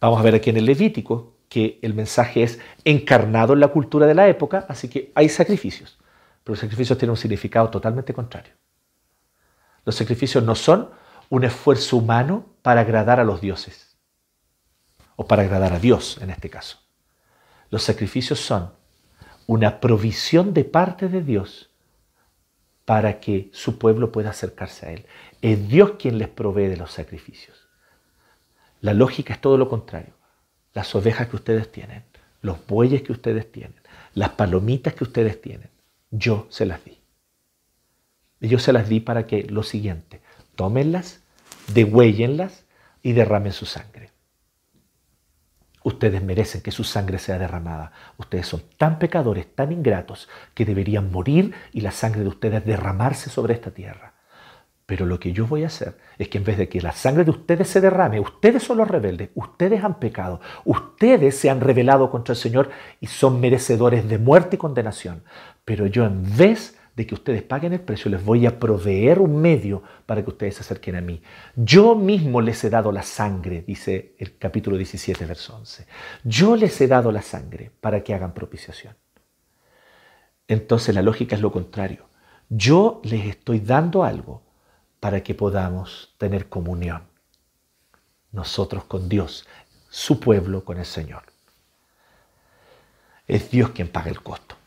Vamos 0.00 0.20
a 0.20 0.22
ver 0.22 0.36
aquí 0.36 0.50
en 0.50 0.58
el 0.58 0.66
Levítico 0.66 1.34
que 1.48 1.80
el 1.82 1.92
mensaje 1.92 2.44
es 2.44 2.60
encarnado 2.84 3.54
en 3.54 3.60
la 3.60 3.68
cultura 3.68 4.06
de 4.06 4.14
la 4.14 4.28
época, 4.28 4.64
así 4.68 4.88
que 4.88 5.10
hay 5.16 5.28
sacrificios, 5.28 5.98
pero 6.44 6.52
los 6.52 6.60
sacrificios 6.60 6.96
tienen 6.96 7.10
un 7.10 7.16
significado 7.16 7.68
totalmente 7.68 8.14
contrario. 8.14 8.52
Los 9.84 9.96
sacrificios 9.96 10.44
no 10.44 10.54
son 10.54 10.90
un 11.30 11.42
esfuerzo 11.42 11.96
humano 11.96 12.46
para 12.62 12.82
agradar 12.82 13.18
a 13.18 13.24
los 13.24 13.40
dioses 13.40 13.89
o 15.20 15.26
para 15.26 15.42
agradar 15.42 15.74
a 15.74 15.78
Dios 15.78 16.16
en 16.22 16.30
este 16.30 16.48
caso. 16.48 16.78
Los 17.68 17.82
sacrificios 17.82 18.40
son 18.40 18.72
una 19.46 19.78
provisión 19.78 20.54
de 20.54 20.64
parte 20.64 21.10
de 21.10 21.22
Dios 21.22 21.68
para 22.86 23.20
que 23.20 23.50
su 23.52 23.78
pueblo 23.78 24.12
pueda 24.12 24.30
acercarse 24.30 24.86
a 24.86 24.92
Él. 24.92 25.04
Es 25.42 25.68
Dios 25.68 25.92
quien 25.98 26.16
les 26.16 26.28
provee 26.28 26.68
de 26.68 26.78
los 26.78 26.92
sacrificios. 26.92 27.68
La 28.80 28.94
lógica 28.94 29.34
es 29.34 29.42
todo 29.42 29.58
lo 29.58 29.68
contrario. 29.68 30.14
Las 30.72 30.94
ovejas 30.94 31.28
que 31.28 31.36
ustedes 31.36 31.70
tienen, 31.70 32.02
los 32.40 32.66
bueyes 32.66 33.02
que 33.02 33.12
ustedes 33.12 33.52
tienen, 33.52 33.78
las 34.14 34.30
palomitas 34.30 34.94
que 34.94 35.04
ustedes 35.04 35.38
tienen, 35.42 35.68
yo 36.10 36.46
se 36.48 36.64
las 36.64 36.82
di. 36.82 36.98
Yo 38.40 38.58
se 38.58 38.72
las 38.72 38.88
di 38.88 39.00
para 39.00 39.26
que 39.26 39.42
lo 39.42 39.64
siguiente, 39.64 40.22
tómenlas, 40.54 41.20
degüéllenlas 41.74 42.64
y 43.02 43.12
derramen 43.12 43.52
su 43.52 43.66
sangre. 43.66 44.09
Ustedes 45.90 46.22
merecen 46.22 46.62
que 46.62 46.70
su 46.70 46.84
sangre 46.84 47.18
sea 47.18 47.36
derramada. 47.36 47.90
Ustedes 48.16 48.46
son 48.46 48.62
tan 48.78 49.00
pecadores, 49.00 49.52
tan 49.56 49.72
ingratos, 49.72 50.28
que 50.54 50.64
deberían 50.64 51.10
morir 51.10 51.52
y 51.72 51.80
la 51.80 51.90
sangre 51.90 52.22
de 52.22 52.28
ustedes 52.28 52.64
derramarse 52.64 53.28
sobre 53.28 53.54
esta 53.54 53.72
tierra. 53.72 54.14
Pero 54.86 55.04
lo 55.04 55.18
que 55.18 55.32
yo 55.32 55.48
voy 55.48 55.64
a 55.64 55.66
hacer 55.66 55.98
es 56.16 56.28
que 56.28 56.38
en 56.38 56.44
vez 56.44 56.58
de 56.58 56.68
que 56.68 56.80
la 56.80 56.92
sangre 56.92 57.24
de 57.24 57.32
ustedes 57.32 57.68
se 57.68 57.80
derrame, 57.80 58.20
ustedes 58.20 58.62
son 58.62 58.78
los 58.78 58.88
rebeldes, 58.88 59.30
ustedes 59.34 59.82
han 59.82 59.98
pecado, 59.98 60.40
ustedes 60.64 61.36
se 61.36 61.50
han 61.50 61.60
rebelado 61.60 62.08
contra 62.10 62.34
el 62.34 62.38
Señor 62.38 62.70
y 63.00 63.08
son 63.08 63.40
merecedores 63.40 64.08
de 64.08 64.18
muerte 64.18 64.56
y 64.56 64.58
condenación. 64.58 65.24
Pero 65.64 65.86
yo 65.86 66.04
en 66.04 66.36
vez 66.36 66.79
de 66.96 67.06
que 67.06 67.14
ustedes 67.14 67.42
paguen 67.42 67.72
el 67.72 67.80
precio, 67.80 68.10
les 68.10 68.24
voy 68.24 68.46
a 68.46 68.58
proveer 68.58 69.20
un 69.20 69.40
medio 69.40 69.82
para 70.06 70.22
que 70.22 70.30
ustedes 70.30 70.56
se 70.56 70.60
acerquen 70.62 70.96
a 70.96 71.00
mí. 71.00 71.22
Yo 71.56 71.94
mismo 71.94 72.40
les 72.40 72.62
he 72.64 72.70
dado 72.70 72.92
la 72.92 73.02
sangre, 73.02 73.62
dice 73.62 74.14
el 74.18 74.36
capítulo 74.36 74.76
17, 74.76 75.24
verso 75.26 75.56
11. 75.56 75.86
Yo 76.24 76.56
les 76.56 76.80
he 76.80 76.88
dado 76.88 77.12
la 77.12 77.22
sangre 77.22 77.70
para 77.80 78.02
que 78.02 78.14
hagan 78.14 78.34
propiciación. 78.34 78.96
Entonces 80.48 80.94
la 80.94 81.02
lógica 81.02 81.36
es 81.36 81.42
lo 81.42 81.52
contrario. 81.52 82.06
Yo 82.48 83.00
les 83.04 83.26
estoy 83.26 83.60
dando 83.60 84.02
algo 84.02 84.42
para 84.98 85.22
que 85.22 85.34
podamos 85.34 86.14
tener 86.18 86.48
comunión. 86.48 87.04
Nosotros 88.32 88.84
con 88.84 89.08
Dios, 89.08 89.46
su 89.88 90.20
pueblo 90.20 90.64
con 90.64 90.78
el 90.78 90.86
Señor. 90.86 91.22
Es 93.26 93.50
Dios 93.50 93.70
quien 93.70 93.88
paga 93.88 94.10
el 94.10 94.20
costo 94.20 94.59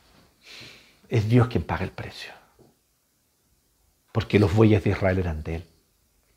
es 1.14 1.30
Dios 1.30 1.48
quien 1.48 1.64
paga 1.64 1.84
el 1.84 1.92
precio. 1.92 2.32
Porque 4.12 4.40
los 4.40 4.52
bueyes 4.56 4.84
de 4.84 4.90
Israel 4.90 5.20
eran 5.20 5.44
de 5.44 5.58
Él, 5.58 5.64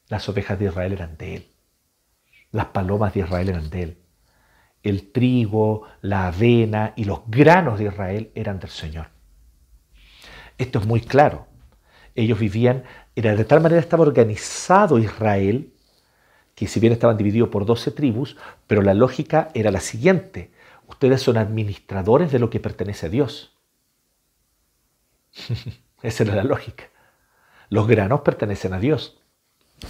las 0.09 0.29
ovejas 0.29 0.59
de 0.59 0.67
Israel 0.67 0.93
eran 0.93 1.17
de 1.17 1.37
Él, 1.37 1.47
las 2.53 2.67
palomas 2.67 3.15
de 3.15 3.21
Israel 3.21 3.49
eran 3.49 3.71
de 3.71 3.83
Él, 3.83 3.99
el 4.83 5.13
trigo, 5.13 5.85
la 6.03 6.27
avena 6.27 6.93
y 6.95 7.05
los 7.05 7.23
granos 7.27 7.79
de 7.79 7.87
Israel 7.87 8.31
eran 8.35 8.59
del 8.59 8.69
Señor. 8.69 9.09
Esto 10.59 10.79
es 10.79 10.87
muy 10.87 11.01
claro. 11.01 11.47
Ellos 12.15 12.39
vivían, 12.39 12.85
era 13.15 13.35
de 13.35 13.47
tal 13.47 13.63
manera 13.63 13.81
estaba 13.81 14.03
organizado 14.03 14.99
Israel, 14.99 15.73
que 16.55 16.67
si 16.67 16.81
bien 16.81 16.93
estaban 16.93 17.17
divididos 17.17 17.49
por 17.49 17.65
doce 17.65 17.93
tribus, 17.93 18.37
pero 18.67 18.83
la 18.83 18.93
lógica 18.93 19.49
era 19.55 19.71
la 19.71 19.81
siguiente. 19.81 20.51
Ustedes 20.87 21.23
son 21.23 21.39
administradores 21.39 22.31
de 22.31 22.41
lo 22.41 22.51
que 22.51 22.61
pertenece 22.61 23.07
a 23.07 23.09
Dios. 23.09 23.56
Esa 26.03 26.25
era 26.25 26.35
la 26.35 26.45
lógica. 26.45 26.85
Los 27.69 27.87
granos 27.87 28.21
pertenecen 28.21 28.73
a 28.75 28.81
Dios. 28.81 29.19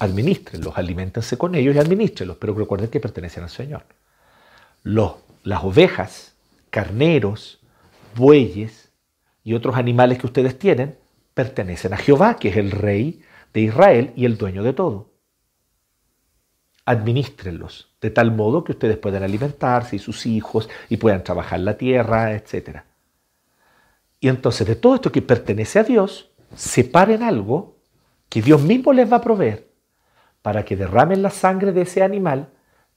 Administrenlos, 0.01 0.77
alimentense 0.77 1.39
con 1.39 1.55
ellos 1.55 1.75
y 1.75 1.79
administrenlos, 1.79 2.39
pero 2.39 2.55
recuerden 2.55 2.91
que 2.91 3.01
pertenecen 3.01 3.45
al 3.45 3.51
Señor. 3.51 3.85
Las 4.83 5.63
ovejas, 5.63 6.35
carneros, 6.71 7.61
bueyes 8.15 8.91
y 9.45 9.55
otros 9.55 9.77
animales 9.77 10.19
que 10.19 10.27
ustedes 10.27 10.59
tienen 10.59 10.99
pertenecen 11.35 11.93
a 11.93 11.99
Jehová, 11.99 12.37
que 12.37 12.49
es 12.49 12.57
el 12.57 12.71
rey 12.71 13.23
de 13.53 13.61
Israel 13.61 14.13
y 14.17 14.25
el 14.25 14.39
dueño 14.39 14.63
de 14.63 14.73
todo. 14.73 15.13
Administrenlos 16.85 17.95
de 18.01 18.11
tal 18.11 18.31
modo 18.31 18.65
que 18.65 18.73
ustedes 18.73 18.97
puedan 18.97 19.23
alimentarse 19.23 19.97
y 19.97 19.99
sus 19.99 20.27
hijos 20.27 20.69
y 20.89 20.97
puedan 20.97 21.25
trabajar 21.25 21.61
la 21.61 21.77
tierra, 21.77 22.33
etcétera. 22.33 22.85
Y 24.21 24.29
entonces 24.29 24.67
de 24.67 24.77
todo 24.77 24.95
esto 24.95 25.13
que 25.13 25.23
pertenece 25.23 25.79
a 25.79 25.85
Dios, 25.85 26.31
separen 26.55 27.23
algo 27.23 27.77
que 28.29 28.43
Dios 28.43 28.63
mismo 28.63 28.93
les 28.93 29.11
va 29.11 29.19
a 29.19 29.23
proveer 29.23 29.71
para 30.43 30.65
que 30.65 30.77
derramen 30.77 31.23
la 31.23 31.31
sangre 31.31 31.73
de 31.73 31.83
ese 31.83 32.03
animal 32.03 32.51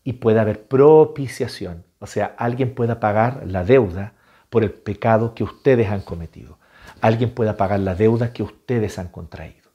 y 0.04 0.14
pueda 0.14 0.42
haber 0.42 0.68
propiciación. 0.68 1.84
O 2.00 2.08
sea, 2.08 2.34
alguien 2.38 2.74
pueda 2.74 3.00
pagar 3.00 3.44
la 3.46 3.64
deuda 3.64 4.14
por 4.50 4.64
el 4.64 4.72
pecado 4.72 5.36
que 5.36 5.44
ustedes 5.44 5.90
han 5.90 6.02
cometido. 6.02 6.60
Alguien 7.02 7.32
pueda 7.32 7.58
pagar 7.58 7.80
la 7.80 7.96
deuda 7.96 8.34
que 8.34 8.44
ustedes 8.44 9.00
han 9.00 9.10
contraído. 9.10 9.70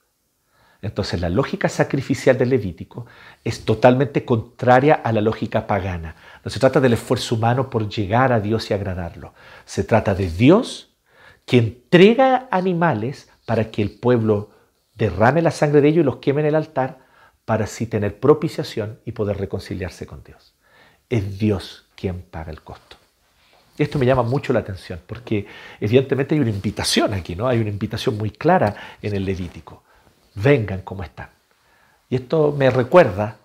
Entonces 0.81 1.19
la 1.19 1.29
lógica 1.29 1.67
sacrificial 1.67 2.37
del 2.37 2.49
Levítico 2.49 3.07
es 3.43 3.65
totalmente 3.65 4.23
contraria 4.23 4.93
a 4.95 5.11
la 5.11 5.21
lógica 5.21 5.65
pagana. 5.65 6.15
No 6.43 6.51
se 6.51 6.59
trata 6.59 6.79
del 6.79 6.93
esfuerzo 6.93 7.35
humano 7.35 7.69
por 7.69 7.89
llegar 7.89 8.31
a 8.31 8.39
Dios 8.39 8.69
y 8.69 8.73
agradarlo. 8.73 9.33
Se 9.65 9.83
trata 9.83 10.13
de 10.13 10.29
Dios 10.29 10.94
que 11.45 11.57
entrega 11.57 12.47
animales 12.51 13.29
para 13.45 13.71
que 13.71 13.81
el 13.81 13.91
pueblo 13.91 14.51
derrame 14.95 15.41
la 15.41 15.51
sangre 15.51 15.81
de 15.81 15.89
ellos 15.89 16.01
y 16.01 16.05
los 16.05 16.17
queme 16.17 16.41
en 16.41 16.47
el 16.47 16.55
altar 16.55 16.99
para 17.45 17.65
así 17.65 17.85
tener 17.85 18.19
propiciación 18.19 18.99
y 19.05 19.11
poder 19.11 19.37
reconciliarse 19.37 20.07
con 20.07 20.23
Dios. 20.23 20.55
Es 21.09 21.37
Dios 21.37 21.87
quien 21.95 22.21
paga 22.21 22.51
el 22.51 22.61
costo. 22.61 22.97
Esto 23.77 23.99
me 23.99 24.05
llama 24.05 24.23
mucho 24.23 24.53
la 24.53 24.59
atención 24.59 24.99
porque 25.05 25.45
evidentemente 25.79 26.33
hay 26.33 26.41
una 26.41 26.49
invitación 26.49 27.13
aquí, 27.13 27.35
¿no? 27.35 27.47
Hay 27.47 27.59
una 27.59 27.69
invitación 27.69 28.17
muy 28.17 28.31
clara 28.31 28.75
en 29.01 29.13
el 29.13 29.25
Levítico. 29.25 29.83
Vengan 30.33 30.81
como 30.81 31.03
están. 31.03 31.29
Y 32.09 32.15
esto 32.15 32.53
me 32.57 32.69
recuerda 32.69 33.37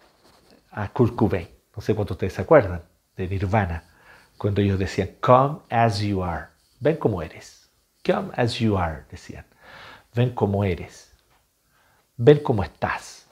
a 0.70 0.88
Kurt 0.92 1.16
Cobain. 1.16 1.48
No 1.74 1.82
sé 1.82 1.94
cuántos 1.94 2.14
ustedes 2.14 2.34
se 2.34 2.42
acuerdan 2.42 2.82
de 3.16 3.28
Nirvana, 3.28 3.84
cuando 4.38 4.60
ellos 4.60 4.78
decían, 4.78 5.10
come 5.20 5.58
as 5.68 6.00
you 6.00 6.22
are. 6.22 6.46
Ven 6.78 6.96
como 6.96 7.22
eres. 7.22 7.59
Come 8.10 8.30
as 8.36 8.58
you 8.58 8.76
are, 8.76 9.04
decían. 9.10 9.44
Ven 10.14 10.30
como 10.30 10.64
eres. 10.64 11.14
Ven 12.16 12.40
como 12.40 12.64
estás. 12.64 13.28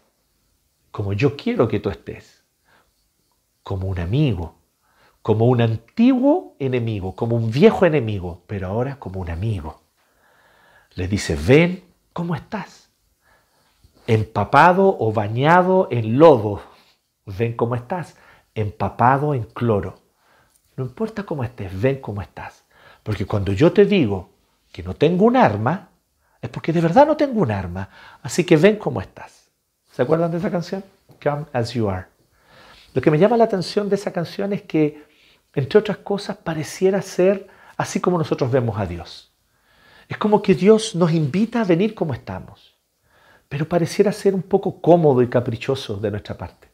Como 0.90 1.12
yo 1.12 1.36
quiero 1.36 1.66
que 1.66 1.80
tú 1.80 1.90
estés. 1.90 2.44
Como 3.62 3.88
un 3.88 3.98
amigo. 3.98 4.54
Como 5.22 5.46
un 5.46 5.60
antiguo 5.60 6.54
enemigo. 6.58 7.16
Como 7.16 7.36
un 7.36 7.50
viejo 7.50 7.86
enemigo. 7.86 8.44
Pero 8.46 8.68
ahora 8.68 8.98
como 8.98 9.20
un 9.20 9.30
amigo. 9.30 9.82
Le 10.94 11.08
dice, 11.08 11.34
ven 11.36 11.84
como 12.12 12.34
estás. 12.34 12.90
Empapado 14.06 14.96
o 14.98 15.12
bañado 15.12 15.88
en 15.90 16.18
lodo. 16.18 16.62
Ven 17.26 17.54
cómo 17.54 17.74
estás. 17.74 18.16
Empapado 18.54 19.34
en 19.34 19.42
cloro. 19.42 19.96
No 20.76 20.84
importa 20.84 21.24
cómo 21.24 21.42
estés, 21.42 21.80
ven 21.80 22.00
cómo 22.00 22.22
estás. 22.22 22.64
Porque 23.02 23.26
cuando 23.26 23.52
yo 23.52 23.72
te 23.72 23.84
digo, 23.84 24.37
que 24.72 24.82
no 24.82 24.94
tengo 24.94 25.24
un 25.24 25.36
arma, 25.36 25.88
es 26.40 26.50
porque 26.50 26.72
de 26.72 26.80
verdad 26.80 27.06
no 27.06 27.16
tengo 27.16 27.40
un 27.40 27.50
arma. 27.50 27.88
Así 28.22 28.44
que 28.44 28.56
ven 28.56 28.76
cómo 28.76 29.00
estás. 29.00 29.50
¿Se 29.92 30.02
acuerdan 30.02 30.30
de 30.30 30.38
esa 30.38 30.50
canción? 30.50 30.84
Come 31.22 31.46
as 31.52 31.72
you 31.72 31.88
are. 31.88 32.06
Lo 32.94 33.02
que 33.02 33.10
me 33.10 33.18
llama 33.18 33.36
la 33.36 33.44
atención 33.44 33.88
de 33.88 33.96
esa 33.96 34.12
canción 34.12 34.52
es 34.52 34.62
que, 34.62 35.04
entre 35.54 35.78
otras 35.78 35.98
cosas, 35.98 36.36
pareciera 36.36 37.02
ser 37.02 37.48
así 37.76 38.00
como 38.00 38.18
nosotros 38.18 38.50
vemos 38.50 38.78
a 38.78 38.86
Dios. 38.86 39.32
Es 40.08 40.16
como 40.16 40.42
que 40.42 40.54
Dios 40.54 40.94
nos 40.94 41.12
invita 41.12 41.60
a 41.60 41.64
venir 41.64 41.94
como 41.94 42.14
estamos, 42.14 42.78
pero 43.48 43.68
pareciera 43.68 44.12
ser 44.12 44.34
un 44.34 44.42
poco 44.42 44.80
cómodo 44.80 45.22
y 45.22 45.28
caprichoso 45.28 45.96
de 45.96 46.10
nuestra 46.10 46.36
parte. 46.36 46.68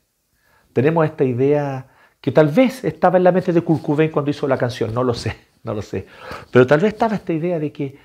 Tenemos 0.72 1.04
esta 1.04 1.24
idea 1.24 1.88
que 2.20 2.32
tal 2.32 2.48
vez 2.48 2.84
estaba 2.84 3.18
en 3.18 3.24
la 3.24 3.32
mente 3.32 3.52
de 3.52 3.60
Kurt 3.60 4.10
cuando 4.12 4.30
hizo 4.30 4.46
la 4.46 4.58
canción, 4.58 4.94
no 4.94 5.02
lo 5.02 5.14
sé 5.14 5.53
no 5.64 5.74
lo 5.74 5.82
sé. 5.82 6.06
Pero 6.50 6.66
tal 6.66 6.80
vez 6.80 6.92
estaba 6.92 7.16
esta 7.16 7.32
idea 7.32 7.58
de 7.58 7.72
que 7.72 7.96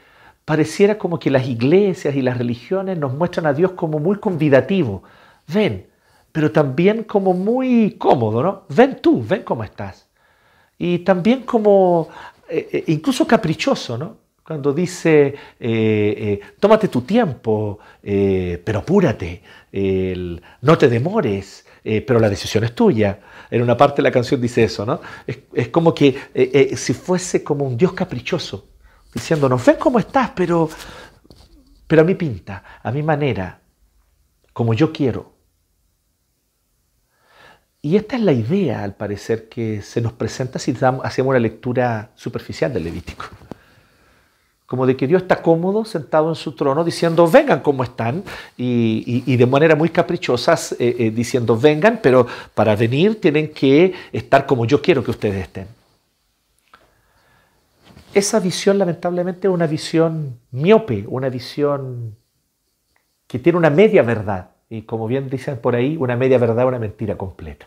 pareciera 0.46 0.98
como 0.98 1.20
que 1.20 1.30
las 1.30 1.48
iglesias 1.48 2.16
y 2.16 2.22
las 2.24 2.38
religiones 2.38 2.98
nos 2.98 3.14
muestran 3.14 3.46
a 3.46 3.54
Dios 3.54 3.74
como 3.74 4.00
muy 4.00 4.18
convidativo. 4.18 5.04
Ven, 5.48 5.86
pero 6.32 6.52
también 6.52 7.04
como 7.04 7.34
muy 7.34 7.92
cómodo, 8.00 8.42
¿no? 8.42 8.64
Ven 8.70 9.00
tú, 9.02 9.24
ven 9.24 9.44
cómo 9.44 9.64
estás. 9.64 10.08
Y 10.78 11.00
también 11.00 11.44
como 11.44 12.10
eh, 12.50 12.68
eh, 12.72 12.84
incluso 12.88 13.28
caprichoso, 13.28 13.98
¿no? 13.98 14.18
Cuando 14.44 14.74
dice, 14.74 15.36
eh, 15.60 16.40
tómate 16.60 16.88
tu 16.88 17.02
tiempo, 17.02 17.78
pero 18.02 18.80
apúrate, 18.80 19.44
no 20.62 20.76
te 20.76 20.90
demores, 20.90 21.68
pero 21.84 22.20
la 22.20 22.30
decisión 22.30 22.64
es 22.64 22.74
tuya. 22.74 23.20
En 23.50 23.62
una 23.62 23.76
parte 23.76 23.98
de 23.98 24.04
la 24.04 24.12
canción 24.12 24.40
dice 24.42 24.64
eso, 24.64 24.86
¿no? 24.86 25.02
Es, 25.26 25.70
como 25.70 25.94
que 25.94 26.08
eh, 26.08 26.70
eh, 26.72 26.78
si 26.78 26.94
fuese 26.94 27.44
como 27.44 27.66
un 27.66 27.78
Dios 27.78 27.94
caprichoso, 27.94 28.70
diciéndonos, 29.14 29.66
ven 29.66 29.78
cómo 29.78 30.00
estás, 30.00 30.32
pero, 30.36 30.70
pero 31.88 32.02
a 32.02 32.06
mi 32.06 32.16
pinta, 32.16 32.64
a 32.84 32.92
mi 32.92 33.04
manera, 33.04 33.62
como 34.54 34.74
yo 34.74 34.92
quiero. 34.92 35.34
Y 37.82 37.96
esta 37.96 38.18
es 38.18 38.22
la 38.22 38.34
idea, 38.34 38.84
al 38.84 38.96
parecer, 38.96 39.48
que 39.48 39.82
se 39.82 40.02
nos 40.02 40.14
presenta 40.14 40.60
si 40.60 40.76
hacemos 41.04 41.30
una 41.30 41.40
lectura 41.40 42.12
superficial 42.16 42.74
del 42.74 42.84
Levítico 42.84 43.26
como 44.70 44.86
de 44.86 44.96
que 44.96 45.08
Dios 45.08 45.24
está 45.24 45.42
cómodo 45.42 45.84
sentado 45.84 46.30
en 46.30 46.36
su 46.36 46.54
trono 46.54 46.84
diciendo 46.84 47.28
vengan 47.28 47.62
como 47.62 47.84
están 47.84 48.24
y, 48.56 49.36
de 49.36 49.46
manera 49.48 49.76
muy 49.76 49.90
caprichosa 49.90 50.54
eh, 50.78 50.96
eh, 51.00 51.10
diciendo 51.12 51.58
vengan, 51.58 52.00
pero 52.04 52.28
para 52.54 52.76
venir 52.76 53.20
tienen 53.20 53.52
que 53.52 53.94
estar 54.14 54.46
como 54.46 54.66
yo 54.66 54.80
quiero 54.80 55.04
que 55.04 55.10
ustedes 55.10 55.42
estén. 55.42 55.68
Esa 58.14 58.40
visión 58.40 58.78
lamentablemente 58.78 59.48
es 59.48 59.54
una 59.54 59.66
visión 59.66 60.38
miope, 60.52 61.04
una 61.08 61.30
visión 61.30 62.16
que 63.26 63.40
tiene 63.40 63.58
una 63.58 63.72
media 63.72 64.04
verdad. 64.04 64.52
y 64.70 64.84
como 64.84 65.08
bien 65.08 65.32
dicen 65.32 65.58
por 65.58 65.76
ahí, 65.76 65.98
una 65.98 66.16
media 66.16 66.38
verdad, 66.38 66.68
una 66.68 66.78
mentira 66.78 67.18
completa. 67.18 67.66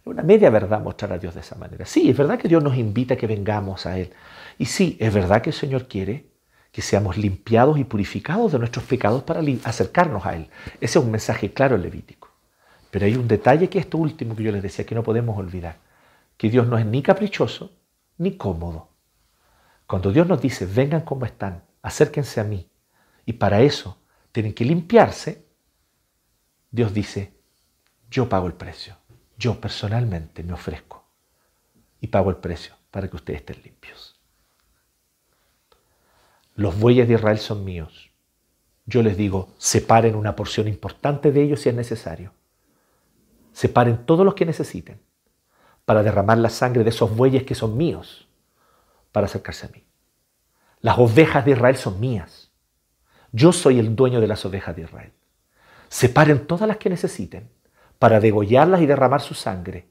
Es 0.00 0.06
una 0.06 0.22
media 0.22 0.50
verdad 0.50 0.80
mostrar 0.80 1.12
a 1.12 1.18
Dios 1.18 1.34
de 1.34 1.40
esa 1.40 1.56
manera. 1.56 1.84
Sí, 1.86 2.10
es 2.10 2.16
verdad 2.16 2.38
que 2.38 2.48
Dios 2.48 2.62
nos 2.62 2.76
invita 2.76 3.14
a 3.14 3.16
que 3.16 3.26
vengamos 3.26 3.86
a 3.86 3.98
Él. 3.98 4.12
Y 4.58 4.66
sí, 4.66 4.96
es 5.00 5.12
verdad 5.12 5.42
que 5.42 5.50
el 5.50 5.56
Señor 5.56 5.88
quiere 5.88 6.30
que 6.72 6.82
seamos 6.82 7.16
limpiados 7.16 7.78
y 7.78 7.84
purificados 7.84 8.52
de 8.52 8.58
nuestros 8.58 8.84
pecados 8.84 9.22
para 9.22 9.42
acercarnos 9.64 10.24
a 10.24 10.36
Él. 10.36 10.48
Ese 10.80 10.98
es 10.98 11.04
un 11.04 11.10
mensaje 11.10 11.52
claro 11.52 11.76
en 11.76 11.82
Levítico. 11.82 12.28
Pero 12.90 13.06
hay 13.06 13.16
un 13.16 13.28
detalle 13.28 13.68
que 13.68 13.78
es 13.78 13.84
esto 13.84 13.98
último 13.98 14.34
que 14.34 14.42
yo 14.42 14.52
les 14.52 14.62
decía, 14.62 14.84
que 14.84 14.94
no 14.94 15.02
podemos 15.02 15.36
olvidar, 15.38 15.78
que 16.36 16.48
Dios 16.48 16.66
no 16.66 16.78
es 16.78 16.86
ni 16.86 17.02
caprichoso 17.02 17.72
ni 18.18 18.36
cómodo. 18.36 18.88
Cuando 19.86 20.12
Dios 20.12 20.26
nos 20.26 20.40
dice, 20.40 20.66
vengan 20.66 21.00
como 21.00 21.24
están, 21.24 21.64
acérquense 21.82 22.40
a 22.40 22.44
mí, 22.44 22.70
y 23.24 23.32
para 23.32 23.62
eso 23.62 23.98
tienen 24.30 24.54
que 24.54 24.64
limpiarse, 24.64 25.46
Dios 26.70 26.92
dice, 26.92 27.32
yo 28.10 28.28
pago 28.28 28.46
el 28.46 28.52
precio, 28.52 28.96
yo 29.40 29.58
personalmente 29.58 30.42
me 30.42 30.52
ofrezco 30.52 31.02
y 31.98 32.08
pago 32.08 32.28
el 32.28 32.36
precio 32.36 32.74
para 32.90 33.08
que 33.08 33.16
ustedes 33.16 33.40
estén 33.40 33.62
limpios. 33.62 34.20
Los 36.56 36.78
bueyes 36.78 37.08
de 37.08 37.14
Israel 37.14 37.38
son 37.38 37.64
míos. 37.64 38.10
Yo 38.84 39.02
les 39.02 39.16
digo, 39.16 39.48
separen 39.56 40.14
una 40.14 40.36
porción 40.36 40.68
importante 40.68 41.32
de 41.32 41.42
ellos 41.42 41.60
si 41.60 41.70
es 41.70 41.74
necesario. 41.74 42.34
Separen 43.54 44.04
todos 44.04 44.26
los 44.26 44.34
que 44.34 44.44
necesiten 44.44 45.00
para 45.86 46.02
derramar 46.02 46.36
la 46.36 46.50
sangre 46.50 46.84
de 46.84 46.90
esos 46.90 47.16
bueyes 47.16 47.44
que 47.44 47.54
son 47.54 47.78
míos 47.78 48.28
para 49.10 49.24
acercarse 49.24 49.66
a 49.66 49.70
mí. 49.70 49.86
Las 50.80 50.98
ovejas 50.98 51.46
de 51.46 51.52
Israel 51.52 51.76
son 51.76 51.98
mías. 51.98 52.52
Yo 53.32 53.52
soy 53.52 53.78
el 53.78 53.96
dueño 53.96 54.20
de 54.20 54.26
las 54.26 54.44
ovejas 54.44 54.76
de 54.76 54.82
Israel. 54.82 55.12
Separen 55.88 56.46
todas 56.46 56.68
las 56.68 56.76
que 56.76 56.90
necesiten 56.90 57.48
para 58.00 58.18
degollarlas 58.18 58.80
y 58.80 58.86
derramar 58.86 59.20
su 59.20 59.34
sangre 59.34 59.86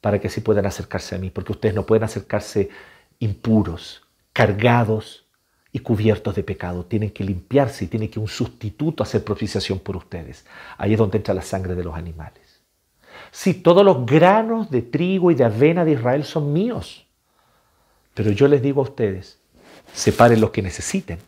para 0.00 0.18
que 0.18 0.28
así 0.28 0.40
puedan 0.40 0.64
acercarse 0.64 1.14
a 1.14 1.18
mí, 1.18 1.28
porque 1.28 1.52
ustedes 1.52 1.74
no 1.74 1.84
pueden 1.84 2.02
acercarse 2.04 2.70
impuros, 3.18 4.02
cargados 4.32 5.26
y 5.70 5.80
cubiertos 5.80 6.34
de 6.34 6.42
pecado. 6.42 6.86
Tienen 6.86 7.10
que 7.10 7.22
limpiarse 7.22 7.84
y 7.84 7.88
tiene 7.88 8.08
que 8.08 8.18
un 8.18 8.26
sustituto 8.26 9.02
hacer 9.02 9.22
propiciación 9.22 9.78
por 9.80 9.98
ustedes. 9.98 10.46
Ahí 10.78 10.94
es 10.94 10.98
donde 10.98 11.18
entra 11.18 11.34
la 11.34 11.42
sangre 11.42 11.74
de 11.74 11.84
los 11.84 11.94
animales. 11.94 12.62
Sí, 13.30 13.52
todos 13.52 13.84
los 13.84 14.06
granos 14.06 14.70
de 14.70 14.80
trigo 14.80 15.30
y 15.30 15.34
de 15.34 15.44
avena 15.44 15.84
de 15.84 15.92
Israel 15.92 16.24
son 16.24 16.54
míos. 16.54 17.06
Pero 18.14 18.30
yo 18.30 18.48
les 18.48 18.62
digo 18.62 18.80
a 18.80 18.84
ustedes, 18.84 19.38
separen 19.92 20.40
los 20.40 20.50
que 20.50 20.62
necesiten, 20.62 21.18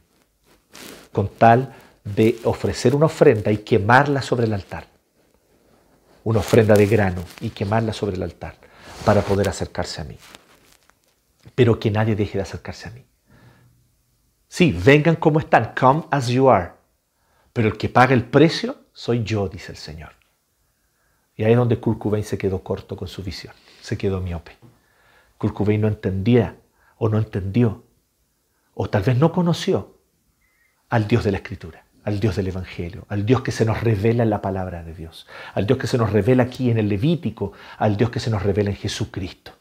con 1.12 1.28
tal 1.28 1.74
de 2.02 2.38
ofrecer 2.44 2.94
una 2.94 3.06
ofrenda 3.06 3.52
y 3.52 3.58
quemarla 3.58 4.22
sobre 4.22 4.46
el 4.46 4.54
altar. 4.54 4.91
Una 6.24 6.40
ofrenda 6.40 6.74
de 6.74 6.86
grano 6.86 7.24
y 7.40 7.50
quemarla 7.50 7.92
sobre 7.92 8.16
el 8.16 8.22
altar 8.22 8.56
para 9.04 9.22
poder 9.22 9.48
acercarse 9.48 10.00
a 10.00 10.04
mí. 10.04 10.16
Pero 11.54 11.78
que 11.78 11.90
nadie 11.90 12.14
deje 12.14 12.38
de 12.38 12.42
acercarse 12.42 12.88
a 12.88 12.92
mí. 12.92 13.04
Sí, 14.48 14.72
vengan 14.72 15.16
como 15.16 15.38
están, 15.38 15.72
come 15.78 16.04
as 16.10 16.28
you 16.28 16.48
are. 16.48 16.72
Pero 17.52 17.68
el 17.68 17.76
que 17.76 17.88
paga 17.88 18.14
el 18.14 18.24
precio 18.24 18.76
soy 18.92 19.24
yo, 19.24 19.48
dice 19.48 19.72
el 19.72 19.78
Señor. 19.78 20.12
Y 21.36 21.44
ahí 21.44 21.52
es 21.52 21.58
donde 21.58 21.80
Kurt 21.80 22.22
se 22.22 22.38
quedó 22.38 22.62
corto 22.62 22.96
con 22.96 23.08
su 23.08 23.22
visión, 23.22 23.54
se 23.80 23.96
quedó 23.96 24.20
miope. 24.20 24.56
Kurt 25.38 25.58
no 25.58 25.88
entendía 25.88 26.56
o 26.98 27.08
no 27.08 27.18
entendió 27.18 27.82
o 28.74 28.88
tal 28.88 29.02
vez 29.02 29.16
no 29.16 29.32
conoció 29.32 29.98
al 30.88 31.08
Dios 31.08 31.24
de 31.24 31.32
la 31.32 31.38
Escritura, 31.38 31.84
al 32.04 32.20
Dios 32.20 32.36
del 32.36 32.48
Evangelio, 32.48 33.06
al 33.08 33.24
Dios 33.24 33.42
que 33.42 33.52
se 33.52 33.64
nos 33.64 33.80
revela 33.80 34.22
en 34.22 34.30
la 34.30 34.42
palabra 34.42 34.82
de 34.82 34.94
Dios, 34.94 35.26
al 35.54 35.66
Dios 35.66 35.78
que 35.78 35.86
se 35.86 35.98
nos 35.98 36.12
revela 36.12 36.44
aquí 36.44 36.70
en 36.70 36.78
el 36.78 36.88
Levítico, 36.88 37.52
al 37.78 37.96
Dios 37.96 38.10
que 38.10 38.20
se 38.20 38.30
nos 38.30 38.42
revela 38.42 38.70
en 38.70 38.76
Jesucristo. 38.76 39.52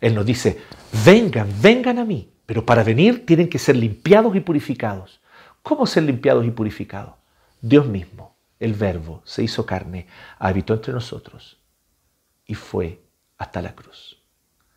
Él 0.00 0.14
nos 0.14 0.26
dice, 0.26 0.60
vengan, 1.04 1.48
vengan 1.60 1.98
a 1.98 2.04
mí, 2.04 2.32
pero 2.44 2.66
para 2.66 2.82
venir 2.82 3.24
tienen 3.24 3.48
que 3.48 3.58
ser 3.58 3.76
limpiados 3.76 4.34
y 4.36 4.40
purificados. 4.40 5.20
¿Cómo 5.62 5.86
ser 5.86 6.02
limpiados 6.02 6.44
y 6.44 6.50
purificados? 6.50 7.14
Dios 7.60 7.86
mismo, 7.86 8.36
el 8.58 8.74
Verbo, 8.74 9.22
se 9.24 9.42
hizo 9.42 9.64
carne, 9.64 10.08
habitó 10.38 10.74
entre 10.74 10.92
nosotros 10.92 11.60
y 12.46 12.54
fue 12.54 13.02
hasta 13.38 13.62
la 13.62 13.74
cruz. 13.74 14.20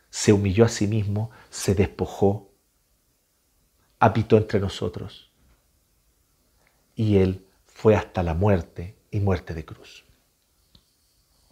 Se 0.09 0.31
humilló 0.31 0.63
a 0.63 0.69
sí 0.69 0.87
mismo, 0.87 1.31
se 1.49 1.75
despojó 1.75 2.51
habitó 3.99 4.37
entre 4.37 4.59
nosotros. 4.59 5.31
Y 6.95 7.17
Él 7.17 7.45
fue 7.65 7.95
hasta 7.95 8.23
la 8.23 8.33
muerte 8.33 8.95
y 9.11 9.19
muerte 9.19 9.53
de 9.53 9.65
cruz. 9.65 10.05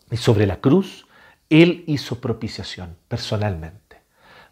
Y 0.10 0.18
sobre 0.18 0.48
la 0.48 0.62
cruz, 0.62 1.06
Él 1.50 1.84
hizo 1.86 2.22
propiciación 2.22 2.98
personalmente. 3.08 3.98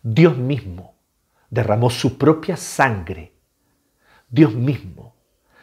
Dios 0.04 0.38
mismo 0.38 0.96
derramó 1.50 1.90
su 1.90 2.18
propia 2.18 2.58
sangre. 2.58 3.34
Dios 4.30 4.54
mismo 4.54 5.16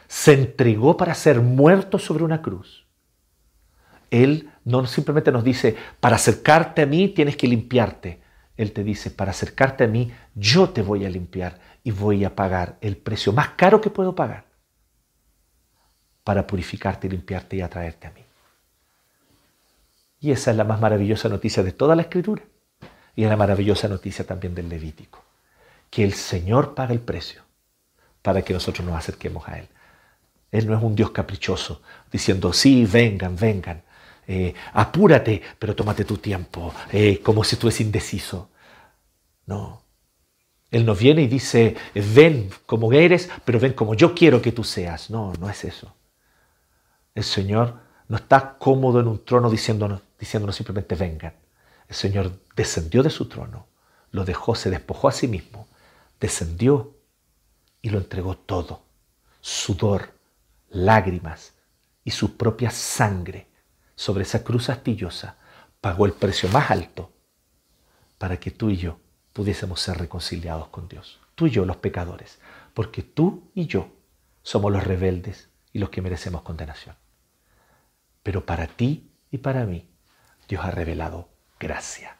se 0.07 0.33
entregó 0.33 0.97
para 0.97 1.13
ser 1.13 1.41
muerto 1.41 1.99
sobre 1.99 2.23
una 2.23 2.41
cruz. 2.41 2.87
Él 4.09 4.49
no 4.65 4.85
simplemente 4.87 5.31
nos 5.31 5.43
dice, 5.43 5.75
para 5.99 6.15
acercarte 6.15 6.81
a 6.81 6.85
mí 6.87 7.09
tienes 7.09 7.37
que 7.37 7.47
limpiarte. 7.47 8.21
Él 8.57 8.71
te 8.71 8.83
dice, 8.83 9.11
para 9.11 9.31
acercarte 9.31 9.83
a 9.83 9.87
mí, 9.87 10.11
yo 10.33 10.69
te 10.69 10.81
voy 10.81 11.05
a 11.05 11.09
limpiar 11.09 11.59
y 11.83 11.91
voy 11.91 12.25
a 12.25 12.35
pagar 12.35 12.77
el 12.81 12.97
precio 12.97 13.31
más 13.31 13.49
caro 13.49 13.79
que 13.79 13.89
puedo 13.89 14.15
pagar 14.15 14.48
para 16.29 16.45
purificarte 16.45 17.09
limpiarte 17.09 17.55
y 17.55 17.61
atraerte 17.61 18.05
a 18.05 18.11
mí. 18.11 18.23
Y 20.19 20.29
esa 20.29 20.51
es 20.51 20.57
la 20.57 20.63
más 20.63 20.79
maravillosa 20.79 21.27
noticia 21.27 21.63
de 21.63 21.71
toda 21.71 21.95
la 21.95 22.03
escritura. 22.03 22.43
Y 23.15 23.23
es 23.23 23.29
la 23.31 23.35
maravillosa 23.35 23.87
noticia 23.87 24.27
también 24.27 24.53
del 24.53 24.69
Levítico. 24.69 25.23
Que 25.89 26.03
el 26.03 26.13
Señor 26.13 26.75
paga 26.75 26.93
el 26.93 26.99
precio 26.99 27.41
para 28.21 28.43
que 28.43 28.53
nosotros 28.53 28.85
nos 28.85 28.95
acerquemos 28.95 29.47
a 29.47 29.57
Él. 29.57 29.69
Él 30.51 30.67
no 30.67 30.77
es 30.77 30.83
un 30.83 30.93
Dios 30.93 31.09
caprichoso, 31.09 31.81
diciendo, 32.11 32.53
sí, 32.53 32.85
vengan, 32.85 33.35
vengan. 33.35 33.81
Eh, 34.27 34.53
apúrate, 34.73 35.41
pero 35.57 35.75
tómate 35.75 36.05
tu 36.05 36.17
tiempo, 36.17 36.71
eh, 36.91 37.21
como 37.23 37.43
si 37.43 37.55
tú 37.55 37.67
es 37.69 37.81
indeciso. 37.81 38.51
No, 39.47 39.81
él 40.69 40.85
no 40.85 40.93
viene 40.93 41.23
y 41.23 41.27
dice, 41.27 41.75
ven 41.95 42.51
como 42.67 42.93
eres, 42.93 43.29
pero 43.43 43.59
ven 43.59 43.73
como 43.73 43.95
yo 43.95 44.13
quiero 44.13 44.43
que 44.43 44.51
tú 44.51 44.63
seas. 44.63 45.09
No, 45.09 45.33
no 45.39 45.49
es 45.49 45.63
eso. 45.63 45.95
El 47.15 47.23
Señor 47.23 47.79
no 48.07 48.17
está 48.17 48.57
cómodo 48.57 48.99
en 48.99 49.07
un 49.07 49.23
trono 49.23 49.49
diciéndonos, 49.49 50.01
diciéndonos 50.19 50.55
simplemente 50.55 50.95
vengan. 50.95 51.33
El 51.87 51.95
Señor 51.95 52.39
descendió 52.55 53.03
de 53.03 53.09
su 53.09 53.27
trono, 53.27 53.67
lo 54.11 54.25
dejó, 54.25 54.55
se 54.55 54.69
despojó 54.69 55.07
a 55.07 55.11
sí 55.11 55.27
mismo, 55.27 55.67
descendió 56.19 56.95
y 57.81 57.89
lo 57.89 57.97
entregó 57.97 58.37
todo. 58.37 58.83
Sudor, 59.41 60.13
lágrimas 60.69 61.53
y 62.03 62.11
su 62.11 62.37
propia 62.37 62.71
sangre 62.71 63.47
sobre 63.95 64.23
esa 64.23 64.43
cruz 64.43 64.69
astillosa 64.69 65.37
pagó 65.81 66.05
el 66.05 66.13
precio 66.13 66.49
más 66.49 66.71
alto 66.71 67.11
para 68.17 68.39
que 68.39 68.51
tú 68.51 68.69
y 68.69 68.77
yo 68.77 68.99
pudiésemos 69.33 69.81
ser 69.81 69.97
reconciliados 69.97 70.67
con 70.69 70.87
Dios. 70.87 71.19
Tú 71.35 71.47
y 71.47 71.51
yo 71.51 71.65
los 71.65 71.77
pecadores, 71.77 72.39
porque 72.73 73.01
tú 73.01 73.49
y 73.55 73.65
yo 73.65 73.89
somos 74.41 74.71
los 74.71 74.83
rebeldes 74.83 75.48
y 75.71 75.79
los 75.79 75.89
que 75.89 76.01
merecemos 76.01 76.41
condenación. 76.41 76.95
Pero 78.23 78.45
para 78.45 78.67
ti 78.67 79.11
y 79.31 79.37
para 79.37 79.65
mí, 79.65 79.87
Dios 80.47 80.65
ha 80.65 80.71
revelado 80.71 81.29
gracia. 81.59 82.17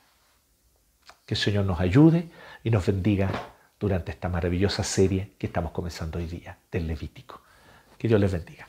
Que 1.25 1.33
el 1.33 1.39
Señor 1.39 1.65
nos 1.65 1.79
ayude 1.79 2.29
y 2.63 2.69
nos 2.69 2.85
bendiga 2.85 3.29
durante 3.79 4.11
esta 4.11 4.29
maravillosa 4.29 4.83
serie 4.83 5.33
que 5.37 5.47
estamos 5.47 5.71
comenzando 5.71 6.19
hoy 6.19 6.27
día 6.27 6.57
del 6.71 6.87
Levítico. 6.87 7.41
Que 7.97 8.07
Dios 8.07 8.19
les 8.19 8.31
bendiga. 8.31 8.68